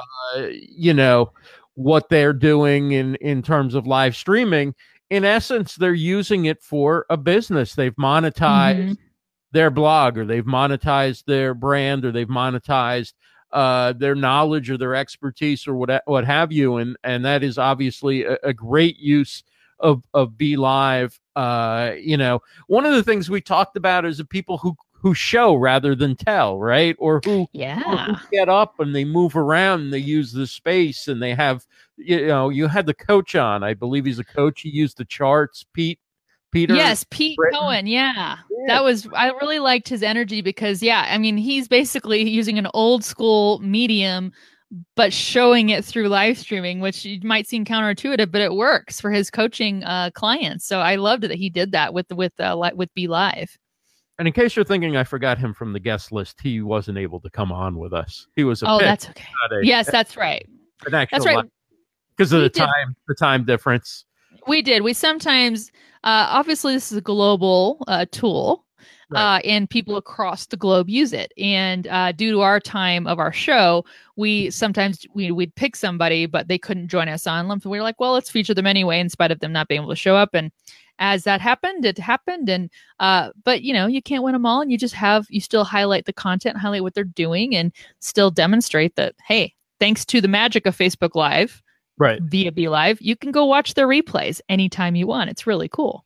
you 0.50 0.94
know, 0.94 1.32
what 1.74 2.08
they're 2.08 2.32
doing 2.32 2.92
in 2.92 3.16
in 3.16 3.42
terms 3.42 3.74
of 3.74 3.86
live 3.86 4.16
streaming. 4.16 4.74
In 5.10 5.24
essence, 5.24 5.74
they're 5.74 5.92
using 5.92 6.44
it 6.44 6.62
for 6.62 7.04
a 7.10 7.16
business. 7.16 7.74
They've 7.74 7.96
monetized 7.96 8.90
mm-hmm. 8.90 8.92
Their 9.52 9.70
blog, 9.70 10.18
or 10.18 10.24
they've 10.24 10.44
monetized 10.44 11.24
their 11.24 11.54
brand, 11.54 12.04
or 12.04 12.12
they've 12.12 12.28
monetized 12.28 13.14
uh, 13.52 13.92
their 13.94 14.14
knowledge 14.14 14.70
or 14.70 14.78
their 14.78 14.94
expertise, 14.94 15.66
or 15.66 15.74
what 15.74 16.02
what 16.06 16.24
have 16.24 16.52
you. 16.52 16.76
And 16.76 16.96
and 17.04 17.24
that 17.24 17.42
is 17.42 17.58
obviously 17.58 18.24
a, 18.24 18.38
a 18.42 18.52
great 18.52 18.98
use 18.98 19.42
of 19.78 20.02
of 20.14 20.36
Be 20.38 20.56
Live. 20.56 21.18
Uh, 21.36 21.92
you 21.98 22.16
know, 22.16 22.40
one 22.66 22.86
of 22.86 22.94
the 22.94 23.02
things 23.02 23.30
we 23.30 23.40
talked 23.40 23.76
about 23.76 24.04
is 24.04 24.18
the 24.18 24.24
people 24.24 24.58
who 24.58 24.76
who 25.00 25.14
show 25.14 25.54
rather 25.54 25.94
than 25.94 26.14
tell, 26.14 26.58
right? 26.58 26.94
Or 26.98 27.20
who, 27.24 27.48
yeah. 27.52 27.82
Or 27.86 28.14
who 28.14 28.26
get 28.30 28.48
up 28.48 28.78
and 28.80 28.94
they 28.94 29.04
move 29.04 29.34
around 29.34 29.80
and 29.80 29.92
they 29.92 29.98
use 29.98 30.30
the 30.32 30.46
space 30.46 31.08
and 31.08 31.22
they 31.22 31.34
have, 31.34 31.66
you 31.96 32.26
know, 32.26 32.50
you 32.50 32.66
had 32.66 32.84
the 32.84 32.94
coach 32.94 33.34
on. 33.34 33.62
I 33.62 33.72
believe 33.72 34.04
he's 34.04 34.18
a 34.18 34.24
coach. 34.24 34.60
He 34.60 34.68
used 34.68 34.98
the 34.98 35.06
charts, 35.06 35.64
Pete. 35.72 35.98
Peter. 36.52 36.74
Yes, 36.74 37.04
Pete 37.10 37.36
Britton. 37.36 37.58
Cohen. 37.58 37.86
Yeah. 37.86 38.12
yeah. 38.14 38.36
That 38.66 38.84
was, 38.84 39.08
I 39.14 39.30
really 39.30 39.58
liked 39.58 39.88
his 39.88 40.02
energy 40.02 40.42
because, 40.42 40.82
yeah, 40.82 41.06
I 41.08 41.18
mean, 41.18 41.36
he's 41.36 41.68
basically 41.68 42.28
using 42.28 42.58
an 42.58 42.68
old 42.74 43.04
school 43.04 43.58
medium 43.60 44.32
but 44.94 45.12
showing 45.12 45.70
it 45.70 45.84
through 45.84 46.08
live 46.08 46.38
streaming, 46.38 46.80
which 46.80 47.06
might 47.22 47.46
seem 47.46 47.64
counterintuitive, 47.64 48.30
but 48.30 48.40
it 48.40 48.54
works 48.54 49.00
for 49.00 49.10
his 49.10 49.30
coaching 49.30 49.82
uh, 49.84 50.10
clients. 50.14 50.64
So 50.64 50.80
I 50.80 50.96
loved 50.96 51.24
that 51.24 51.32
he 51.32 51.50
did 51.50 51.72
that 51.72 51.92
with 51.92 52.10
with 52.12 52.38
uh, 52.38 52.70
with 52.74 52.92
Be 52.94 53.08
Live. 53.08 53.58
And 54.18 54.28
in 54.28 54.34
case 54.34 54.54
you're 54.54 54.64
thinking 54.64 54.96
I 54.96 55.04
forgot 55.04 55.38
him 55.38 55.54
from 55.54 55.72
the 55.72 55.80
guest 55.80 56.12
list, 56.12 56.38
he 56.42 56.60
wasn't 56.60 56.98
able 56.98 57.20
to 57.20 57.30
come 57.30 57.50
on 57.50 57.78
with 57.78 57.92
us. 57.92 58.26
He 58.36 58.44
was 58.44 58.62
a 58.62 58.68
oh, 58.68 58.78
that's 58.78 59.08
okay. 59.08 59.24
A, 59.50 59.64
yes, 59.64 59.90
that's 59.90 60.16
right. 60.16 60.46
that's 60.90 61.26
right. 61.26 61.44
Because 62.16 62.32
of 62.32 62.38
we 62.38 62.42
the 62.44 62.50
did. 62.50 62.60
time, 62.60 62.96
the 63.08 63.14
time 63.14 63.44
difference. 63.44 64.04
We 64.46 64.62
did. 64.62 64.82
We 64.82 64.92
sometimes, 64.92 65.72
uh, 66.04 66.26
obviously, 66.30 66.74
this 66.74 66.90
is 66.90 66.98
a 66.98 67.02
global 67.02 67.82
uh, 67.86 68.06
tool, 68.10 68.64
right. 69.10 69.36
uh, 69.36 69.40
and 69.44 69.68
people 69.68 69.96
across 69.96 70.46
the 70.46 70.56
globe 70.56 70.88
use 70.88 71.12
it. 71.12 71.32
And 71.36 71.86
uh, 71.88 72.12
due 72.12 72.32
to 72.32 72.40
our 72.40 72.60
time 72.60 73.06
of 73.06 73.18
our 73.18 73.32
show, 73.32 73.84
we 74.16 74.50
sometimes 74.50 75.06
we 75.14 75.30
would 75.30 75.54
pick 75.54 75.76
somebody, 75.76 76.26
but 76.26 76.48
they 76.48 76.58
couldn't 76.58 76.88
join 76.88 77.08
us 77.08 77.26
on. 77.26 77.48
We 77.64 77.78
were 77.78 77.82
like, 77.82 78.00
well, 78.00 78.12
let's 78.12 78.30
feature 78.30 78.54
them 78.54 78.66
anyway, 78.66 79.00
in 79.00 79.10
spite 79.10 79.30
of 79.30 79.40
them 79.40 79.52
not 79.52 79.68
being 79.68 79.80
able 79.80 79.90
to 79.90 79.96
show 79.96 80.16
up. 80.16 80.30
And 80.34 80.50
as 80.98 81.24
that 81.24 81.40
happened, 81.40 81.84
it 81.84 81.98
happened. 81.98 82.48
And, 82.48 82.70
uh, 82.98 83.30
but 83.44 83.62
you 83.62 83.72
know, 83.72 83.86
you 83.86 84.02
can't 84.02 84.22
win 84.22 84.34
them 84.34 84.46
all. 84.46 84.60
And 84.60 84.70
you 84.70 84.78
just 84.78 84.94
have, 84.94 85.26
you 85.30 85.40
still 85.40 85.64
highlight 85.64 86.04
the 86.04 86.12
content, 86.12 86.58
highlight 86.58 86.82
what 86.82 86.94
they're 86.94 87.04
doing, 87.04 87.56
and 87.56 87.72
still 88.00 88.30
demonstrate 88.30 88.96
that, 88.96 89.14
hey, 89.26 89.54
thanks 89.78 90.04
to 90.04 90.20
the 90.20 90.28
magic 90.28 90.66
of 90.66 90.76
Facebook 90.76 91.14
Live, 91.14 91.62
right 92.00 92.20
via 92.22 92.50
Be 92.50 92.68
Live, 92.68 93.00
you 93.00 93.14
can 93.14 93.30
go 93.30 93.44
watch 93.44 93.74
the 93.74 93.82
replays 93.82 94.40
anytime 94.48 94.96
you 94.96 95.06
want. 95.06 95.30
It's 95.30 95.46
really 95.46 95.68
cool. 95.68 96.04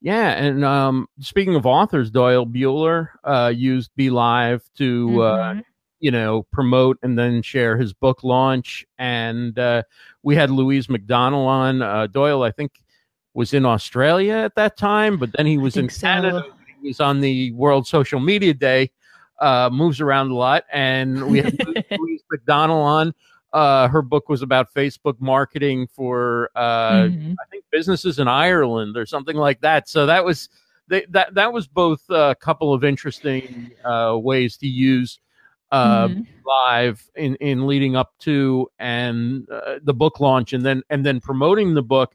Yeah, 0.00 0.30
and 0.30 0.64
um, 0.64 1.08
speaking 1.20 1.54
of 1.54 1.66
authors, 1.66 2.10
Doyle 2.10 2.46
Buehler 2.46 3.08
uh, 3.24 3.52
used 3.54 3.90
Be 3.96 4.10
Live 4.10 4.62
to 4.78 5.22
uh, 5.22 5.38
mm-hmm. 5.38 5.58
uh, 5.58 5.62
you 6.00 6.10
know 6.10 6.44
promote 6.52 6.98
and 7.02 7.18
then 7.18 7.42
share 7.42 7.76
his 7.76 7.92
book 7.92 8.24
launch, 8.24 8.86
and 8.98 9.58
uh, 9.58 9.82
we 10.22 10.34
had 10.34 10.50
Louise 10.50 10.86
McDonnell 10.86 11.46
on. 11.46 11.82
Uh, 11.82 12.06
Doyle, 12.06 12.42
I 12.42 12.50
think, 12.50 12.72
was 13.34 13.52
in 13.52 13.66
Australia 13.66 14.34
at 14.34 14.54
that 14.54 14.76
time, 14.76 15.18
but 15.18 15.32
then 15.36 15.46
he 15.46 15.58
was 15.58 15.76
in 15.76 15.88
so. 15.88 16.00
Canada. 16.00 16.44
He 16.80 16.88
was 16.88 17.00
on 17.00 17.20
the 17.20 17.52
World 17.52 17.86
Social 17.86 18.20
Media 18.20 18.54
Day. 18.54 18.90
Uh, 19.40 19.70
moves 19.72 20.00
around 20.00 20.32
a 20.32 20.34
lot, 20.34 20.64
and 20.72 21.30
we 21.30 21.38
had 21.38 21.56
Louise 21.98 22.22
McDonnell 22.32 22.82
on. 22.82 23.14
Uh, 23.52 23.88
her 23.88 24.02
book 24.02 24.28
was 24.28 24.42
about 24.42 24.72
Facebook 24.74 25.20
marketing 25.20 25.86
for 25.86 26.50
uh, 26.54 27.04
mm-hmm. 27.04 27.32
I 27.32 27.50
think 27.50 27.64
businesses 27.70 28.18
in 28.18 28.28
Ireland 28.28 28.96
or 28.96 29.06
something 29.06 29.36
like 29.36 29.60
that. 29.62 29.88
So 29.88 30.04
that 30.06 30.24
was 30.24 30.50
they, 30.88 31.06
that 31.10 31.34
that 31.34 31.52
was 31.52 31.66
both 31.66 32.02
a 32.10 32.36
couple 32.38 32.74
of 32.74 32.84
interesting 32.84 33.70
uh, 33.84 34.18
ways 34.20 34.56
to 34.58 34.66
use 34.66 35.18
uh, 35.70 36.08
mm-hmm. 36.08 36.22
live 36.46 37.02
in 37.16 37.36
in 37.36 37.66
leading 37.66 37.96
up 37.96 38.12
to 38.20 38.70
and 38.78 39.48
uh, 39.50 39.78
the 39.82 39.94
book 39.94 40.20
launch, 40.20 40.52
and 40.52 40.64
then 40.64 40.82
and 40.90 41.04
then 41.04 41.20
promoting 41.20 41.74
the 41.74 41.82
book. 41.82 42.14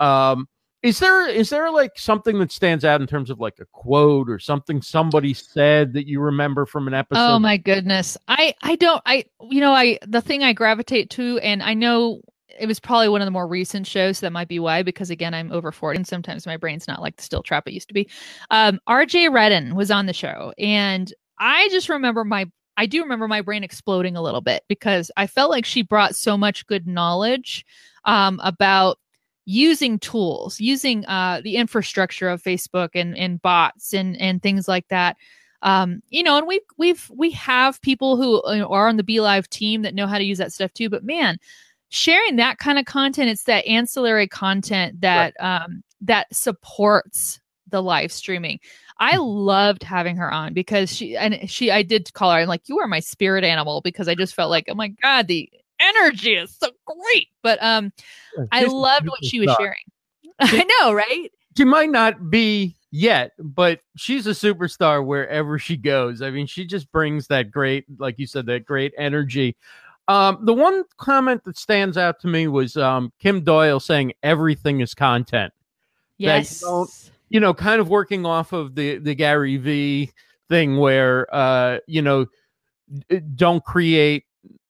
Um, 0.00 0.48
is 0.86 1.00
there 1.00 1.28
is 1.28 1.50
there 1.50 1.70
like 1.70 1.98
something 1.98 2.38
that 2.38 2.52
stands 2.52 2.84
out 2.84 3.00
in 3.00 3.08
terms 3.08 3.28
of 3.28 3.40
like 3.40 3.58
a 3.58 3.66
quote 3.72 4.30
or 4.30 4.38
something 4.38 4.80
somebody 4.80 5.34
said 5.34 5.92
that 5.94 6.06
you 6.06 6.20
remember 6.20 6.64
from 6.64 6.86
an 6.86 6.94
episode? 6.94 7.20
Oh 7.20 7.38
my 7.40 7.56
goodness. 7.56 8.16
I 8.28 8.54
I 8.62 8.76
don't 8.76 9.02
I 9.04 9.24
you 9.50 9.60
know 9.60 9.72
I 9.72 9.98
the 10.06 10.20
thing 10.20 10.44
I 10.44 10.52
gravitate 10.52 11.10
to 11.10 11.38
and 11.40 11.60
I 11.62 11.74
know 11.74 12.20
it 12.58 12.66
was 12.66 12.78
probably 12.78 13.08
one 13.08 13.20
of 13.20 13.26
the 13.26 13.32
more 13.32 13.48
recent 13.48 13.86
shows 13.86 14.18
so 14.18 14.26
that 14.26 14.32
might 14.32 14.48
be 14.48 14.60
why 14.60 14.84
because 14.84 15.10
again 15.10 15.34
I'm 15.34 15.50
over 15.50 15.72
40 15.72 15.96
and 15.96 16.06
sometimes 16.06 16.46
my 16.46 16.56
brain's 16.56 16.86
not 16.86 17.02
like 17.02 17.16
the 17.16 17.22
still 17.24 17.42
trap 17.42 17.66
it 17.66 17.74
used 17.74 17.88
to 17.88 17.94
be. 17.94 18.08
Um 18.52 18.78
RJ 18.88 19.32
Redden 19.32 19.74
was 19.74 19.90
on 19.90 20.06
the 20.06 20.12
show 20.12 20.52
and 20.56 21.12
I 21.40 21.68
just 21.70 21.88
remember 21.88 22.24
my 22.24 22.46
I 22.76 22.86
do 22.86 23.02
remember 23.02 23.26
my 23.26 23.40
brain 23.40 23.64
exploding 23.64 24.16
a 24.16 24.22
little 24.22 24.40
bit 24.40 24.62
because 24.68 25.10
I 25.16 25.26
felt 25.26 25.50
like 25.50 25.64
she 25.64 25.82
brought 25.82 26.14
so 26.14 26.36
much 26.36 26.66
good 26.66 26.86
knowledge 26.86 27.64
um, 28.04 28.38
about 28.44 28.98
using 29.46 29.98
tools, 30.00 30.60
using 30.60 31.06
uh, 31.06 31.40
the 31.42 31.56
infrastructure 31.56 32.28
of 32.28 32.42
Facebook 32.42 32.90
and, 32.94 33.16
and 33.16 33.40
bots 33.40 33.94
and, 33.94 34.20
and 34.20 34.42
things 34.42 34.68
like 34.68 34.88
that. 34.88 35.16
Um, 35.62 36.02
you 36.10 36.22
know, 36.22 36.36
and 36.36 36.46
we've 36.46 36.60
we've 36.76 37.10
we 37.14 37.30
have 37.30 37.80
people 37.80 38.16
who 38.16 38.42
are 38.42 38.88
on 38.88 38.98
the 38.98 39.02
Be 39.02 39.20
Live 39.20 39.48
team 39.48 39.82
that 39.82 39.94
know 39.94 40.06
how 40.06 40.18
to 40.18 40.24
use 40.24 40.38
that 40.38 40.52
stuff 40.52 40.72
too. 40.74 40.90
But 40.90 41.02
man, 41.02 41.38
sharing 41.88 42.36
that 42.36 42.58
kind 42.58 42.78
of 42.78 42.84
content, 42.84 43.30
it's 43.30 43.44
that 43.44 43.66
ancillary 43.66 44.28
content 44.28 45.00
that 45.00 45.34
right. 45.40 45.62
um, 45.62 45.82
that 46.02 46.26
supports 46.34 47.40
the 47.68 47.82
live 47.82 48.12
streaming. 48.12 48.60
I 48.98 49.16
loved 49.16 49.82
having 49.82 50.16
her 50.16 50.32
on 50.32 50.54
because 50.54 50.94
she 50.94 51.16
and 51.16 51.48
she 51.48 51.70
I 51.70 51.82
did 51.82 52.12
call 52.12 52.32
her 52.32 52.40
and 52.40 52.48
like 52.48 52.68
you 52.68 52.78
are 52.78 52.86
my 52.86 53.00
spirit 53.00 53.44
animal 53.44 53.80
because 53.80 54.08
I 54.08 54.14
just 54.14 54.34
felt 54.34 54.50
like 54.50 54.66
oh 54.68 54.74
my 54.74 54.88
god 54.88 55.26
the 55.26 55.50
energy 55.80 56.34
is 56.34 56.56
so 56.56 56.68
great. 56.84 57.28
But 57.42 57.62
um, 57.62 57.92
I 58.52 58.64
loved 58.64 59.08
what 59.08 59.24
she 59.24 59.40
was 59.40 59.54
sharing. 59.58 59.76
I 60.40 60.64
know, 60.80 60.92
right? 60.92 61.30
She 61.56 61.64
might 61.64 61.90
not 61.90 62.30
be 62.30 62.76
yet, 62.90 63.32
but 63.38 63.80
she's 63.96 64.26
a 64.26 64.30
superstar 64.30 65.04
wherever 65.04 65.58
she 65.58 65.76
goes. 65.76 66.22
I 66.22 66.30
mean, 66.30 66.46
she 66.46 66.64
just 66.66 66.90
brings 66.92 67.26
that 67.28 67.50
great, 67.50 67.84
like 67.98 68.18
you 68.18 68.26
said, 68.26 68.46
that 68.46 68.64
great 68.64 68.92
energy. 68.98 69.56
Um, 70.08 70.38
the 70.42 70.54
one 70.54 70.84
comment 70.98 71.42
that 71.44 71.58
stands 71.58 71.96
out 71.96 72.20
to 72.20 72.28
me 72.28 72.48
was 72.48 72.76
um, 72.76 73.12
Kim 73.18 73.42
Doyle 73.42 73.80
saying 73.80 74.12
everything 74.22 74.80
is 74.80 74.94
content. 74.94 75.52
Yes. 76.18 76.62
You, 76.62 76.86
you, 77.28 77.40
know, 77.40 77.52
kind 77.52 77.80
of 77.80 77.88
working 77.88 78.24
off 78.24 78.52
of 78.52 78.74
the 78.74 78.98
the 78.98 79.14
Gary 79.14 79.56
V 79.56 80.12
thing 80.48 80.76
where 80.76 81.26
uh, 81.34 81.78
you 81.86 82.02
know, 82.02 82.26
don't 83.34 83.64
create 83.64 84.24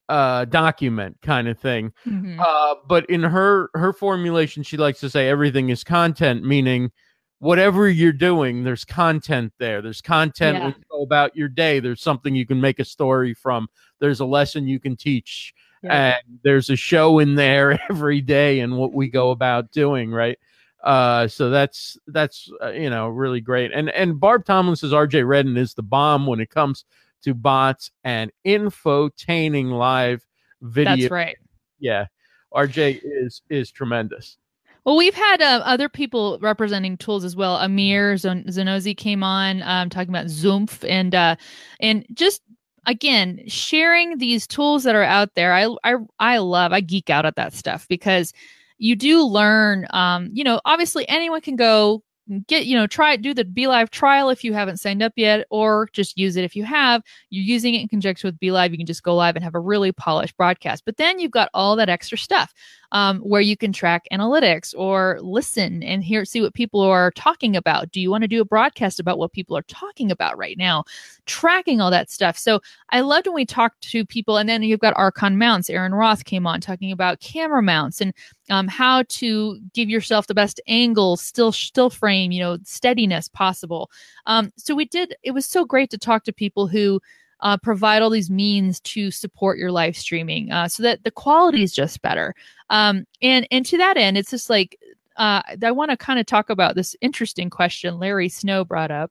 uh 0.08 0.44
document 0.44 1.16
kind 1.22 1.48
of 1.48 1.58
thing 1.58 1.92
mm-hmm. 2.06 2.38
uh 2.38 2.74
but 2.88 3.08
in 3.10 3.22
her 3.22 3.70
her 3.74 3.92
formulation 3.92 4.62
she 4.62 4.76
likes 4.76 5.00
to 5.00 5.10
say 5.10 5.28
everything 5.28 5.68
is 5.68 5.82
content 5.82 6.44
meaning 6.44 6.90
whatever 7.38 7.88
you're 7.88 8.12
doing 8.12 8.64
there's 8.64 8.84
content 8.84 9.52
there 9.58 9.82
there's 9.82 10.00
content 10.00 10.56
yeah. 10.56 11.02
about 11.02 11.36
your 11.36 11.48
day 11.48 11.80
there's 11.80 12.00
something 12.00 12.34
you 12.34 12.46
can 12.46 12.60
make 12.60 12.78
a 12.78 12.84
story 12.84 13.34
from 13.34 13.68
there's 14.00 14.20
a 14.20 14.24
lesson 14.24 14.66
you 14.66 14.80
can 14.80 14.96
teach 14.96 15.52
yeah. 15.82 16.16
and 16.16 16.38
there's 16.42 16.70
a 16.70 16.76
show 16.76 17.18
in 17.18 17.34
there 17.34 17.78
every 17.90 18.20
day 18.20 18.60
and 18.60 18.76
what 18.76 18.92
we 18.92 19.08
go 19.08 19.30
about 19.32 19.70
doing 19.70 20.10
right 20.10 20.38
uh 20.84 21.26
so 21.28 21.50
that's 21.50 21.98
that's 22.06 22.50
uh, 22.62 22.70
you 22.70 22.88
know 22.88 23.08
really 23.08 23.40
great 23.40 23.72
and 23.72 23.90
and 23.90 24.18
barb 24.18 24.44
Tomlinson's 24.44 24.92
rj 24.92 25.26
redden 25.26 25.56
is 25.56 25.74
the 25.74 25.82
bomb 25.82 26.26
when 26.26 26.40
it 26.40 26.48
comes 26.48 26.84
to 27.22 27.34
bots 27.34 27.90
and 28.04 28.30
infotaining 28.46 29.70
live 29.70 30.24
video. 30.62 30.96
That's 30.96 31.10
right. 31.10 31.36
Yeah. 31.78 32.06
RJ 32.54 33.00
is 33.04 33.42
is 33.50 33.70
tremendous. 33.70 34.38
Well, 34.84 34.96
we've 34.96 35.14
had 35.14 35.42
uh, 35.42 35.62
other 35.64 35.88
people 35.88 36.38
representing 36.40 36.96
tools 36.96 37.24
as 37.24 37.34
well. 37.34 37.56
Amir 37.56 38.14
Zonozi 38.14 38.96
came 38.96 39.24
on 39.24 39.62
um, 39.62 39.90
talking 39.90 40.10
about 40.10 40.26
Zoomph 40.26 40.88
and 40.88 41.14
uh, 41.14 41.36
and 41.80 42.06
just 42.14 42.40
again, 42.86 43.40
sharing 43.48 44.18
these 44.18 44.46
tools 44.46 44.84
that 44.84 44.94
are 44.94 45.02
out 45.02 45.34
there, 45.34 45.52
I 45.52 45.74
I 45.84 45.96
I 46.18 46.38
love. 46.38 46.72
I 46.72 46.80
geek 46.80 47.10
out 47.10 47.26
at 47.26 47.36
that 47.36 47.52
stuff 47.52 47.86
because 47.88 48.32
you 48.78 48.94
do 48.96 49.24
learn. 49.24 49.86
Um, 49.90 50.30
you 50.32 50.44
know, 50.44 50.60
obviously 50.64 51.08
anyone 51.08 51.40
can 51.40 51.56
go 51.56 52.02
get 52.48 52.66
you 52.66 52.76
know 52.76 52.86
try 52.86 53.16
do 53.16 53.32
the 53.32 53.44
BeLive 53.44 53.90
trial 53.90 54.30
if 54.30 54.42
you 54.42 54.52
haven't 54.52 54.78
signed 54.78 55.02
up 55.02 55.12
yet 55.16 55.46
or 55.50 55.88
just 55.92 56.18
use 56.18 56.36
it 56.36 56.44
if 56.44 56.56
you 56.56 56.64
have. 56.64 57.02
You're 57.30 57.44
using 57.44 57.74
it 57.74 57.82
in 57.82 57.88
conjunction 57.88 58.28
with 58.28 58.40
BeLive 58.40 58.70
you 58.70 58.76
can 58.76 58.86
just 58.86 59.02
go 59.02 59.14
live 59.14 59.36
and 59.36 59.44
have 59.44 59.54
a 59.54 59.60
really 59.60 59.92
polished 59.92 60.36
broadcast. 60.36 60.84
But 60.84 60.96
then 60.96 61.18
you've 61.18 61.30
got 61.30 61.50
all 61.54 61.76
that 61.76 61.88
extra 61.88 62.18
stuff 62.18 62.52
um, 62.96 63.18
where 63.18 63.42
you 63.42 63.58
can 63.58 63.74
track 63.74 64.06
analytics 64.10 64.74
or 64.74 65.18
listen 65.20 65.82
and 65.82 66.02
hear 66.02 66.24
see 66.24 66.40
what 66.40 66.54
people 66.54 66.80
are 66.80 67.10
talking 67.10 67.54
about. 67.54 67.90
Do 67.90 68.00
you 68.00 68.10
want 68.10 68.22
to 68.22 68.28
do 68.28 68.40
a 68.40 68.44
broadcast 68.46 68.98
about 68.98 69.18
what 69.18 69.34
people 69.34 69.54
are 69.54 69.64
talking 69.64 70.10
about 70.10 70.38
right 70.38 70.56
now? 70.56 70.82
Tracking 71.26 71.78
all 71.78 71.90
that 71.90 72.10
stuff. 72.10 72.38
So 72.38 72.58
I 72.88 73.00
loved 73.00 73.26
when 73.26 73.34
we 73.34 73.44
talked 73.44 73.82
to 73.90 74.06
people, 74.06 74.38
and 74.38 74.48
then 74.48 74.62
you've 74.62 74.80
got 74.80 74.94
Arkon 74.94 75.36
mounts. 75.36 75.68
Aaron 75.68 75.94
Roth 75.94 76.24
came 76.24 76.46
on 76.46 76.62
talking 76.62 76.90
about 76.90 77.20
camera 77.20 77.62
mounts 77.62 78.00
and 78.00 78.14
um, 78.48 78.66
how 78.66 79.02
to 79.10 79.60
give 79.74 79.90
yourself 79.90 80.26
the 80.26 80.34
best 80.34 80.58
angle, 80.66 81.18
still 81.18 81.52
still 81.52 81.90
frame, 81.90 82.32
you 82.32 82.40
know, 82.40 82.56
steadiness 82.64 83.28
possible. 83.28 83.90
Um, 84.24 84.54
so 84.56 84.74
we 84.74 84.86
did. 84.86 85.14
It 85.22 85.32
was 85.32 85.44
so 85.44 85.66
great 85.66 85.90
to 85.90 85.98
talk 85.98 86.24
to 86.24 86.32
people 86.32 86.66
who 86.66 87.02
uh, 87.40 87.56
provide 87.58 88.02
all 88.02 88.10
these 88.10 88.30
means 88.30 88.80
to 88.80 89.10
support 89.10 89.58
your 89.58 89.70
live 89.70 89.96
streaming 89.96 90.50
uh, 90.50 90.68
so 90.68 90.82
that 90.82 91.04
the 91.04 91.10
quality 91.10 91.62
is 91.62 91.72
just 91.72 92.02
better. 92.02 92.34
Um, 92.70 93.06
and 93.22 93.46
and 93.50 93.64
to 93.66 93.78
that 93.78 93.96
end, 93.96 94.16
it's 94.16 94.30
just 94.30 94.50
like 94.50 94.78
uh, 95.16 95.42
I 95.62 95.70
want 95.70 95.90
to 95.90 95.96
kind 95.96 96.18
of 96.18 96.26
talk 96.26 96.50
about 96.50 96.74
this 96.74 96.96
interesting 97.00 97.50
question 97.50 97.98
Larry 97.98 98.28
Snow 98.28 98.64
brought 98.64 98.90
up. 98.90 99.10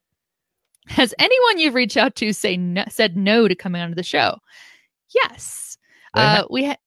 Has 0.87 1.13
anyone 1.17 1.59
you've 1.59 1.73
reached 1.73 1.97
out 1.97 2.15
to 2.17 2.31
say 2.31 2.57
no, 2.57 2.83
said 2.89 3.17
no 3.17 3.47
to 3.47 3.55
coming 3.55 3.81
onto 3.81 3.95
the 3.95 4.03
show? 4.03 4.37
Yes, 5.13 5.77
uh, 6.13 6.43
we 6.49 6.63
had. 6.63 6.77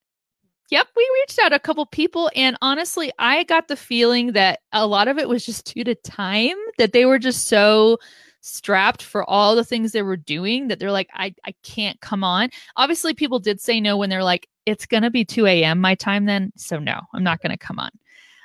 Yep, 0.71 0.87
we 0.95 1.11
reached 1.23 1.39
out 1.39 1.55
a 1.55 1.59
couple 1.59 1.87
people, 1.87 2.31
and 2.37 2.59
honestly, 2.61 3.11
I 3.19 3.45
got 3.45 3.69
the 3.69 3.77
feeling 3.77 4.33
that 4.33 4.61
a 4.71 4.87
lot 4.87 5.09
of 5.09 5.17
it 5.17 5.27
was 5.27 5.47
just 5.47 5.75
due 5.75 5.83
to 5.83 5.95
time 5.95 6.57
that 6.77 6.93
they 6.93 7.07
were 7.07 7.19
just 7.19 7.49
so 7.49 7.99
strapped 8.41 9.03
for 9.03 9.29
all 9.29 9.55
the 9.57 9.65
things 9.65 9.93
they 9.93 10.03
were 10.03 10.17
doing 10.17 10.69
that 10.69 10.79
they're 10.79 10.93
like, 10.93 11.11
I, 11.13 11.35
I 11.45 11.55
can't 11.63 12.01
come 12.01 12.25
on. 12.25 12.51
Obviously, 12.77 13.15
people 13.15 13.39
did 13.39 13.61
say 13.61 13.81
no 13.81 13.97
when 13.97 14.11
they're 14.11 14.25
like, 14.25 14.49
it's 14.67 14.87
going 14.87 15.03
to 15.03 15.11
be 15.11 15.25
2 15.25 15.47
a.m. 15.47 15.81
my 15.81 15.95
time 15.95 16.27
then. 16.27 16.53
So, 16.57 16.79
no, 16.79 17.01
I'm 17.15 17.25
not 17.25 17.41
going 17.41 17.51
to 17.51 17.59
come 17.59 17.79
on. 17.79 17.91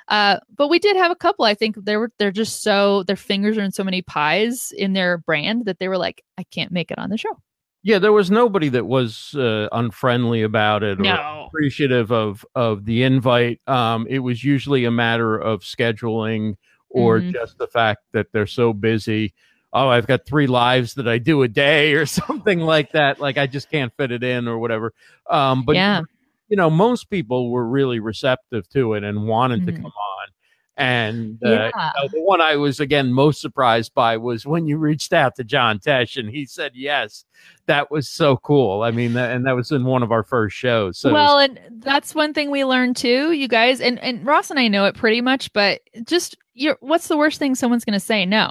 Uh, 0.08 0.38
but 0.56 0.68
we 0.68 0.78
did 0.78 0.96
have 0.96 1.10
a 1.10 1.16
couple. 1.16 1.44
I 1.44 1.54
think 1.54 1.76
they 1.82 1.96
were 1.96 2.10
they're 2.18 2.30
just 2.30 2.62
so 2.62 3.04
their 3.04 3.16
fingers 3.16 3.56
are 3.56 3.62
in 3.62 3.72
so 3.72 3.84
many 3.84 4.02
pies 4.02 4.72
in 4.76 4.92
their 4.92 5.18
brand 5.18 5.64
that 5.64 5.78
they 5.78 5.88
were 5.88 5.96
like, 5.96 6.22
I 6.36 6.42
can't 6.44 6.72
make 6.72 6.90
it 6.90 6.98
on 6.98 7.08
the 7.08 7.16
show. 7.16 7.40
Yeah, 7.82 7.98
there 7.98 8.12
was 8.12 8.30
nobody 8.30 8.70
that 8.70 8.86
was 8.86 9.34
uh, 9.34 9.68
unfriendly 9.72 10.42
about 10.42 10.82
it 10.82 10.98
no. 10.98 11.10
or 11.14 11.46
appreciative 11.46 12.12
of 12.12 12.44
of 12.54 12.84
the 12.84 13.02
invite. 13.02 13.60
Um, 13.66 14.06
it 14.08 14.18
was 14.18 14.44
usually 14.44 14.84
a 14.84 14.90
matter 14.90 15.38
of 15.38 15.60
scheduling 15.60 16.56
or 16.90 17.20
mm-hmm. 17.20 17.32
just 17.32 17.58
the 17.58 17.66
fact 17.66 18.02
that 18.12 18.26
they're 18.32 18.46
so 18.46 18.72
busy 18.72 19.34
oh, 19.74 19.88
I've 19.88 20.06
got 20.06 20.24
three 20.24 20.46
lives 20.46 20.94
that 20.94 21.08
I 21.08 21.18
do 21.18 21.42
a 21.42 21.48
day 21.48 21.92
or 21.94 22.06
something 22.06 22.60
like 22.60 22.92
that. 22.92 23.20
Like 23.20 23.36
I 23.36 23.46
just 23.46 23.70
can't 23.70 23.92
fit 23.96 24.12
it 24.12 24.22
in 24.22 24.48
or 24.48 24.58
whatever. 24.58 24.94
Um, 25.28 25.64
but 25.64 25.74
yeah. 25.74 26.02
you 26.48 26.56
know, 26.56 26.70
most 26.70 27.10
people 27.10 27.50
were 27.50 27.66
really 27.66 27.98
receptive 27.98 28.68
to 28.70 28.94
it 28.94 29.04
and 29.04 29.26
wanted 29.26 29.62
mm-hmm. 29.62 29.76
to 29.76 29.82
come 29.82 29.86
on. 29.86 30.28
And 30.76 31.38
uh, 31.44 31.50
yeah. 31.50 31.66
you 31.66 32.02
know, 32.02 32.08
the 32.12 32.22
one 32.22 32.40
I 32.40 32.56
was 32.56 32.80
again 32.80 33.12
most 33.12 33.40
surprised 33.40 33.94
by 33.94 34.16
was 34.16 34.44
when 34.44 34.66
you 34.66 34.76
reached 34.76 35.12
out 35.12 35.36
to 35.36 35.44
John 35.44 35.78
Tesh 35.78 36.16
and 36.16 36.28
he 36.28 36.46
said 36.46 36.72
yes. 36.74 37.24
That 37.66 37.90
was 37.90 38.08
so 38.08 38.36
cool. 38.38 38.82
I 38.82 38.90
mean, 38.90 39.14
that, 39.14 39.30
and 39.30 39.46
that 39.46 39.54
was 39.54 39.70
in 39.70 39.84
one 39.84 40.02
of 40.02 40.10
our 40.10 40.24
first 40.24 40.56
shows. 40.56 40.98
So 40.98 41.12
well, 41.12 41.36
was- 41.36 41.48
and 41.48 41.80
that's 41.80 42.14
one 42.14 42.34
thing 42.34 42.50
we 42.50 42.64
learned 42.64 42.96
too, 42.96 43.32
you 43.32 43.46
guys. 43.46 43.80
And 43.80 44.00
and 44.00 44.26
Ross 44.26 44.50
and 44.50 44.58
I 44.58 44.66
know 44.66 44.84
it 44.84 44.96
pretty 44.96 45.20
much, 45.20 45.52
but 45.52 45.80
just 46.04 46.36
you're, 46.54 46.76
what's 46.80 47.06
the 47.06 47.16
worst 47.16 47.38
thing 47.38 47.54
someone's 47.54 47.84
going 47.84 47.94
to 47.94 48.00
say? 48.00 48.26
No. 48.26 48.50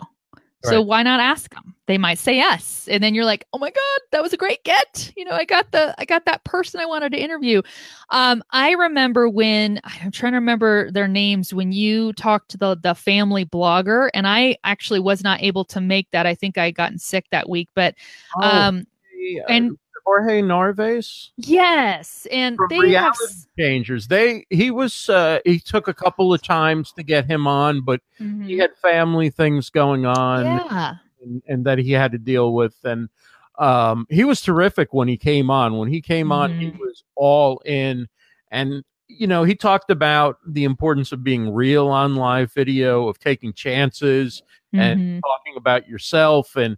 So 0.66 0.78
right. 0.78 0.86
why 0.86 1.04
not 1.04 1.20
ask 1.20 1.54
them? 1.54 1.76
They 1.88 1.98
might 1.98 2.20
say 2.20 2.36
yes, 2.36 2.88
and 2.90 3.04
then 3.04 3.14
you're 3.14 3.26
like, 3.26 3.46
"Oh 3.52 3.58
my 3.58 3.70
god, 3.70 4.02
that 4.12 4.24
was 4.24 4.32
a 4.32 4.38
great 4.38 4.64
get!" 4.64 5.12
You 5.18 5.26
know, 5.26 5.32
I 5.32 5.44
got 5.44 5.72
the 5.72 5.94
I 5.98 6.06
got 6.06 6.24
that 6.26 6.46
person 6.46 6.80
I 6.80 6.86
wanted 6.86 7.12
to 7.12 7.22
interview. 7.22 7.62
Um, 8.10 8.42
I 8.52 8.72
remember 8.72 9.28
when 9.28 9.82
I'm 9.84 10.12
trying 10.12 10.32
to 10.32 10.38
remember 10.38 10.90
their 10.92 11.10
names 11.10 11.54
when 11.54 11.74
you 11.74 12.14
talked 12.14 12.52
to 12.52 12.58
the 12.58 12.78
the 12.82 12.96
family 12.96 13.44
blogger, 13.46 14.10
and 14.14 14.26
I 14.26 14.58
actually 14.64 15.02
was 15.02 15.22
not 15.22 15.42
able 15.44 15.66
to 15.66 15.82
make 15.82 16.10
that. 16.12 16.26
I 16.26 16.36
think 16.36 16.58
I 16.58 16.72
gotten 16.72 16.98
sick 16.98 17.26
that 17.32 17.50
week, 17.50 17.68
but 17.76 17.96
oh, 18.38 18.42
um, 18.42 18.86
yeah. 19.18 19.44
and 19.50 19.78
Jorge 20.06 20.42
Narvaez. 20.42 21.32
Yes, 21.38 22.28
and 22.32 22.58
From 22.58 22.68
they 22.70 22.92
have 22.92 23.16
changers. 23.58 24.08
They 24.08 24.46
he 24.50 24.72
was 24.72 25.10
uh, 25.10 25.40
he 25.46 25.60
took 25.60 25.88
a 25.88 25.94
couple 25.94 26.34
of 26.34 26.42
times 26.42 26.92
to 26.94 27.04
get 27.04 27.26
him 27.26 27.48
on, 27.48 27.82
but 27.82 28.02
mm-hmm. 28.20 28.44
he 28.44 28.58
had 28.58 28.76
family 28.82 29.30
things 29.30 29.70
going 29.70 30.06
on, 30.06 30.46
yeah, 30.46 30.96
and, 31.22 31.42
and, 31.48 31.66
that 31.66 31.78
he 31.78 31.92
had 31.92 32.12
to 32.12 32.18
deal 32.18 32.54
with. 32.54 32.76
And 32.84 33.10
um, 33.58 34.06
he 34.10 34.24
was 34.24 34.42
terrific 34.42 34.94
when 34.94 35.08
he 35.08 35.18
came 35.18 35.50
on. 35.50 35.78
When 35.78 35.90
he 35.90 36.02
came 36.02 36.28
mm-hmm. 36.28 36.32
on, 36.34 36.60
he 36.60 36.68
mm-hmm. 36.68 36.80
was 36.80 37.04
all 37.16 37.62
in, 37.66 38.08
and 38.52 38.84
you 39.08 39.28
know 39.28 39.44
he 39.44 39.56
talked 39.56 39.90
about 39.90 40.38
the 40.46 40.66
importance 40.66 41.12
of 41.12 41.24
being 41.24 41.54
real 41.54 41.88
on 41.88 42.16
live 42.16 42.52
video, 42.52 43.08
of 43.08 43.20
taking 43.20 43.54
chances, 43.54 44.44
mm-hmm. 44.74 44.80
and 44.82 45.22
talking 45.24 45.56
about 45.56 45.88
yourself 45.88 46.58
and 46.58 46.78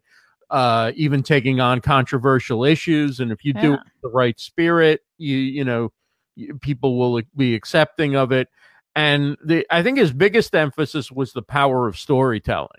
uh, 0.50 0.91
even 0.96 1.24
taking 1.24 1.60
on 1.60 1.82
controversial 1.82 2.64
issues. 2.64 3.20
And 3.20 3.32
if 3.32 3.43
you 3.43 3.54
yeah. 3.56 3.62
do 3.62 3.74
it 3.74 3.80
the 4.02 4.10
right 4.10 4.39
spirit, 4.39 5.02
you 5.18 5.38
you 5.38 5.64
know 5.64 5.91
people 6.62 6.98
will 6.98 7.22
be 7.36 7.56
accepting 7.56 8.16
of 8.16 8.32
it. 8.32 8.50
And 8.96 9.38
the 9.43 9.66
I 9.70 9.84
think 9.84 9.98
his 9.98 10.14
biggest 10.14 10.56
emphasis 10.56 11.12
was 11.12 11.34
the 11.34 11.41
power 11.41 11.88
of 11.88 11.98
storytelling. 11.98 12.70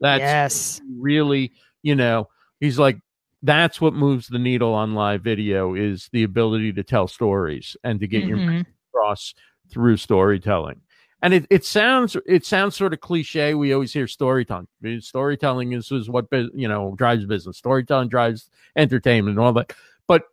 That's 0.00 0.20
yes. 0.20 0.80
really 0.98 1.52
you 1.82 1.94
know 1.94 2.28
he's 2.60 2.78
like 2.78 2.98
that's 3.42 3.80
what 3.80 3.94
moves 3.94 4.28
the 4.28 4.38
needle 4.38 4.72
on 4.72 4.94
live 4.94 5.22
video 5.22 5.74
is 5.74 6.08
the 6.12 6.22
ability 6.22 6.72
to 6.72 6.82
tell 6.82 7.08
stories 7.08 7.76
and 7.82 8.00
to 8.00 8.06
get 8.06 8.24
mm-hmm. 8.24 8.50
your 8.50 8.64
across 8.94 9.34
through 9.70 9.96
storytelling 9.96 10.80
and 11.22 11.32
it, 11.32 11.46
it 11.50 11.64
sounds 11.64 12.16
it 12.26 12.44
sounds 12.44 12.76
sort 12.76 12.92
of 12.92 13.00
cliche. 13.00 13.54
We 13.54 13.72
always 13.72 13.92
hear 13.92 14.08
storytelling. 14.08 14.66
Storytelling 15.00 15.72
is, 15.72 15.90
is 15.92 16.10
what 16.10 16.26
you 16.32 16.68
know 16.68 16.94
drives 16.96 17.24
business. 17.24 17.56
Storytelling 17.56 18.08
drives 18.08 18.50
entertainment 18.76 19.38
and 19.38 19.46
all 19.46 19.52
that. 19.52 19.72
But 20.08 20.24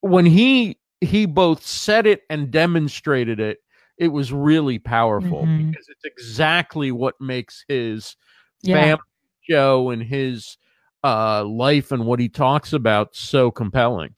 when 0.00 0.26
he 0.26 0.78
he 1.00 1.24
both 1.24 1.66
said 1.66 2.06
it 2.06 2.22
and 2.28 2.50
demonstrated 2.50 3.40
it, 3.40 3.58
it 3.96 4.08
was 4.08 4.32
really 4.32 4.78
powerful 4.78 5.42
mm-hmm. 5.42 5.70
because 5.70 5.88
it's 5.88 6.04
exactly 6.04 6.92
what 6.92 7.18
makes 7.20 7.64
his 7.66 8.16
yeah. 8.60 8.80
family 8.82 9.02
show 9.48 9.90
and 9.90 10.02
his 10.02 10.58
uh, 11.02 11.44
life 11.44 11.90
and 11.90 12.04
what 12.04 12.20
he 12.20 12.28
talks 12.28 12.72
about 12.74 13.14
so 13.16 13.50
compelling. 13.50 14.14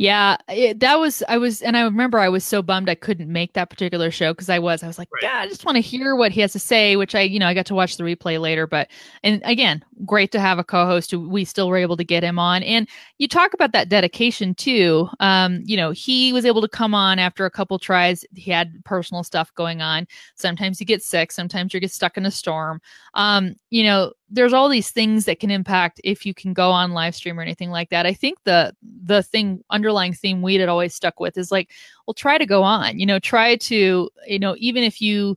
Yeah, 0.00 0.38
it, 0.48 0.80
that 0.80 0.98
was 0.98 1.22
I 1.28 1.36
was, 1.36 1.60
and 1.60 1.76
I 1.76 1.82
remember 1.82 2.18
I 2.18 2.30
was 2.30 2.42
so 2.42 2.62
bummed 2.62 2.88
I 2.88 2.94
couldn't 2.94 3.30
make 3.30 3.52
that 3.52 3.68
particular 3.68 4.10
show 4.10 4.32
because 4.32 4.48
I 4.48 4.58
was 4.58 4.82
I 4.82 4.86
was 4.86 4.98
like, 4.98 5.08
right. 5.12 5.24
yeah, 5.24 5.40
I 5.40 5.46
just 5.46 5.66
want 5.66 5.76
to 5.76 5.82
hear 5.82 6.16
what 6.16 6.32
he 6.32 6.40
has 6.40 6.52
to 6.52 6.58
say. 6.58 6.96
Which 6.96 7.14
I, 7.14 7.20
you 7.20 7.38
know, 7.38 7.46
I 7.46 7.52
got 7.52 7.66
to 7.66 7.74
watch 7.74 7.98
the 7.98 8.04
replay 8.04 8.40
later. 8.40 8.66
But 8.66 8.88
and 9.24 9.42
again, 9.44 9.84
great 10.06 10.32
to 10.32 10.40
have 10.40 10.58
a 10.58 10.64
co-host 10.64 11.10
who 11.10 11.28
we 11.28 11.44
still 11.44 11.68
were 11.68 11.76
able 11.76 11.98
to 11.98 12.04
get 12.04 12.24
him 12.24 12.38
on. 12.38 12.62
And 12.62 12.88
you 13.18 13.28
talk 13.28 13.52
about 13.52 13.72
that 13.72 13.90
dedication 13.90 14.54
too. 14.54 15.06
Um, 15.20 15.60
you 15.66 15.76
know, 15.76 15.90
he 15.90 16.32
was 16.32 16.46
able 16.46 16.62
to 16.62 16.68
come 16.68 16.94
on 16.94 17.18
after 17.18 17.44
a 17.44 17.50
couple 17.50 17.78
tries. 17.78 18.24
He 18.34 18.50
had 18.50 18.82
personal 18.86 19.22
stuff 19.22 19.54
going 19.54 19.82
on. 19.82 20.06
Sometimes 20.34 20.80
you 20.80 20.86
get 20.86 21.02
sick. 21.02 21.30
Sometimes 21.30 21.74
you 21.74 21.80
get 21.80 21.92
stuck 21.92 22.16
in 22.16 22.24
a 22.24 22.30
storm. 22.30 22.80
Um, 23.12 23.54
you 23.68 23.84
know, 23.84 24.14
there's 24.30 24.52
all 24.52 24.68
these 24.68 24.90
things 24.90 25.24
that 25.24 25.40
can 25.40 25.50
impact 25.50 26.00
if 26.04 26.24
you 26.24 26.32
can 26.32 26.52
go 26.52 26.70
on 26.70 26.92
live 26.92 27.14
stream 27.14 27.38
or 27.38 27.42
anything 27.42 27.70
like 27.70 27.90
that. 27.90 28.06
I 28.06 28.14
think 28.14 28.38
the 28.44 28.74
the 29.04 29.22
thing 29.22 29.62
underlying 29.70 30.12
theme 30.12 30.40
we 30.40 30.54
had 30.54 30.68
always 30.68 30.94
stuck 30.94 31.18
with 31.18 31.36
is 31.36 31.50
like, 31.50 31.70
well, 32.06 32.14
try 32.14 32.38
to 32.38 32.46
go 32.46 32.62
on. 32.62 32.98
You 32.98 33.06
know, 33.06 33.18
try 33.18 33.56
to 33.56 34.08
you 34.26 34.38
know 34.38 34.54
even 34.58 34.84
if 34.84 35.02
you 35.02 35.36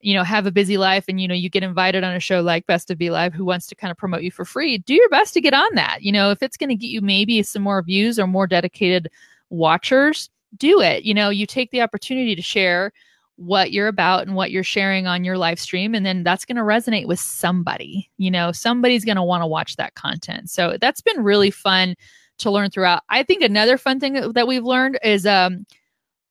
you 0.00 0.14
know 0.14 0.22
have 0.22 0.46
a 0.46 0.52
busy 0.52 0.76
life 0.76 1.06
and 1.08 1.20
you 1.20 1.26
know 1.26 1.34
you 1.34 1.48
get 1.48 1.62
invited 1.62 2.04
on 2.04 2.14
a 2.14 2.20
show 2.20 2.42
like 2.42 2.66
Best 2.66 2.90
of 2.90 2.98
be 2.98 3.10
live 3.10 3.32
who 3.32 3.44
wants 3.44 3.66
to 3.68 3.74
kind 3.74 3.90
of 3.90 3.96
promote 3.96 4.22
you 4.22 4.30
for 4.30 4.44
free, 4.44 4.78
do 4.78 4.94
your 4.94 5.08
best 5.08 5.32
to 5.34 5.40
get 5.40 5.54
on 5.54 5.74
that. 5.74 6.02
You 6.02 6.12
know, 6.12 6.30
if 6.30 6.42
it's 6.42 6.58
going 6.58 6.70
to 6.70 6.76
get 6.76 6.88
you 6.88 7.00
maybe 7.00 7.42
some 7.42 7.62
more 7.62 7.82
views 7.82 8.18
or 8.18 8.26
more 8.26 8.46
dedicated 8.46 9.08
watchers, 9.48 10.28
do 10.58 10.80
it. 10.80 11.04
You 11.04 11.14
know, 11.14 11.30
you 11.30 11.46
take 11.46 11.70
the 11.70 11.80
opportunity 11.80 12.36
to 12.36 12.42
share 12.42 12.92
what 13.36 13.72
you're 13.72 13.88
about 13.88 14.26
and 14.26 14.36
what 14.36 14.50
you're 14.50 14.62
sharing 14.62 15.06
on 15.06 15.24
your 15.24 15.36
live 15.36 15.58
stream 15.58 15.94
and 15.94 16.06
then 16.06 16.22
that's 16.22 16.44
going 16.44 16.56
to 16.56 16.62
resonate 16.62 17.06
with 17.06 17.18
somebody 17.18 18.08
you 18.16 18.30
know 18.30 18.52
somebody's 18.52 19.04
going 19.04 19.16
to 19.16 19.22
want 19.22 19.42
to 19.42 19.46
watch 19.46 19.74
that 19.76 19.94
content 19.94 20.48
so 20.48 20.76
that's 20.80 21.00
been 21.00 21.22
really 21.22 21.50
fun 21.50 21.94
to 22.38 22.50
learn 22.50 22.70
throughout 22.70 23.02
i 23.08 23.22
think 23.22 23.42
another 23.42 23.76
fun 23.76 23.98
thing 23.98 24.32
that 24.32 24.46
we've 24.46 24.64
learned 24.64 24.98
is 25.02 25.26
um 25.26 25.66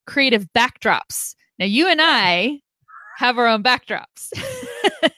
creative 0.08 0.48
backdrops 0.54 1.36
now 1.60 1.66
you 1.66 1.88
and 1.90 2.00
i 2.02 2.58
have 3.18 3.38
our 3.38 3.48
own 3.48 3.62
backdrops 3.62 4.32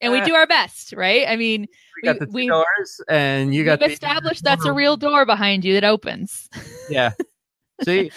and 0.00 0.12
we 0.12 0.20
do 0.22 0.34
our 0.34 0.46
best, 0.46 0.92
right? 0.92 1.26
I 1.28 1.36
mean, 1.36 1.66
we 1.96 2.06
got 2.06 2.18
the 2.18 2.26
two 2.26 2.48
doors, 2.48 3.00
and 3.08 3.54
you 3.54 3.64
got 3.64 3.80
we've 3.80 3.90
established 3.90 4.42
that's 4.42 4.64
a 4.64 4.72
real 4.72 4.96
door 4.96 5.26
behind 5.26 5.64
you 5.64 5.74
that 5.74 5.84
opens. 5.84 6.48
Yeah. 6.88 7.12
See, 7.84 8.10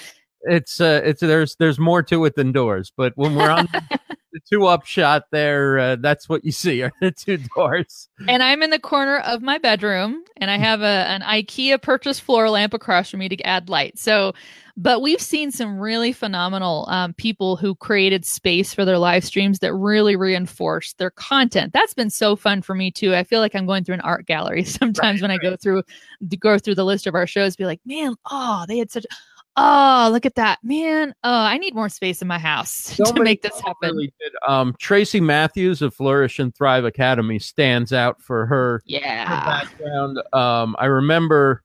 it's 0.44 0.82
uh, 0.82 1.02
it's 1.04 1.22
there's 1.22 1.56
there's 1.56 1.80
more 1.80 2.04
to 2.04 2.26
it 2.26 2.36
than 2.36 2.52
doors, 2.52 2.92
but 2.96 3.14
when 3.16 3.36
we're 3.36 3.50
on 3.50 3.68
the 4.34 4.40
two 4.50 4.66
up 4.66 4.86
shot 4.86 5.26
there, 5.32 5.80
uh, 5.80 5.96
that's 5.98 6.28
what 6.28 6.44
you 6.44 6.52
see 6.52 6.82
are 6.82 6.92
the 7.00 7.12
two 7.12 7.38
doors. 7.56 8.10
And 8.28 8.44
I'm 8.44 8.64
in 8.64 8.72
the 8.72 8.80
corner 8.80 9.20
of 9.20 9.42
my 9.42 9.58
bedroom, 9.58 10.24
and 10.38 10.52
I 10.52 10.58
have 10.58 10.82
a 10.82 11.08
an 11.08 11.22
IKEA 11.22 11.82
purchased 11.82 12.22
floor 12.22 12.50
lamp 12.50 12.74
across 12.74 13.12
from 13.12 13.22
me 13.22 13.30
to 13.30 13.42
add 13.44 13.70
light. 13.70 13.98
So, 13.98 14.34
but 14.76 15.02
we've 15.02 15.22
seen 15.22 15.52
some 15.52 15.80
really 15.80 16.12
phenomenal 16.12 16.88
um, 16.90 17.14
people 17.14 17.56
who 17.56 17.76
created 17.76 18.26
space 18.26 18.74
for 18.74 18.86
their 18.86 18.98
live 18.98 19.24
streams 19.24 19.60
that 19.60 19.74
really 19.74 20.16
reinforce 20.16 20.94
their 20.94 21.12
content. 21.12 21.74
That's 21.74 21.94
been 21.94 22.10
so 22.10 22.36
fun 22.36 22.64
for 22.64 22.74
me 22.74 22.92
too. 22.92 23.16
I 23.16 23.24
feel 23.24 23.40
like 23.40 23.56
I'm 23.56 23.68
going 23.68 23.84
through 23.84 23.96
an 23.96 24.02
art 24.02 24.26
gallery 24.26 24.64
sometimes 24.66 25.22
right, 25.22 25.30
when 25.30 25.38
right. 25.38 25.48
I 25.48 25.52
go 25.52 25.56
through 25.56 25.84
go 26.40 26.58
through 26.58 26.76
the 26.76 26.86
list 26.86 27.08
of 27.08 27.16
our 27.16 27.28
shows. 27.28 27.56
Be 27.56 27.66
like, 27.66 27.82
man, 27.86 28.16
oh, 28.30 28.66
they 28.68 28.80
had 28.80 28.92
such 28.92 29.06
oh, 29.58 30.10
look 30.12 30.26
at 30.26 30.36
that, 30.36 30.60
man. 30.64 31.14
Oh, 31.24 31.32
I 31.32 31.58
need 31.58 31.76
more 31.76 31.90
space 31.90 32.22
in 32.22 32.28
my 32.28 32.40
house 32.40 32.72
so 32.72 33.04
to 33.14 33.24
make 33.24 33.42
this 33.42 33.60
happen. 33.60 33.96
Really. 33.96 34.14
Um, 34.48 34.76
Tracy 34.80 35.20
Matthews 35.20 35.82
of 35.82 35.94
Flourish 35.94 36.40
and 36.40 36.54
Thrive 36.56 36.86
Academy 36.86 37.40
stands 37.40 37.94
out 37.94 38.22
for 38.22 38.46
her, 38.46 38.82
yeah. 38.86 39.28
Her 39.28 39.66
background. 39.66 40.20
Um, 40.34 40.76
I 40.80 40.86
remember 40.86 41.64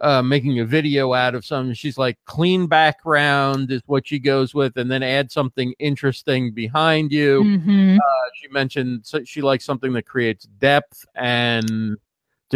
uh, 0.00 0.22
making 0.22 0.60
a 0.60 0.64
video 0.64 1.14
out 1.14 1.34
of 1.34 1.44
something. 1.44 1.74
She's 1.74 1.98
like, 1.98 2.18
clean 2.26 2.66
background 2.66 3.70
is 3.70 3.82
what 3.86 4.06
she 4.06 4.18
goes 4.18 4.54
with, 4.54 4.76
and 4.76 4.90
then 4.90 5.02
add 5.02 5.30
something 5.30 5.74
interesting 5.78 6.52
behind 6.52 7.12
you. 7.12 7.42
Mm-hmm. 7.42 7.96
Uh, 7.96 8.28
she 8.34 8.48
mentioned 8.48 9.06
so 9.06 9.24
she 9.24 9.40
likes 9.40 9.64
something 9.64 9.92
that 9.94 10.06
creates 10.06 10.44
depth 10.58 11.04
and 11.14 11.96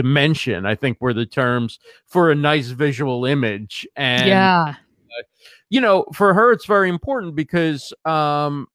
dimension 0.03 0.65
i 0.65 0.77
think 0.77 0.97
were 1.01 1.13
the 1.13 1.27
terms 1.27 1.81
for 2.07 2.31
a 2.31 2.35
nice 2.35 2.69
visual 2.69 3.25
image. 3.25 3.87
And 3.97 4.29
yeah. 4.29 4.75
uh, 4.77 5.23
you 5.71 5.81
know 5.81 6.07
for 6.15 6.35
her 6.35 6.53
it's 6.53 6.67
very 6.67 6.89
important 6.89 7.35
because 7.35 7.93
um 8.05 8.69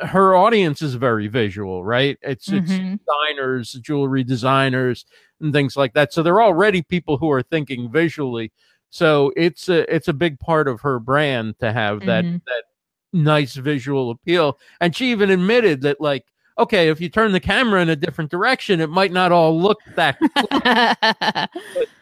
her 0.00 0.36
audience 0.36 0.82
is 0.82 0.94
very 0.94 1.26
visual 1.26 1.82
right? 1.82 2.18
It's 2.20 2.48
mm-hmm. 2.48 2.92
it's 2.92 3.02
designers 3.04 3.72
jewelry 3.72 4.24
designers 4.24 5.06
and 5.40 5.52
things 5.52 5.76
like 5.76 5.94
that. 5.94 6.12
So 6.12 6.22
they're 6.22 6.42
already 6.42 6.82
people 6.82 7.16
who 7.16 7.30
are 7.30 7.42
thinking 7.42 7.90
visually. 7.90 8.52
So 8.90 9.32
it's 9.36 9.68
a 9.68 9.92
it's 9.94 10.08
a 10.08 10.12
big 10.12 10.38
part 10.38 10.68
of 10.68 10.82
her 10.82 10.98
brand 10.98 11.58
to 11.60 11.72
have 11.72 12.00
that 12.00 12.24
mm-hmm. 12.24 12.36
that 12.46 12.64
nice 13.12 13.54
visual 13.54 14.10
appeal. 14.10 14.58
And 14.80 14.94
she 14.94 15.10
even 15.10 15.30
admitted 15.30 15.80
that 15.82 16.00
like 16.00 16.26
okay, 16.58 16.88
if 16.88 17.00
you 17.00 17.08
turn 17.08 17.32
the 17.32 17.40
camera 17.40 17.82
in 17.82 17.88
a 17.88 17.96
different 17.96 18.30
direction, 18.30 18.80
it 18.80 18.90
might 18.90 19.12
not 19.12 19.32
all 19.32 19.60
look 19.60 19.78
that. 19.94 20.18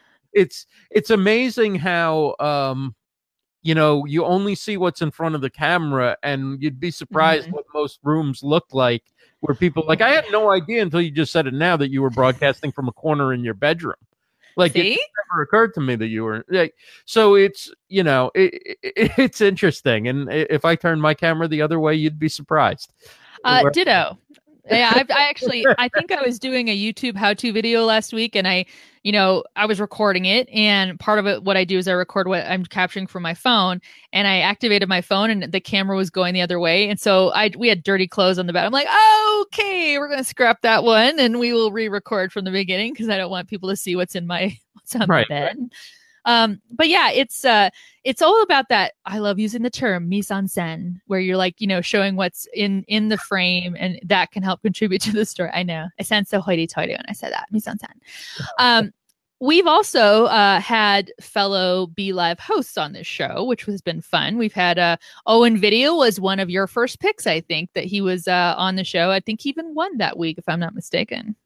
it's 0.32 0.66
it's 0.90 1.10
amazing 1.10 1.76
how 1.76 2.34
um, 2.40 2.94
you 3.62 3.74
know 3.74 4.04
you 4.06 4.24
only 4.24 4.54
see 4.54 4.76
what's 4.76 5.02
in 5.02 5.10
front 5.10 5.34
of 5.34 5.40
the 5.40 5.50
camera, 5.50 6.16
and 6.22 6.62
you'd 6.62 6.80
be 6.80 6.90
surprised 6.90 7.46
mm-hmm. 7.46 7.56
what 7.56 7.64
most 7.74 8.00
rooms 8.02 8.42
look 8.42 8.66
like. 8.72 9.02
Where 9.40 9.54
people 9.54 9.84
like, 9.86 10.00
I 10.00 10.08
had 10.08 10.24
no 10.32 10.50
idea 10.50 10.80
until 10.80 11.02
you 11.02 11.10
just 11.10 11.30
said 11.30 11.46
it 11.46 11.52
now 11.52 11.76
that 11.76 11.90
you 11.90 12.00
were 12.00 12.08
broadcasting 12.08 12.72
from 12.72 12.88
a 12.88 12.92
corner 12.92 13.34
in 13.34 13.44
your 13.44 13.52
bedroom. 13.52 13.96
Like 14.56 14.72
See? 14.72 14.94
it 14.94 15.00
never 15.30 15.42
occurred 15.42 15.74
to 15.74 15.82
me 15.82 15.96
that 15.96 16.06
you 16.06 16.24
were 16.24 16.46
like. 16.48 16.74
So 17.04 17.34
it's 17.34 17.70
you 17.88 18.02
know 18.02 18.30
it, 18.34 18.78
it, 18.82 19.12
it's 19.18 19.40
interesting, 19.40 20.08
and 20.08 20.32
if 20.32 20.64
I 20.64 20.76
turned 20.76 21.02
my 21.02 21.12
camera 21.12 21.48
the 21.48 21.60
other 21.60 21.78
way, 21.80 21.94
you'd 21.94 22.18
be 22.18 22.28
surprised. 22.28 22.92
Uh, 23.44 23.68
ditto 23.68 24.16
yeah, 24.70 24.92
I've, 24.94 25.10
I 25.10 25.28
actually, 25.28 25.66
I 25.78 25.88
think 25.88 26.10
I 26.12 26.22
was 26.22 26.38
doing 26.38 26.68
a 26.68 26.76
YouTube 26.76 27.16
how-to 27.16 27.52
video 27.52 27.84
last 27.84 28.12
week, 28.12 28.34
and 28.34 28.48
I, 28.48 28.64
you 29.02 29.12
know, 29.12 29.44
I 29.56 29.66
was 29.66 29.80
recording 29.80 30.24
it, 30.24 30.48
and 30.48 30.98
part 30.98 31.18
of 31.18 31.26
it, 31.26 31.44
what 31.44 31.56
I 31.56 31.64
do 31.64 31.76
is 31.76 31.86
I 31.86 31.92
record 31.92 32.28
what 32.28 32.44
I'm 32.46 32.64
capturing 32.64 33.06
from 33.06 33.22
my 33.22 33.34
phone, 33.34 33.80
and 34.12 34.26
I 34.26 34.38
activated 34.38 34.88
my 34.88 35.00
phone, 35.00 35.30
and 35.30 35.52
the 35.52 35.60
camera 35.60 35.96
was 35.96 36.08
going 36.10 36.34
the 36.34 36.40
other 36.40 36.58
way, 36.58 36.88
and 36.88 36.98
so 36.98 37.30
I, 37.32 37.50
we 37.58 37.68
had 37.68 37.82
dirty 37.82 38.08
clothes 38.08 38.38
on 38.38 38.46
the 38.46 38.52
bed. 38.52 38.64
I'm 38.64 38.72
like, 38.72 38.88
okay, 39.42 39.98
we're 39.98 40.08
gonna 40.08 40.24
scrap 40.24 40.62
that 40.62 40.84
one, 40.84 41.18
and 41.20 41.38
we 41.38 41.52
will 41.52 41.70
re-record 41.70 42.32
from 42.32 42.44
the 42.44 42.50
beginning 42.50 42.92
because 42.92 43.08
I 43.08 43.16
don't 43.18 43.30
want 43.30 43.48
people 43.48 43.68
to 43.68 43.76
see 43.76 43.96
what's 43.96 44.14
in 44.14 44.26
my 44.26 44.56
what's 44.72 44.94
on 44.96 45.08
right, 45.08 45.26
my 45.28 45.34
bed. 45.34 45.56
Right. 45.58 45.70
Um, 46.26 46.60
but 46.70 46.88
yeah, 46.88 47.10
it's 47.10 47.44
uh 47.44 47.70
it's 48.02 48.22
all 48.22 48.42
about 48.42 48.68
that. 48.68 48.92
I 49.04 49.18
love 49.18 49.38
using 49.38 49.62
the 49.62 49.70
term 49.70 50.08
mise 50.08 50.30
en 50.30 50.46
scène, 50.46 51.00
where 51.06 51.20
you're 51.20 51.36
like, 51.36 51.60
you 51.60 51.66
know, 51.66 51.80
showing 51.80 52.16
what's 52.16 52.46
in 52.54 52.84
in 52.88 53.08
the 53.08 53.18
frame, 53.18 53.76
and 53.78 53.98
that 54.04 54.30
can 54.30 54.42
help 54.42 54.62
contribute 54.62 55.02
to 55.02 55.12
the 55.12 55.26
story. 55.26 55.50
I 55.52 55.62
know 55.62 55.88
I 55.98 56.02
sound 56.02 56.28
so 56.28 56.40
hoity-toity 56.40 56.92
when 56.92 57.04
I 57.08 57.12
say 57.12 57.30
that 57.30 57.48
mise 57.50 57.66
en 57.66 57.78
scène. 57.78 58.46
Um, 58.58 58.92
we've 59.40 59.66
also 59.66 60.24
uh, 60.26 60.60
had 60.60 61.12
fellow 61.20 61.88
Be 61.88 62.12
Live 62.12 62.38
hosts 62.38 62.78
on 62.78 62.92
this 62.92 63.06
show, 63.06 63.44
which 63.44 63.64
has 63.64 63.82
been 63.82 64.00
fun. 64.00 64.38
We've 64.38 64.54
had 64.54 64.78
uh, 64.78 64.96
Owen 65.26 65.58
Video 65.58 65.94
was 65.94 66.18
one 66.18 66.40
of 66.40 66.48
your 66.48 66.66
first 66.66 67.00
picks, 67.00 67.26
I 67.26 67.40
think, 67.40 67.70
that 67.74 67.84
he 67.84 68.00
was 68.00 68.26
uh, 68.28 68.54
on 68.56 68.76
the 68.76 68.84
show. 68.84 69.10
I 69.10 69.20
think 69.20 69.42
he 69.42 69.50
even 69.50 69.74
won 69.74 69.98
that 69.98 70.16
week, 70.16 70.38
if 70.38 70.48
I'm 70.48 70.60
not 70.60 70.74
mistaken. 70.74 71.36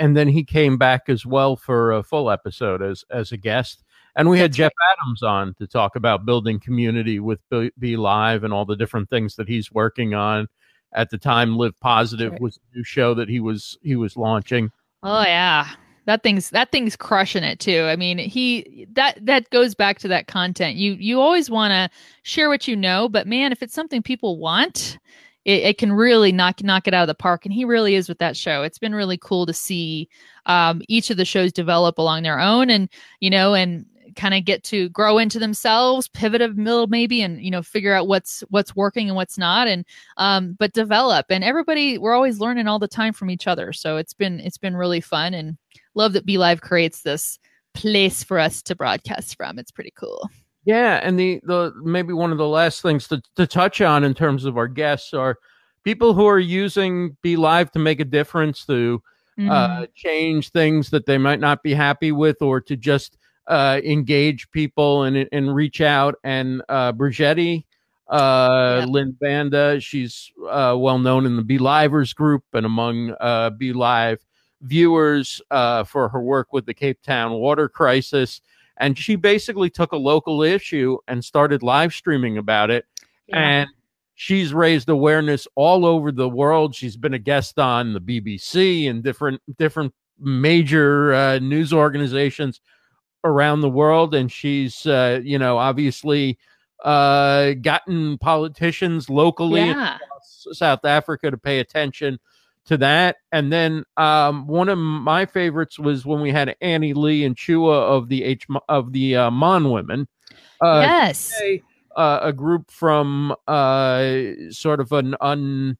And 0.00 0.16
then 0.16 0.28
he 0.28 0.42
came 0.42 0.78
back 0.78 1.08
as 1.08 1.26
well 1.26 1.54
for 1.54 1.92
a 1.92 2.02
full 2.02 2.30
episode 2.30 2.80
as 2.80 3.04
as 3.10 3.32
a 3.32 3.36
guest. 3.36 3.84
And 4.16 4.28
we 4.28 4.38
had 4.38 4.52
Jeff 4.52 4.72
Adams 4.92 5.22
on 5.22 5.54
to 5.54 5.66
talk 5.66 5.96
about 5.96 6.26
building 6.26 6.60
community 6.60 7.18
with 7.18 7.40
Be 7.78 7.96
Live 7.96 8.44
and 8.44 8.52
all 8.52 8.64
the 8.64 8.76
different 8.76 9.08
things 9.08 9.36
that 9.36 9.48
he's 9.48 9.72
working 9.72 10.14
on. 10.14 10.48
At 10.94 11.08
the 11.08 11.16
time, 11.16 11.56
Live 11.56 11.78
Positive 11.80 12.38
was 12.38 12.58
a 12.58 12.76
new 12.76 12.84
show 12.84 13.14
that 13.14 13.28
he 13.28 13.40
was 13.40 13.78
he 13.82 13.96
was 13.96 14.16
launching. 14.16 14.70
Oh 15.02 15.22
yeah. 15.22 15.68
That 16.04 16.22
thing's 16.22 16.50
that 16.50 16.70
thing's 16.70 16.96
crushing 16.96 17.44
it 17.44 17.60
too. 17.60 17.84
I 17.84 17.96
mean, 17.96 18.18
he 18.18 18.86
that 18.92 19.24
that 19.24 19.48
goes 19.50 19.74
back 19.74 19.98
to 20.00 20.08
that 20.08 20.26
content. 20.26 20.76
You 20.76 20.92
you 20.94 21.20
always 21.20 21.48
want 21.48 21.70
to 21.70 21.88
share 22.24 22.50
what 22.50 22.68
you 22.68 22.76
know, 22.76 23.08
but 23.08 23.26
man, 23.26 23.52
if 23.52 23.62
it's 23.62 23.72
something 23.72 24.02
people 24.02 24.38
want, 24.38 24.98
it, 25.44 25.62
it, 25.62 25.78
can 25.78 25.92
really 25.92 26.30
knock 26.30 26.62
knock 26.62 26.86
it 26.86 26.94
out 26.94 27.02
of 27.02 27.08
the 27.08 27.14
park. 27.14 27.46
And 27.46 27.54
he 27.54 27.64
really 27.64 27.94
is 27.94 28.08
with 28.08 28.18
that 28.18 28.36
show. 28.36 28.62
It's 28.62 28.78
been 28.78 28.94
really 28.94 29.16
cool 29.16 29.46
to 29.46 29.52
see 29.52 30.08
um, 30.46 30.82
each 30.88 31.10
of 31.10 31.16
the 31.16 31.24
shows 31.24 31.52
develop 31.52 31.98
along 31.98 32.24
their 32.24 32.40
own, 32.40 32.68
and 32.68 32.88
you 33.20 33.30
know, 33.30 33.54
and 33.54 33.86
kind 34.16 34.34
of 34.34 34.44
get 34.44 34.64
to 34.64 34.88
grow 34.90 35.18
into 35.18 35.38
themselves, 35.38 36.08
pivot 36.08 36.42
a 36.42 36.48
middle 36.48 36.86
maybe, 36.86 37.22
and 37.22 37.40
you 37.40 37.50
know 37.50 37.62
figure 37.62 37.94
out 37.94 38.08
what's 38.08 38.42
what's 38.50 38.76
working 38.76 39.08
and 39.08 39.16
what's 39.16 39.38
not, 39.38 39.68
and 39.68 39.84
um, 40.16 40.56
but 40.58 40.72
develop. 40.72 41.26
And 41.30 41.44
everybody, 41.44 41.98
we're 41.98 42.14
always 42.14 42.40
learning 42.40 42.68
all 42.68 42.78
the 42.78 42.88
time 42.88 43.12
from 43.12 43.30
each 43.30 43.46
other. 43.46 43.72
So 43.72 43.96
it's 43.96 44.14
been 44.14 44.40
it's 44.40 44.58
been 44.58 44.76
really 44.76 45.00
fun, 45.00 45.34
and 45.34 45.56
love 45.94 46.12
that 46.12 46.26
Be 46.26 46.38
Live 46.38 46.60
creates 46.60 47.02
this 47.02 47.38
place 47.74 48.22
for 48.22 48.38
us 48.38 48.62
to 48.62 48.74
broadcast 48.74 49.36
from. 49.36 49.58
It's 49.58 49.70
pretty 49.70 49.92
cool. 49.96 50.28
Yeah, 50.64 51.00
and 51.02 51.18
the 51.18 51.40
the 51.44 51.72
maybe 51.82 52.12
one 52.12 52.32
of 52.32 52.38
the 52.38 52.48
last 52.48 52.82
things 52.82 53.08
to 53.08 53.22
to 53.36 53.46
touch 53.46 53.80
on 53.80 54.04
in 54.04 54.14
terms 54.14 54.44
of 54.44 54.56
our 54.56 54.68
guests 54.68 55.12
are 55.12 55.38
people 55.84 56.14
who 56.14 56.26
are 56.26 56.38
using 56.38 57.16
Be 57.22 57.36
Live 57.36 57.70
to 57.72 57.78
make 57.78 58.00
a 58.00 58.04
difference 58.04 58.64
to. 58.66 59.02
Mm-hmm. 59.38 59.50
Uh, 59.50 59.86
change 59.94 60.50
things 60.50 60.90
that 60.90 61.06
they 61.06 61.16
might 61.16 61.40
not 61.40 61.62
be 61.62 61.72
happy 61.72 62.12
with, 62.12 62.42
or 62.42 62.60
to 62.60 62.76
just 62.76 63.16
uh, 63.46 63.80
engage 63.84 64.50
people 64.50 65.02
and 65.02 65.28
and 65.32 65.54
reach 65.54 65.80
out. 65.80 66.16
And 66.24 66.62
uh, 66.68 66.92
Brigetti, 66.92 67.64
uh, 68.08 68.80
yeah. 68.80 68.84
Lynn 68.86 69.16
Banda, 69.20 69.80
she's 69.80 70.30
uh, 70.48 70.76
well 70.78 70.98
known 70.98 71.26
in 71.26 71.36
the 71.36 71.42
BeLivers 71.42 72.14
group 72.14 72.44
and 72.52 72.66
among 72.66 73.14
uh, 73.20 73.50
BeLive 73.50 74.18
viewers 74.62 75.40
uh, 75.50 75.84
for 75.84 76.08
her 76.08 76.22
work 76.22 76.52
with 76.52 76.66
the 76.66 76.74
Cape 76.74 77.02
Town 77.02 77.32
water 77.32 77.68
crisis. 77.68 78.40
And 78.78 78.98
she 78.98 79.16
basically 79.16 79.70
took 79.70 79.92
a 79.92 79.96
local 79.96 80.42
issue 80.42 80.98
and 81.08 81.24
started 81.24 81.62
live 81.62 81.92
streaming 81.92 82.38
about 82.38 82.70
it. 82.70 82.86
Yeah. 83.26 83.38
And 83.38 83.70
she's 84.14 84.54
raised 84.54 84.88
awareness 84.88 85.46
all 85.54 85.84
over 85.84 86.10
the 86.10 86.28
world. 86.28 86.74
She's 86.74 86.96
been 86.96 87.14
a 87.14 87.18
guest 87.18 87.58
on 87.58 87.92
the 87.92 88.00
BBC 88.00 88.88
and 88.88 89.02
different 89.02 89.40
different 89.58 89.94
major 90.18 91.14
uh, 91.14 91.38
news 91.38 91.72
organizations 91.72 92.60
around 93.24 93.60
the 93.60 93.68
world, 93.68 94.14
and 94.14 94.30
she's 94.30 94.86
uh, 94.86 95.20
you 95.22 95.38
know 95.38 95.58
obviously 95.58 96.38
uh, 96.84 97.52
gotten 97.54 98.18
politicians 98.18 99.08
locally 99.08 99.66
yeah. 99.66 99.98
South 100.52 100.84
Africa 100.84 101.30
to 101.30 101.38
pay 101.38 101.60
attention 101.60 102.18
to 102.64 102.76
that. 102.78 103.16
And 103.30 103.52
then 103.52 103.84
um, 103.96 104.46
one 104.46 104.68
of 104.68 104.78
my 104.78 105.26
favorites 105.26 105.78
was 105.78 106.04
when 106.04 106.20
we 106.20 106.30
had 106.30 106.54
Annie 106.60 106.94
Lee 106.94 107.24
and 107.24 107.36
Chua 107.36 107.72
of 107.72 108.08
the 108.08 108.24
H 108.24 108.46
of 108.68 108.92
the 108.92 109.16
uh, 109.16 109.30
Hmong 109.30 109.72
Women. 109.72 110.08
Uh, 110.60 110.80
yes. 110.82 111.32
Today, 111.38 111.62
uh, 111.96 112.20
a 112.22 112.32
group 112.32 112.70
from 112.70 113.34
uh, 113.46 114.12
sort 114.50 114.80
of 114.80 114.92
an 114.92 115.16
un 115.20 115.76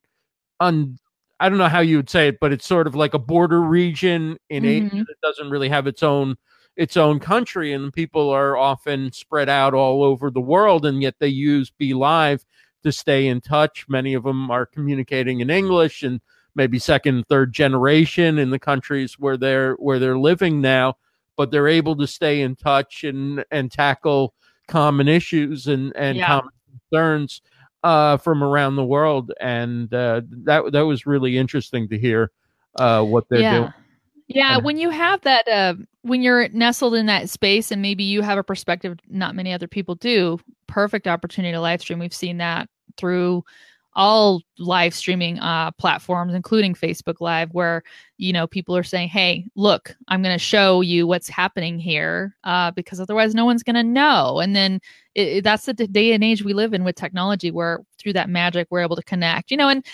un 0.60 0.98
I 1.40 1.48
don't 1.48 1.58
know 1.58 1.68
how 1.68 1.80
you 1.80 1.96
would 1.96 2.10
say 2.10 2.28
it, 2.28 2.38
but 2.40 2.52
it's 2.52 2.66
sort 2.66 2.86
of 2.86 2.94
like 2.94 3.14
a 3.14 3.18
border 3.18 3.60
region 3.60 4.38
in 4.48 4.62
mm-hmm. 4.62 4.86
Asia 4.86 5.04
that 5.08 5.20
doesn't 5.22 5.50
really 5.50 5.68
have 5.68 5.88
its 5.88 6.02
own 6.02 6.36
its 6.76 6.96
own 6.96 7.20
country, 7.20 7.72
and 7.72 7.92
people 7.92 8.30
are 8.30 8.56
often 8.56 9.12
spread 9.12 9.48
out 9.48 9.74
all 9.74 10.02
over 10.02 10.30
the 10.30 10.40
world, 10.40 10.86
and 10.86 11.02
yet 11.02 11.14
they 11.18 11.28
use 11.28 11.72
BeLive 11.80 12.44
to 12.82 12.92
stay 12.92 13.28
in 13.28 13.40
touch. 13.40 13.86
Many 13.88 14.14
of 14.14 14.24
them 14.24 14.50
are 14.50 14.66
communicating 14.66 15.40
in 15.40 15.50
English, 15.50 16.02
and 16.02 16.20
maybe 16.54 16.78
second, 16.78 17.24
third 17.28 17.52
generation 17.52 18.38
in 18.38 18.50
the 18.50 18.58
countries 18.58 19.18
where 19.18 19.36
they're 19.36 19.74
where 19.74 19.98
they're 19.98 20.18
living 20.18 20.60
now, 20.60 20.96
but 21.36 21.50
they're 21.50 21.68
able 21.68 21.96
to 21.96 22.06
stay 22.06 22.40
in 22.40 22.56
touch 22.56 23.04
and 23.04 23.44
and 23.50 23.70
tackle 23.70 24.34
common 24.68 25.08
issues 25.08 25.66
and 25.66 25.92
and 25.96 26.18
Yeah. 26.18 26.26
common 26.26 26.52
concerns 26.90 27.42
uh, 27.82 28.16
from 28.16 28.42
around 28.42 28.76
the 28.76 28.84
world, 28.84 29.32
and 29.40 29.92
uh, 29.92 30.22
that 30.44 30.72
that 30.72 30.82
was 30.82 31.06
really 31.06 31.36
interesting 31.36 31.88
to 31.88 31.98
hear 31.98 32.30
uh, 32.76 33.02
what 33.02 33.28
they're 33.28 33.40
yeah. 33.40 33.58
doing. 33.58 33.72
Yeah, 34.34 34.56
when 34.58 34.76
you 34.78 34.90
have 34.90 35.20
that, 35.22 35.46
uh, 35.48 35.74
when 36.02 36.22
you're 36.22 36.48
nestled 36.50 36.94
in 36.94 37.06
that 37.06 37.28
space, 37.28 37.70
and 37.70 37.82
maybe 37.82 38.04
you 38.04 38.22
have 38.22 38.38
a 38.38 38.42
perspective 38.44 38.98
not 39.08 39.34
many 39.34 39.52
other 39.52 39.68
people 39.68 39.94
do, 39.96 40.38
perfect 40.66 41.06
opportunity 41.06 41.52
to 41.52 41.60
live 41.60 41.80
stream. 41.80 41.98
We've 41.98 42.14
seen 42.14 42.38
that 42.38 42.68
through 42.96 43.44
all 43.94 44.40
live 44.58 44.94
streaming 44.94 45.38
uh, 45.38 45.70
platforms, 45.72 46.32
including 46.32 46.74
Facebook 46.74 47.20
Live, 47.20 47.50
where 47.52 47.82
you 48.16 48.32
know 48.32 48.46
people 48.46 48.74
are 48.76 48.82
saying, 48.82 49.08
"Hey, 49.08 49.46
look, 49.54 49.94
I'm 50.08 50.22
going 50.22 50.34
to 50.34 50.38
show 50.42 50.80
you 50.80 51.06
what's 51.06 51.28
happening 51.28 51.78
here," 51.78 52.34
uh, 52.44 52.70
because 52.70 53.00
otherwise, 53.00 53.34
no 53.34 53.44
one's 53.44 53.62
going 53.62 53.76
to 53.76 53.82
know. 53.82 54.40
And 54.40 54.56
then 54.56 54.80
it, 55.14 55.28
it- 55.28 55.44
that's 55.44 55.66
the 55.66 55.74
day 55.74 56.12
and 56.14 56.24
age 56.24 56.42
we 56.42 56.54
live 56.54 56.72
in 56.74 56.84
with 56.84 56.96
technology, 56.96 57.50
where 57.50 57.80
through 57.98 58.14
that 58.14 58.30
magic, 58.30 58.68
we're 58.70 58.80
able 58.80 58.96
to 58.96 59.02
connect. 59.02 59.50
You 59.50 59.58
know, 59.58 59.68
and 59.68 59.84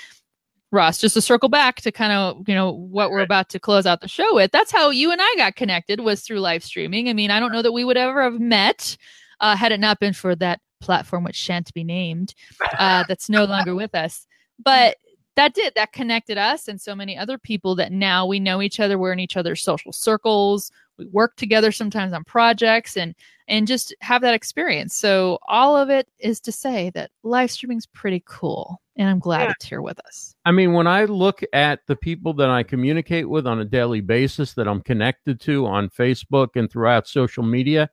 Ross, 0.71 0.99
just 0.99 1.15
to 1.15 1.21
circle 1.21 1.49
back 1.49 1.81
to 1.81 1.91
kind 1.91 2.13
of, 2.13 2.47
you 2.47 2.55
know, 2.55 2.73
what 2.73 3.11
we're 3.11 3.21
about 3.21 3.49
to 3.51 3.59
close 3.59 3.87
out 3.87 4.01
the 4.01 4.09
show 4.09 4.35
with. 4.35 4.51
That's 4.51 4.71
how 4.71 4.91
you 4.91 5.11
and 5.11 5.21
I 5.23 5.35
got 5.37 5.57
connected 5.57 6.01
was 6.01 6.21
through 6.21 6.41
live 6.41 6.63
streaming. 6.63 7.09
I 7.09 7.15
mean, 7.15 7.31
I 7.31 7.41
don't 7.41 7.53
know 7.53 7.63
that 7.63 7.73
we 7.73 7.85
would 7.85 7.97
ever 7.97 8.23
have 8.23 8.39
met 8.39 8.97
uh, 9.41 9.57
had 9.57 9.73
it 9.73 9.81
not 9.81 10.01
been 10.01 10.13
for 10.13 10.35
that 10.37 10.61
platform, 10.81 11.25
which 11.25 11.37
shan't 11.37 11.73
be 11.75 11.85
named, 11.85 12.35
uh, 12.79 13.05
that's 13.09 13.29
no 13.29 13.45
longer 13.45 13.75
with 13.75 13.95
us. 13.95 14.27
But 14.63 14.97
that 15.37 15.55
did, 15.55 15.75
that 15.77 15.93
connected 15.93 16.37
us 16.37 16.69
and 16.69 16.81
so 16.81 16.95
many 16.95 17.17
other 17.17 17.39
people 17.39 17.77
that 17.77 17.93
now 17.93 18.27
we 18.27 18.41
know 18.41 18.61
each 18.61 18.81
other. 18.81 18.99
We're 18.99 19.13
in 19.13 19.21
each 19.21 19.37
other's 19.37 19.63
social 19.63 19.93
circles. 19.93 20.71
We 20.99 21.07
work 21.07 21.37
together 21.37 21.73
sometimes 21.73 22.13
on 22.13 22.25
projects 22.25 22.97
and 22.97 23.15
and 23.47 23.67
just 23.67 23.95
have 24.01 24.21
that 24.23 24.35
experience. 24.35 24.95
So 24.95 25.39
all 25.49 25.75
of 25.75 25.89
it 25.89 26.07
is 26.19 26.39
to 26.41 26.53
say 26.53 26.91
that 26.91 27.11
live 27.23 27.51
streaming 27.51 27.79
is 27.79 27.87
pretty 27.87 28.23
cool. 28.27 28.83
And 28.97 29.09
I'm 29.09 29.21
glad 29.21 29.45
Yeah. 29.45 29.53
it's 29.53 29.65
here 29.65 29.81
with 29.81 29.99
us. 30.01 30.35
I 30.45 30.51
mean, 30.53 30.75
when 30.75 30.87
I 30.87 31.05
look 31.05 31.41
at 31.55 31.87
the 31.87 31.97
people 31.97 32.35
that 32.35 32.51
I 32.51 32.63
communicate 32.63 33.29
with 33.29 33.47
on 33.47 33.61
a 33.61 33.65
daily 33.65 34.03
basis, 34.03 34.53
that 34.55 34.69
I'm 34.69 34.83
connected 34.83 35.41
to 35.43 35.67
on 35.67 35.89
Facebook 35.89 36.57
and 36.57 36.71
throughout 36.71 37.09
social 37.09 37.43
media, 37.43 37.89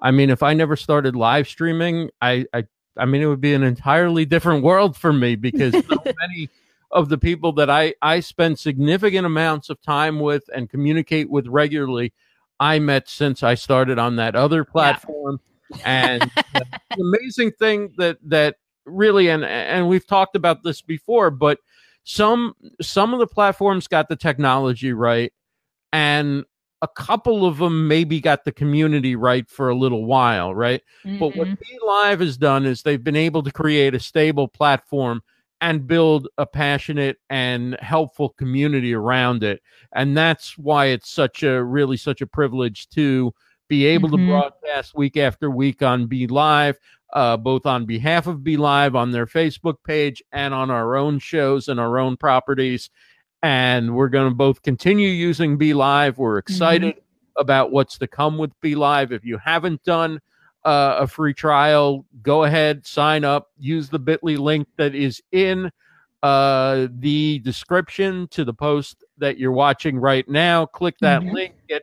I 0.00 0.10
mean, 0.10 0.30
if 0.30 0.42
I 0.42 0.52
never 0.54 0.74
started 0.74 1.14
live 1.14 1.46
streaming, 1.46 2.10
I, 2.20 2.46
I, 2.52 2.64
I 2.96 3.04
mean, 3.04 3.22
it 3.22 3.26
would 3.26 3.40
be 3.40 3.54
an 3.54 3.62
entirely 3.62 4.24
different 4.24 4.64
world 4.64 4.96
for 4.96 5.12
me 5.12 5.36
because 5.36 5.74
so 5.74 6.02
many 6.04 6.48
of 6.90 7.08
the 7.08 7.18
people 7.18 7.52
that 7.52 7.70
I, 7.70 7.94
I 8.02 8.18
spend 8.20 8.58
significant 8.58 9.26
amounts 9.26 9.70
of 9.70 9.80
time 9.82 10.18
with 10.18 10.48
and 10.54 10.68
communicate 10.70 11.30
with 11.30 11.46
regularly, 11.46 12.12
I 12.60 12.78
met 12.78 13.08
since 13.08 13.42
I 13.42 13.54
started 13.54 13.98
on 13.98 14.16
that 14.16 14.34
other 14.34 14.64
platform. 14.64 15.40
And 15.84 16.30
the 16.54 16.64
amazing 17.00 17.52
thing 17.52 17.92
that 17.98 18.18
that 18.24 18.56
really 18.86 19.28
and 19.28 19.44
and 19.44 19.88
we've 19.88 20.06
talked 20.06 20.34
about 20.34 20.62
this 20.62 20.80
before, 20.80 21.30
but 21.30 21.58
some 22.04 22.54
some 22.80 23.12
of 23.12 23.20
the 23.20 23.26
platforms 23.26 23.86
got 23.86 24.08
the 24.08 24.16
technology 24.16 24.92
right, 24.92 25.32
and 25.92 26.44
a 26.80 26.88
couple 26.88 27.44
of 27.44 27.58
them 27.58 27.86
maybe 27.88 28.20
got 28.20 28.44
the 28.44 28.52
community 28.52 29.14
right 29.16 29.48
for 29.50 29.68
a 29.68 29.74
little 29.74 30.06
while, 30.06 30.54
right? 30.54 30.80
But 31.04 31.36
what 31.36 31.48
Mhm. 31.48 31.58
Be 31.58 31.78
Live 31.86 32.20
has 32.20 32.36
done 32.38 32.64
is 32.64 32.82
they've 32.82 33.02
been 33.02 33.16
able 33.16 33.42
to 33.42 33.52
create 33.52 33.94
a 33.94 34.00
stable 34.00 34.48
platform 34.48 35.22
and 35.60 35.86
build 35.86 36.28
a 36.38 36.46
passionate 36.46 37.18
and 37.30 37.76
helpful 37.80 38.30
community 38.30 38.94
around 38.94 39.42
it. 39.42 39.60
And 39.92 40.16
that's 40.16 40.56
why 40.56 40.86
it's 40.86 41.10
such 41.10 41.42
a 41.42 41.62
really 41.62 41.96
such 41.96 42.20
a 42.20 42.26
privilege 42.26 42.88
to 42.90 43.32
be 43.68 43.84
able 43.84 44.08
Mhm. 44.08 44.16
to 44.18 44.26
broadcast 44.26 44.94
week 44.94 45.16
after 45.16 45.50
week 45.50 45.82
on 45.82 46.06
Be 46.06 46.26
Live, 46.26 46.78
uh, 47.12 47.36
both 47.36 47.66
on 47.66 47.86
behalf 47.86 48.26
of 48.26 48.44
Be 48.44 48.56
Live 48.56 48.94
on 48.94 49.10
their 49.10 49.26
Facebook 49.26 49.76
page 49.84 50.22
and 50.32 50.54
on 50.54 50.70
our 50.70 50.96
own 50.96 51.18
shows 51.18 51.68
and 51.68 51.78
our 51.80 51.98
own 51.98 52.16
properties. 52.16 52.88
And 53.42 53.94
we're 53.94 54.08
going 54.08 54.28
to 54.30 54.34
both 54.34 54.62
continue 54.62 55.10
using 55.10 55.58
Be 55.58 55.74
Live. 55.74 56.18
We're 56.18 56.38
excited 56.38 56.94
about 57.36 57.70
what's 57.70 57.98
to 57.98 58.06
come 58.06 58.38
with 58.38 58.52
Be 58.60 58.74
Live. 58.74 59.12
If 59.12 59.24
you 59.24 59.38
haven't 59.38 59.82
done 59.84 60.20
uh, 60.64 60.96
a 61.00 61.06
free 61.06 61.32
trial, 61.34 62.04
go 62.22 62.44
ahead, 62.44 62.86
sign 62.86 63.24
up, 63.24 63.48
use 63.58 63.88
the 63.88 63.98
bit.ly 63.98 64.34
link 64.34 64.68
that 64.76 64.94
is 64.94 65.22
in 65.32 65.70
uh, 66.22 66.88
the 66.98 67.38
description 67.40 68.26
to 68.28 68.44
the 68.44 68.52
post 68.52 69.04
that 69.18 69.38
you're 69.38 69.52
watching 69.52 69.98
right 69.98 70.28
now. 70.28 70.66
Click 70.66 70.96
that 71.00 71.22
Mhm. 71.22 71.32
link, 71.32 71.54
get 71.68 71.82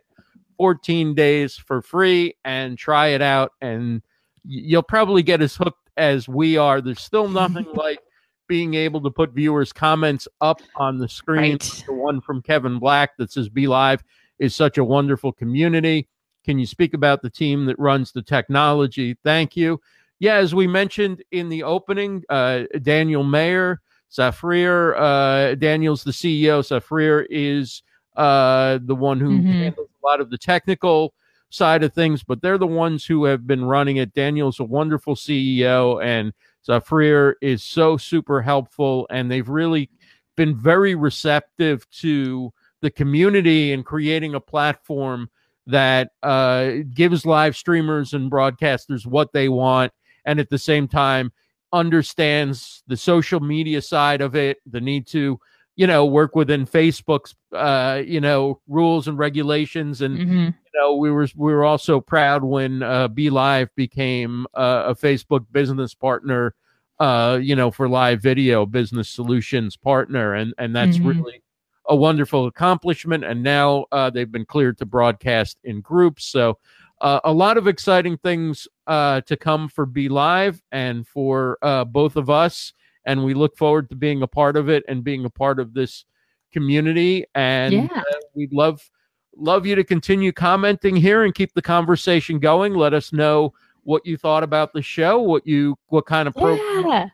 14 0.57 1.15
days 1.15 1.55
for 1.55 1.81
free, 1.81 2.35
and 2.43 2.77
try 2.77 3.07
it 3.07 3.21
out. 3.21 3.51
And 3.61 4.01
you'll 4.43 4.83
probably 4.83 5.23
get 5.23 5.41
as 5.41 5.55
hooked 5.55 5.89
as 5.97 6.27
we 6.27 6.57
are. 6.57 6.81
There's 6.81 7.01
still 7.01 7.29
nothing 7.29 7.65
like 7.75 7.99
being 8.47 8.73
able 8.73 9.01
to 9.01 9.09
put 9.09 9.31
viewers' 9.31 9.71
comments 9.73 10.27
up 10.41 10.61
on 10.75 10.97
the 10.99 11.07
screen. 11.09 11.53
Right. 11.53 11.83
The 11.87 11.93
one 11.93 12.19
from 12.21 12.41
Kevin 12.41 12.77
Black 12.77 13.15
that 13.17 13.31
says 13.31 13.47
Be 13.49 13.67
Live 13.67 14.03
is 14.37 14.53
such 14.53 14.77
a 14.77 14.83
wonderful 14.83 15.31
community. 15.31 16.09
Can 16.45 16.59
you 16.59 16.67
speak 16.67 16.93
about 16.93 17.23
the 17.23 17.29
team 17.29 17.65
that 17.65 17.79
runs 17.79 18.11
the 18.11 18.21
technology? 18.21 19.17
Thank 19.23 19.57
you. 19.57 19.81
Yeah, 20.19 20.35
as 20.35 20.53
we 20.53 20.67
mentioned 20.67 21.23
in 21.31 21.49
the 21.49 21.63
opening, 21.63 22.23
uh, 22.29 22.63
Daniel 22.83 23.23
Mayer, 23.23 23.81
Zafrir, 24.11 24.95
uh, 24.95 25.55
Daniel's 25.55 26.03
the 26.03 26.11
CEO. 26.11 26.61
Zafrir 26.61 27.25
is 27.29 27.81
uh, 28.15 28.79
the 28.83 28.95
one 28.95 29.19
who 29.19 29.39
Mhm. 29.41 29.53
handles 29.63 29.89
a 30.01 30.05
lot 30.07 30.21
of 30.21 30.29
the 30.29 30.37
technical 30.37 31.13
side 31.49 31.83
of 31.83 31.93
things, 31.93 32.23
but 32.23 32.41
they're 32.41 32.57
the 32.57 32.65
ones 32.65 33.05
who 33.05 33.25
have 33.25 33.45
been 33.45 33.65
running 33.65 33.97
it. 33.97 34.13
Daniel's 34.13 34.61
a 34.61 34.63
wonderful 34.63 35.15
CEO, 35.15 35.99
and 36.01 36.31
Zafrir 36.65 37.33
is 37.41 37.61
so 37.61 37.97
super 37.97 38.41
helpful, 38.41 39.05
and 39.09 39.29
they've 39.29 39.49
really 39.49 39.89
been 40.37 40.55
very 40.55 40.95
receptive 40.95 41.89
to 41.89 42.53
the 42.81 42.89
community 42.91 43.73
and 43.73 43.85
creating 43.85 44.33
a 44.35 44.39
platform 44.39 45.29
that 45.67 46.09
uh, 46.23 46.71
gives 46.93 47.25
live 47.25 47.55
streamers 47.55 48.13
and 48.13 48.31
broadcasters 48.31 49.05
what 49.05 49.33
they 49.33 49.49
want, 49.49 49.91
and 50.25 50.39
at 50.39 50.49
the 50.49 50.57
same 50.57 50.87
time 50.87 51.31
understands 51.73 52.83
the 52.87 52.97
social 52.97 53.39
media 53.39 53.81
side 53.81 54.21
of 54.21 54.35
it, 54.35 54.57
the 54.65 54.81
need 54.81 55.05
to, 55.07 55.39
you 55.75 55.85
know, 55.87 56.05
work 56.05 56.35
within 56.35 56.65
Facebook's, 56.65 57.35
uh, 57.53 58.01
you 58.05 58.21
know, 58.21 58.59
rules 58.67 59.07
and 59.07 59.17
regulations, 59.17 60.01
and 60.01 60.17
Mhm. 60.19 60.45
you 60.47 60.81
know, 60.81 60.95
we 60.95 61.11
were 61.11 61.27
we 61.35 61.53
were 61.53 61.65
also 61.65 61.99
proud 62.01 62.43
when 62.43 62.81
uh, 62.83 63.07
Be 63.07 63.29
Live 63.29 63.69
became 63.75 64.45
uh, 64.53 64.83
a 64.87 64.95
Facebook 64.95 65.45
business 65.51 65.93
partner, 65.93 66.53
uh, 66.99 67.39
you 67.41 67.55
know, 67.55 67.71
for 67.71 67.87
live 67.89 68.21
video 68.21 68.65
business 68.65 69.09
solutions 69.09 69.75
partner, 69.77 70.33
and 70.33 70.53
and 70.57 70.75
that's 70.75 70.99
Mhm. 70.99 71.05
really 71.05 71.41
a 71.89 71.95
wonderful 71.95 72.47
accomplishment. 72.47 73.23
And 73.23 73.43
now 73.43 73.85
uh, 73.91 74.09
they've 74.09 74.31
been 74.31 74.45
cleared 74.45 74.77
to 74.79 74.85
broadcast 74.85 75.57
in 75.63 75.81
groups, 75.81 76.25
so 76.25 76.57
uh, 77.01 77.19
a 77.25 77.31
lot 77.31 77.57
of 77.57 77.67
exciting 77.67 78.17
things 78.17 78.67
uh, 78.87 79.21
to 79.21 79.35
come 79.35 79.67
for 79.67 79.85
Be 79.85 80.07
Live 80.07 80.61
and 80.71 81.05
for 81.07 81.57
uh, 81.61 81.83
both 81.83 82.15
of 82.15 82.29
us, 82.29 82.73
and 83.05 83.23
we 83.23 83.33
look 83.33 83.57
forward 83.57 83.89
to 83.89 83.95
being 83.95 84.21
a 84.21 84.27
part 84.27 84.55
of 84.55 84.69
it 84.69 84.83
and 84.87 85.03
being 85.03 85.25
a 85.25 85.29
part 85.29 85.59
of 85.59 85.73
this 85.73 86.05
community. 86.53 87.25
And 87.35 87.73
Yeah. 87.73 87.87
uh, 87.91 88.17
we'd 88.33 88.53
love 88.53 88.89
love 89.37 89.65
you 89.65 89.75
to 89.75 89.83
continue 89.83 90.31
commenting 90.31 90.95
here 90.95 91.25
and 91.25 91.35
keep 91.35 91.53
the 91.53 91.61
conversation 91.61 92.39
going. 92.39 92.73
Let 92.73 92.93
us 92.93 93.11
know 93.11 93.53
what 93.83 94.05
you 94.05 94.15
thought 94.15 94.43
about 94.43 94.71
the 94.71 94.81
show, 94.81 95.19
what 95.19 95.45
you 95.45 95.77
what 95.87 96.05
kind 96.05 96.27
of 96.29 96.33
program 96.33 96.85
Yeah. 96.87 97.09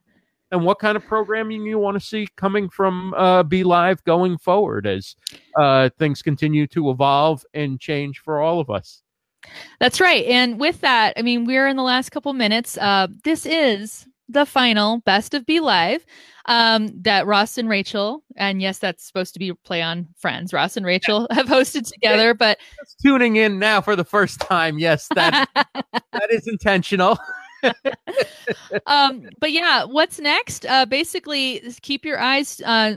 And 0.51 0.63
what 0.63 0.79
kind 0.79 0.95
of 0.95 1.05
programming 1.05 1.63
you 1.63 1.79
want 1.79 1.95
to 1.99 2.05
see 2.05 2.27
coming 2.35 2.69
from 2.69 3.13
uh, 3.13 3.43
Be 3.43 3.63
Live 3.63 4.03
going 4.03 4.37
forward 4.37 4.85
as 4.85 5.15
uh, 5.57 5.89
things 5.97 6.21
continue 6.21 6.67
to 6.67 6.89
evolve 6.89 7.45
and 7.53 7.79
change 7.79 8.19
for 8.19 8.41
all 8.41 8.59
of 8.59 8.69
us. 8.69 9.01
That's 9.79 9.99
right. 9.99 10.25
And 10.25 10.59
with 10.59 10.81
that, 10.81 11.13
I 11.17 11.21
mean, 11.21 11.45
we're 11.45 11.67
in 11.67 11.77
the 11.77 11.83
last 11.83 12.11
couple 12.11 12.33
minutes. 12.33 12.77
Uh, 12.77 13.07
this 13.23 13.45
is 13.45 14.07
the 14.29 14.45
final 14.45 14.99
best 14.99 15.33
of 15.33 15.45
Be 15.45 15.59
Live 15.59 16.05
um, 16.45 16.89
that 17.01 17.25
Ross 17.25 17.57
and 17.57 17.69
Rachel, 17.69 18.23
and 18.35 18.61
yes, 18.61 18.79
that's 18.79 19.05
supposed 19.05 19.33
to 19.33 19.39
be 19.39 19.53
play 19.53 19.81
on 19.81 20.07
Friends. 20.17 20.53
Ross 20.53 20.77
and 20.77 20.85
Rachel 20.85 21.27
have 21.31 21.47
hosted 21.47 21.87
together, 21.91 22.33
but 22.33 22.57
Just 22.79 22.99
tuning 22.99 23.35
in 23.35 23.59
now 23.59 23.81
for 23.81 23.95
the 23.95 24.03
first 24.03 24.39
time, 24.39 24.79
yes, 24.79 25.07
that 25.15 25.49
that 25.55 26.31
is 26.31 26.47
intentional. 26.47 27.17
um, 28.87 29.29
but 29.39 29.51
yeah, 29.51 29.83
what's 29.83 30.19
next? 30.19 30.65
Uh, 30.65 30.85
basically, 30.85 31.61
keep 31.81 32.05
your 32.05 32.19
eyes 32.19 32.61
uh, 32.65 32.95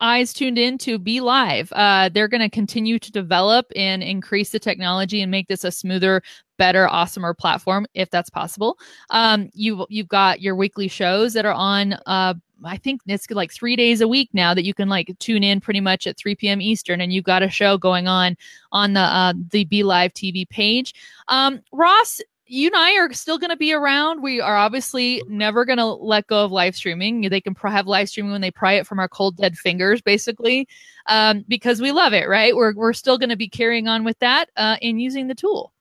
eyes 0.00 0.32
tuned 0.32 0.58
in 0.58 0.78
to 0.78 0.98
BeLive. 0.98 1.68
Uh, 1.72 2.08
they're 2.08 2.28
going 2.28 2.40
to 2.40 2.50
continue 2.50 2.98
to 2.98 3.12
develop 3.12 3.66
and 3.76 4.02
increase 4.02 4.50
the 4.50 4.58
technology 4.58 5.22
and 5.22 5.30
make 5.30 5.48
this 5.48 5.64
a 5.64 5.70
smoother, 5.70 6.22
better, 6.58 6.86
awesomer 6.86 7.36
platform 7.36 7.86
if 7.94 8.10
that's 8.10 8.30
possible. 8.30 8.78
Um, 9.10 9.50
you 9.54 9.86
you've 9.88 10.08
got 10.08 10.40
your 10.40 10.54
weekly 10.54 10.88
shows 10.88 11.32
that 11.34 11.44
are 11.44 11.52
on. 11.52 11.94
Uh, 12.06 12.34
I 12.64 12.76
think 12.76 13.00
it's 13.06 13.30
like 13.30 13.52
three 13.52 13.76
days 13.76 14.00
a 14.00 14.08
week 14.08 14.30
now 14.32 14.54
that 14.54 14.64
you 14.64 14.74
can 14.74 14.88
like 14.88 15.10
tune 15.18 15.42
in 15.42 15.60
pretty 15.60 15.80
much 15.80 16.06
at 16.06 16.16
3 16.16 16.34
p.m. 16.36 16.60
Eastern, 16.60 17.00
and 17.00 17.12
you've 17.12 17.24
got 17.24 17.42
a 17.42 17.50
show 17.50 17.76
going 17.76 18.06
on 18.06 18.36
on 18.70 18.92
the 18.92 19.00
uh, 19.00 19.34
the 19.50 19.64
BeLive 19.64 20.12
TV 20.12 20.48
page. 20.48 20.94
Um, 21.28 21.60
Ross, 21.72 22.20
you 22.52 22.66
and 22.66 22.76
I 22.76 22.98
are 22.98 23.12
still 23.14 23.38
going 23.38 23.50
to 23.50 23.56
be 23.56 23.72
around. 23.72 24.22
We 24.22 24.38
are 24.38 24.54
obviously 24.54 25.22
never 25.26 25.64
going 25.64 25.78
to 25.78 25.86
let 25.86 26.26
go 26.26 26.44
of 26.44 26.52
live 26.52 26.76
streaming. 26.76 27.22
They 27.22 27.40
can 27.40 27.54
have 27.54 27.86
live 27.86 28.10
streaming 28.10 28.30
when 28.30 28.42
they 28.42 28.50
pry 28.50 28.74
it 28.74 28.86
from 28.86 28.98
our 28.98 29.08
cold 29.08 29.38
dead 29.38 29.56
fingers, 29.56 30.02
basically, 30.02 30.68
um, 31.06 31.46
because 31.48 31.80
we 31.80 31.92
love 31.92 32.12
it. 32.12 32.28
Right? 32.28 32.54
We're 32.54 32.74
we're 32.74 32.92
still 32.92 33.16
going 33.16 33.30
to 33.30 33.36
be 33.36 33.48
carrying 33.48 33.88
on 33.88 34.04
with 34.04 34.18
that 34.18 34.50
uh, 34.58 34.76
and 34.82 35.00
using 35.00 35.28
the 35.28 35.34
tool. 35.34 35.72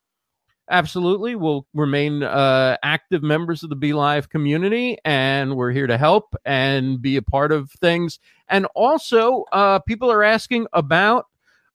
Absolutely, 0.70 1.36
we'll 1.36 1.68
remain 1.74 2.24
uh, 2.24 2.78
active 2.84 3.22
members 3.22 3.64
of 3.64 3.70
the 3.70 3.76
Be 3.76 3.92
Live 3.92 4.30
community, 4.30 4.98
and 5.04 5.58
we're 5.58 5.72
here 5.72 5.88
to 5.88 5.98
help 5.98 6.34
and 6.46 7.02
be 7.02 7.18
a 7.18 7.22
part 7.22 7.52
of 7.52 7.70
things. 7.70 8.20
And 8.48 8.66
also, 8.76 9.44
uh, 9.52 9.80
people 9.80 10.10
are 10.10 10.24
asking 10.24 10.68
about 10.72 11.26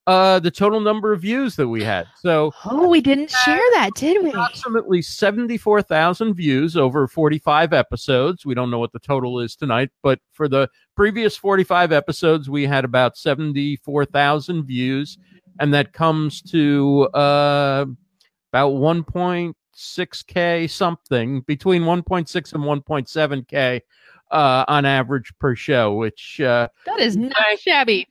uh, 0.07 0.39
the 0.39 0.51
total 0.51 0.81
number 0.81 1.13
of 1.13 1.21
views 1.21 1.57
that 1.57 1.67
we 1.69 1.83
had. 1.83 2.07
So, 2.21 2.53
oh, 2.65 2.89
we 2.89 3.01
didn't 3.01 3.31
share 3.31 3.63
that, 3.75 3.91
did 3.97 4.23
we? 4.23 4.31
Approximately 4.31 5.03
74,000 5.03 6.35
views 6.35 6.77
over 6.77 7.09
45 7.09 7.73
episodes. 7.73 8.47
We 8.47 8.55
don't 8.55 8.71
know 8.71 8.79
what 8.79 8.93
the 8.93 9.01
total 9.01 9.41
is 9.41 9.57
tonight, 9.57 9.91
but 10.03 10.21
for 10.33 10.49
the 10.49 10.69
previous 10.95 11.37
45 11.37 11.91
episodes, 11.91 12.49
we 12.49 12.67
had 12.67 12.85
about 12.85 13.17
74,000 13.17 14.65
views, 14.65 15.19
and 15.59 15.75
that 15.75 15.93
comes 15.93 16.41
to 16.43 17.09
uh, 17.13 17.87
about 18.53 18.75
1.6K 18.75 20.71
something, 20.71 21.41
between 21.41 21.83
1.6 21.83 22.53
and 22.55 22.63
1.7K 22.63 23.81
uh, 24.31 24.65
on 24.69 24.85
average 24.85 25.33
per 25.41 25.57
show, 25.57 25.95
which 25.95 26.41
uh, 26.41 26.69
that 26.85 27.01
is 27.01 27.17
not 27.17 27.35
shabby 27.59 28.09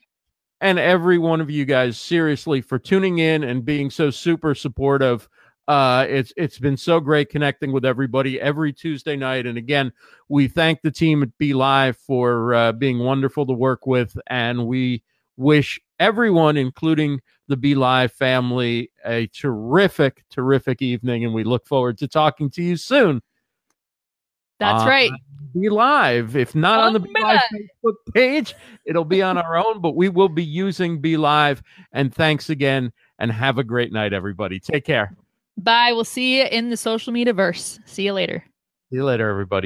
and 0.62 0.80
every 0.80 1.18
one 1.18 1.42
of 1.42 1.50
you 1.50 1.66
guys 1.66 2.00
seriously 2.00 2.62
for 2.62 2.80
tuning 2.80 3.20
in 3.20 3.44
and 3.44 3.66
being 3.66 3.90
so 3.90 4.10
super 4.10 4.56
supportive. 4.56 5.28
Uh, 5.68 6.06
it's 6.08 6.32
it's 6.38 6.60
been 6.60 6.78
so 6.78 7.00
great 7.00 7.30
connecting 7.30 7.72
with 7.72 7.84
everybody 7.86 8.40
every 8.40 8.72
Tuesday 8.72 9.16
night, 9.16 9.48
and 9.48 9.58
again, 9.58 9.92
we 10.30 10.48
thank 10.48 10.82
the 10.82 10.92
team 10.92 11.24
at 11.24 11.30
BeLive 11.42 11.96
for 11.96 12.54
uh, 12.54 12.72
being 12.72 13.00
wonderful 13.00 13.48
to 13.48 13.54
work 13.54 13.88
with, 13.88 14.16
and 14.28 14.68
we 14.68 15.02
wish 15.38 15.80
everyone, 16.00 16.56
including 16.56 17.20
the 17.48 17.58
BeLive 17.58 18.12
family, 18.12 18.92
a 19.06 19.28
terrific, 19.28 20.24
terrific 20.30 20.82
evening, 20.84 21.26
and 21.26 21.34
we 21.34 21.44
look 21.44 21.68
forward 21.68 21.98
to 21.98 22.08
talking 22.08 22.50
to 22.52 22.62
you 22.62 22.78
soon. 22.78 23.22
That's 24.60 24.84
uh, 24.84 24.88
right. 24.88 25.12
BeLive. 25.56 26.36
If 26.36 26.54
not 26.54 26.80
on 26.80 26.94
the 26.94 27.00
BeLive 27.00 27.42
Facebook 27.54 27.96
page, 28.14 28.56
it'll 28.86 29.06
be 29.06 29.22
on 29.22 29.38
our 29.38 29.58
own, 29.58 29.82
but 29.82 29.96
we 29.96 30.10
will 30.10 30.30
be 30.30 30.44
using 30.44 31.02
BeLive. 31.02 31.62
And 31.94 32.14
thanks 32.14 32.50
again, 32.50 32.92
and 33.20 33.32
have 33.32 33.58
a 33.58 33.64
great 33.64 33.92
night, 33.94 34.14
everybody. 34.14 34.60
Take 34.60 34.86
care. 34.86 35.16
Bye. 35.58 35.94
We'll 35.94 36.04
see 36.04 36.40
you 36.40 36.46
in 36.46 36.70
the 36.70 36.78
social 36.78 37.14
media 37.14 37.34
verse. 37.34 37.80
See 37.86 38.04
you 38.04 38.14
later. 38.14 38.44
See 38.90 38.98
you 38.98 39.06
later, 39.06 39.30
everybody. 39.30 39.64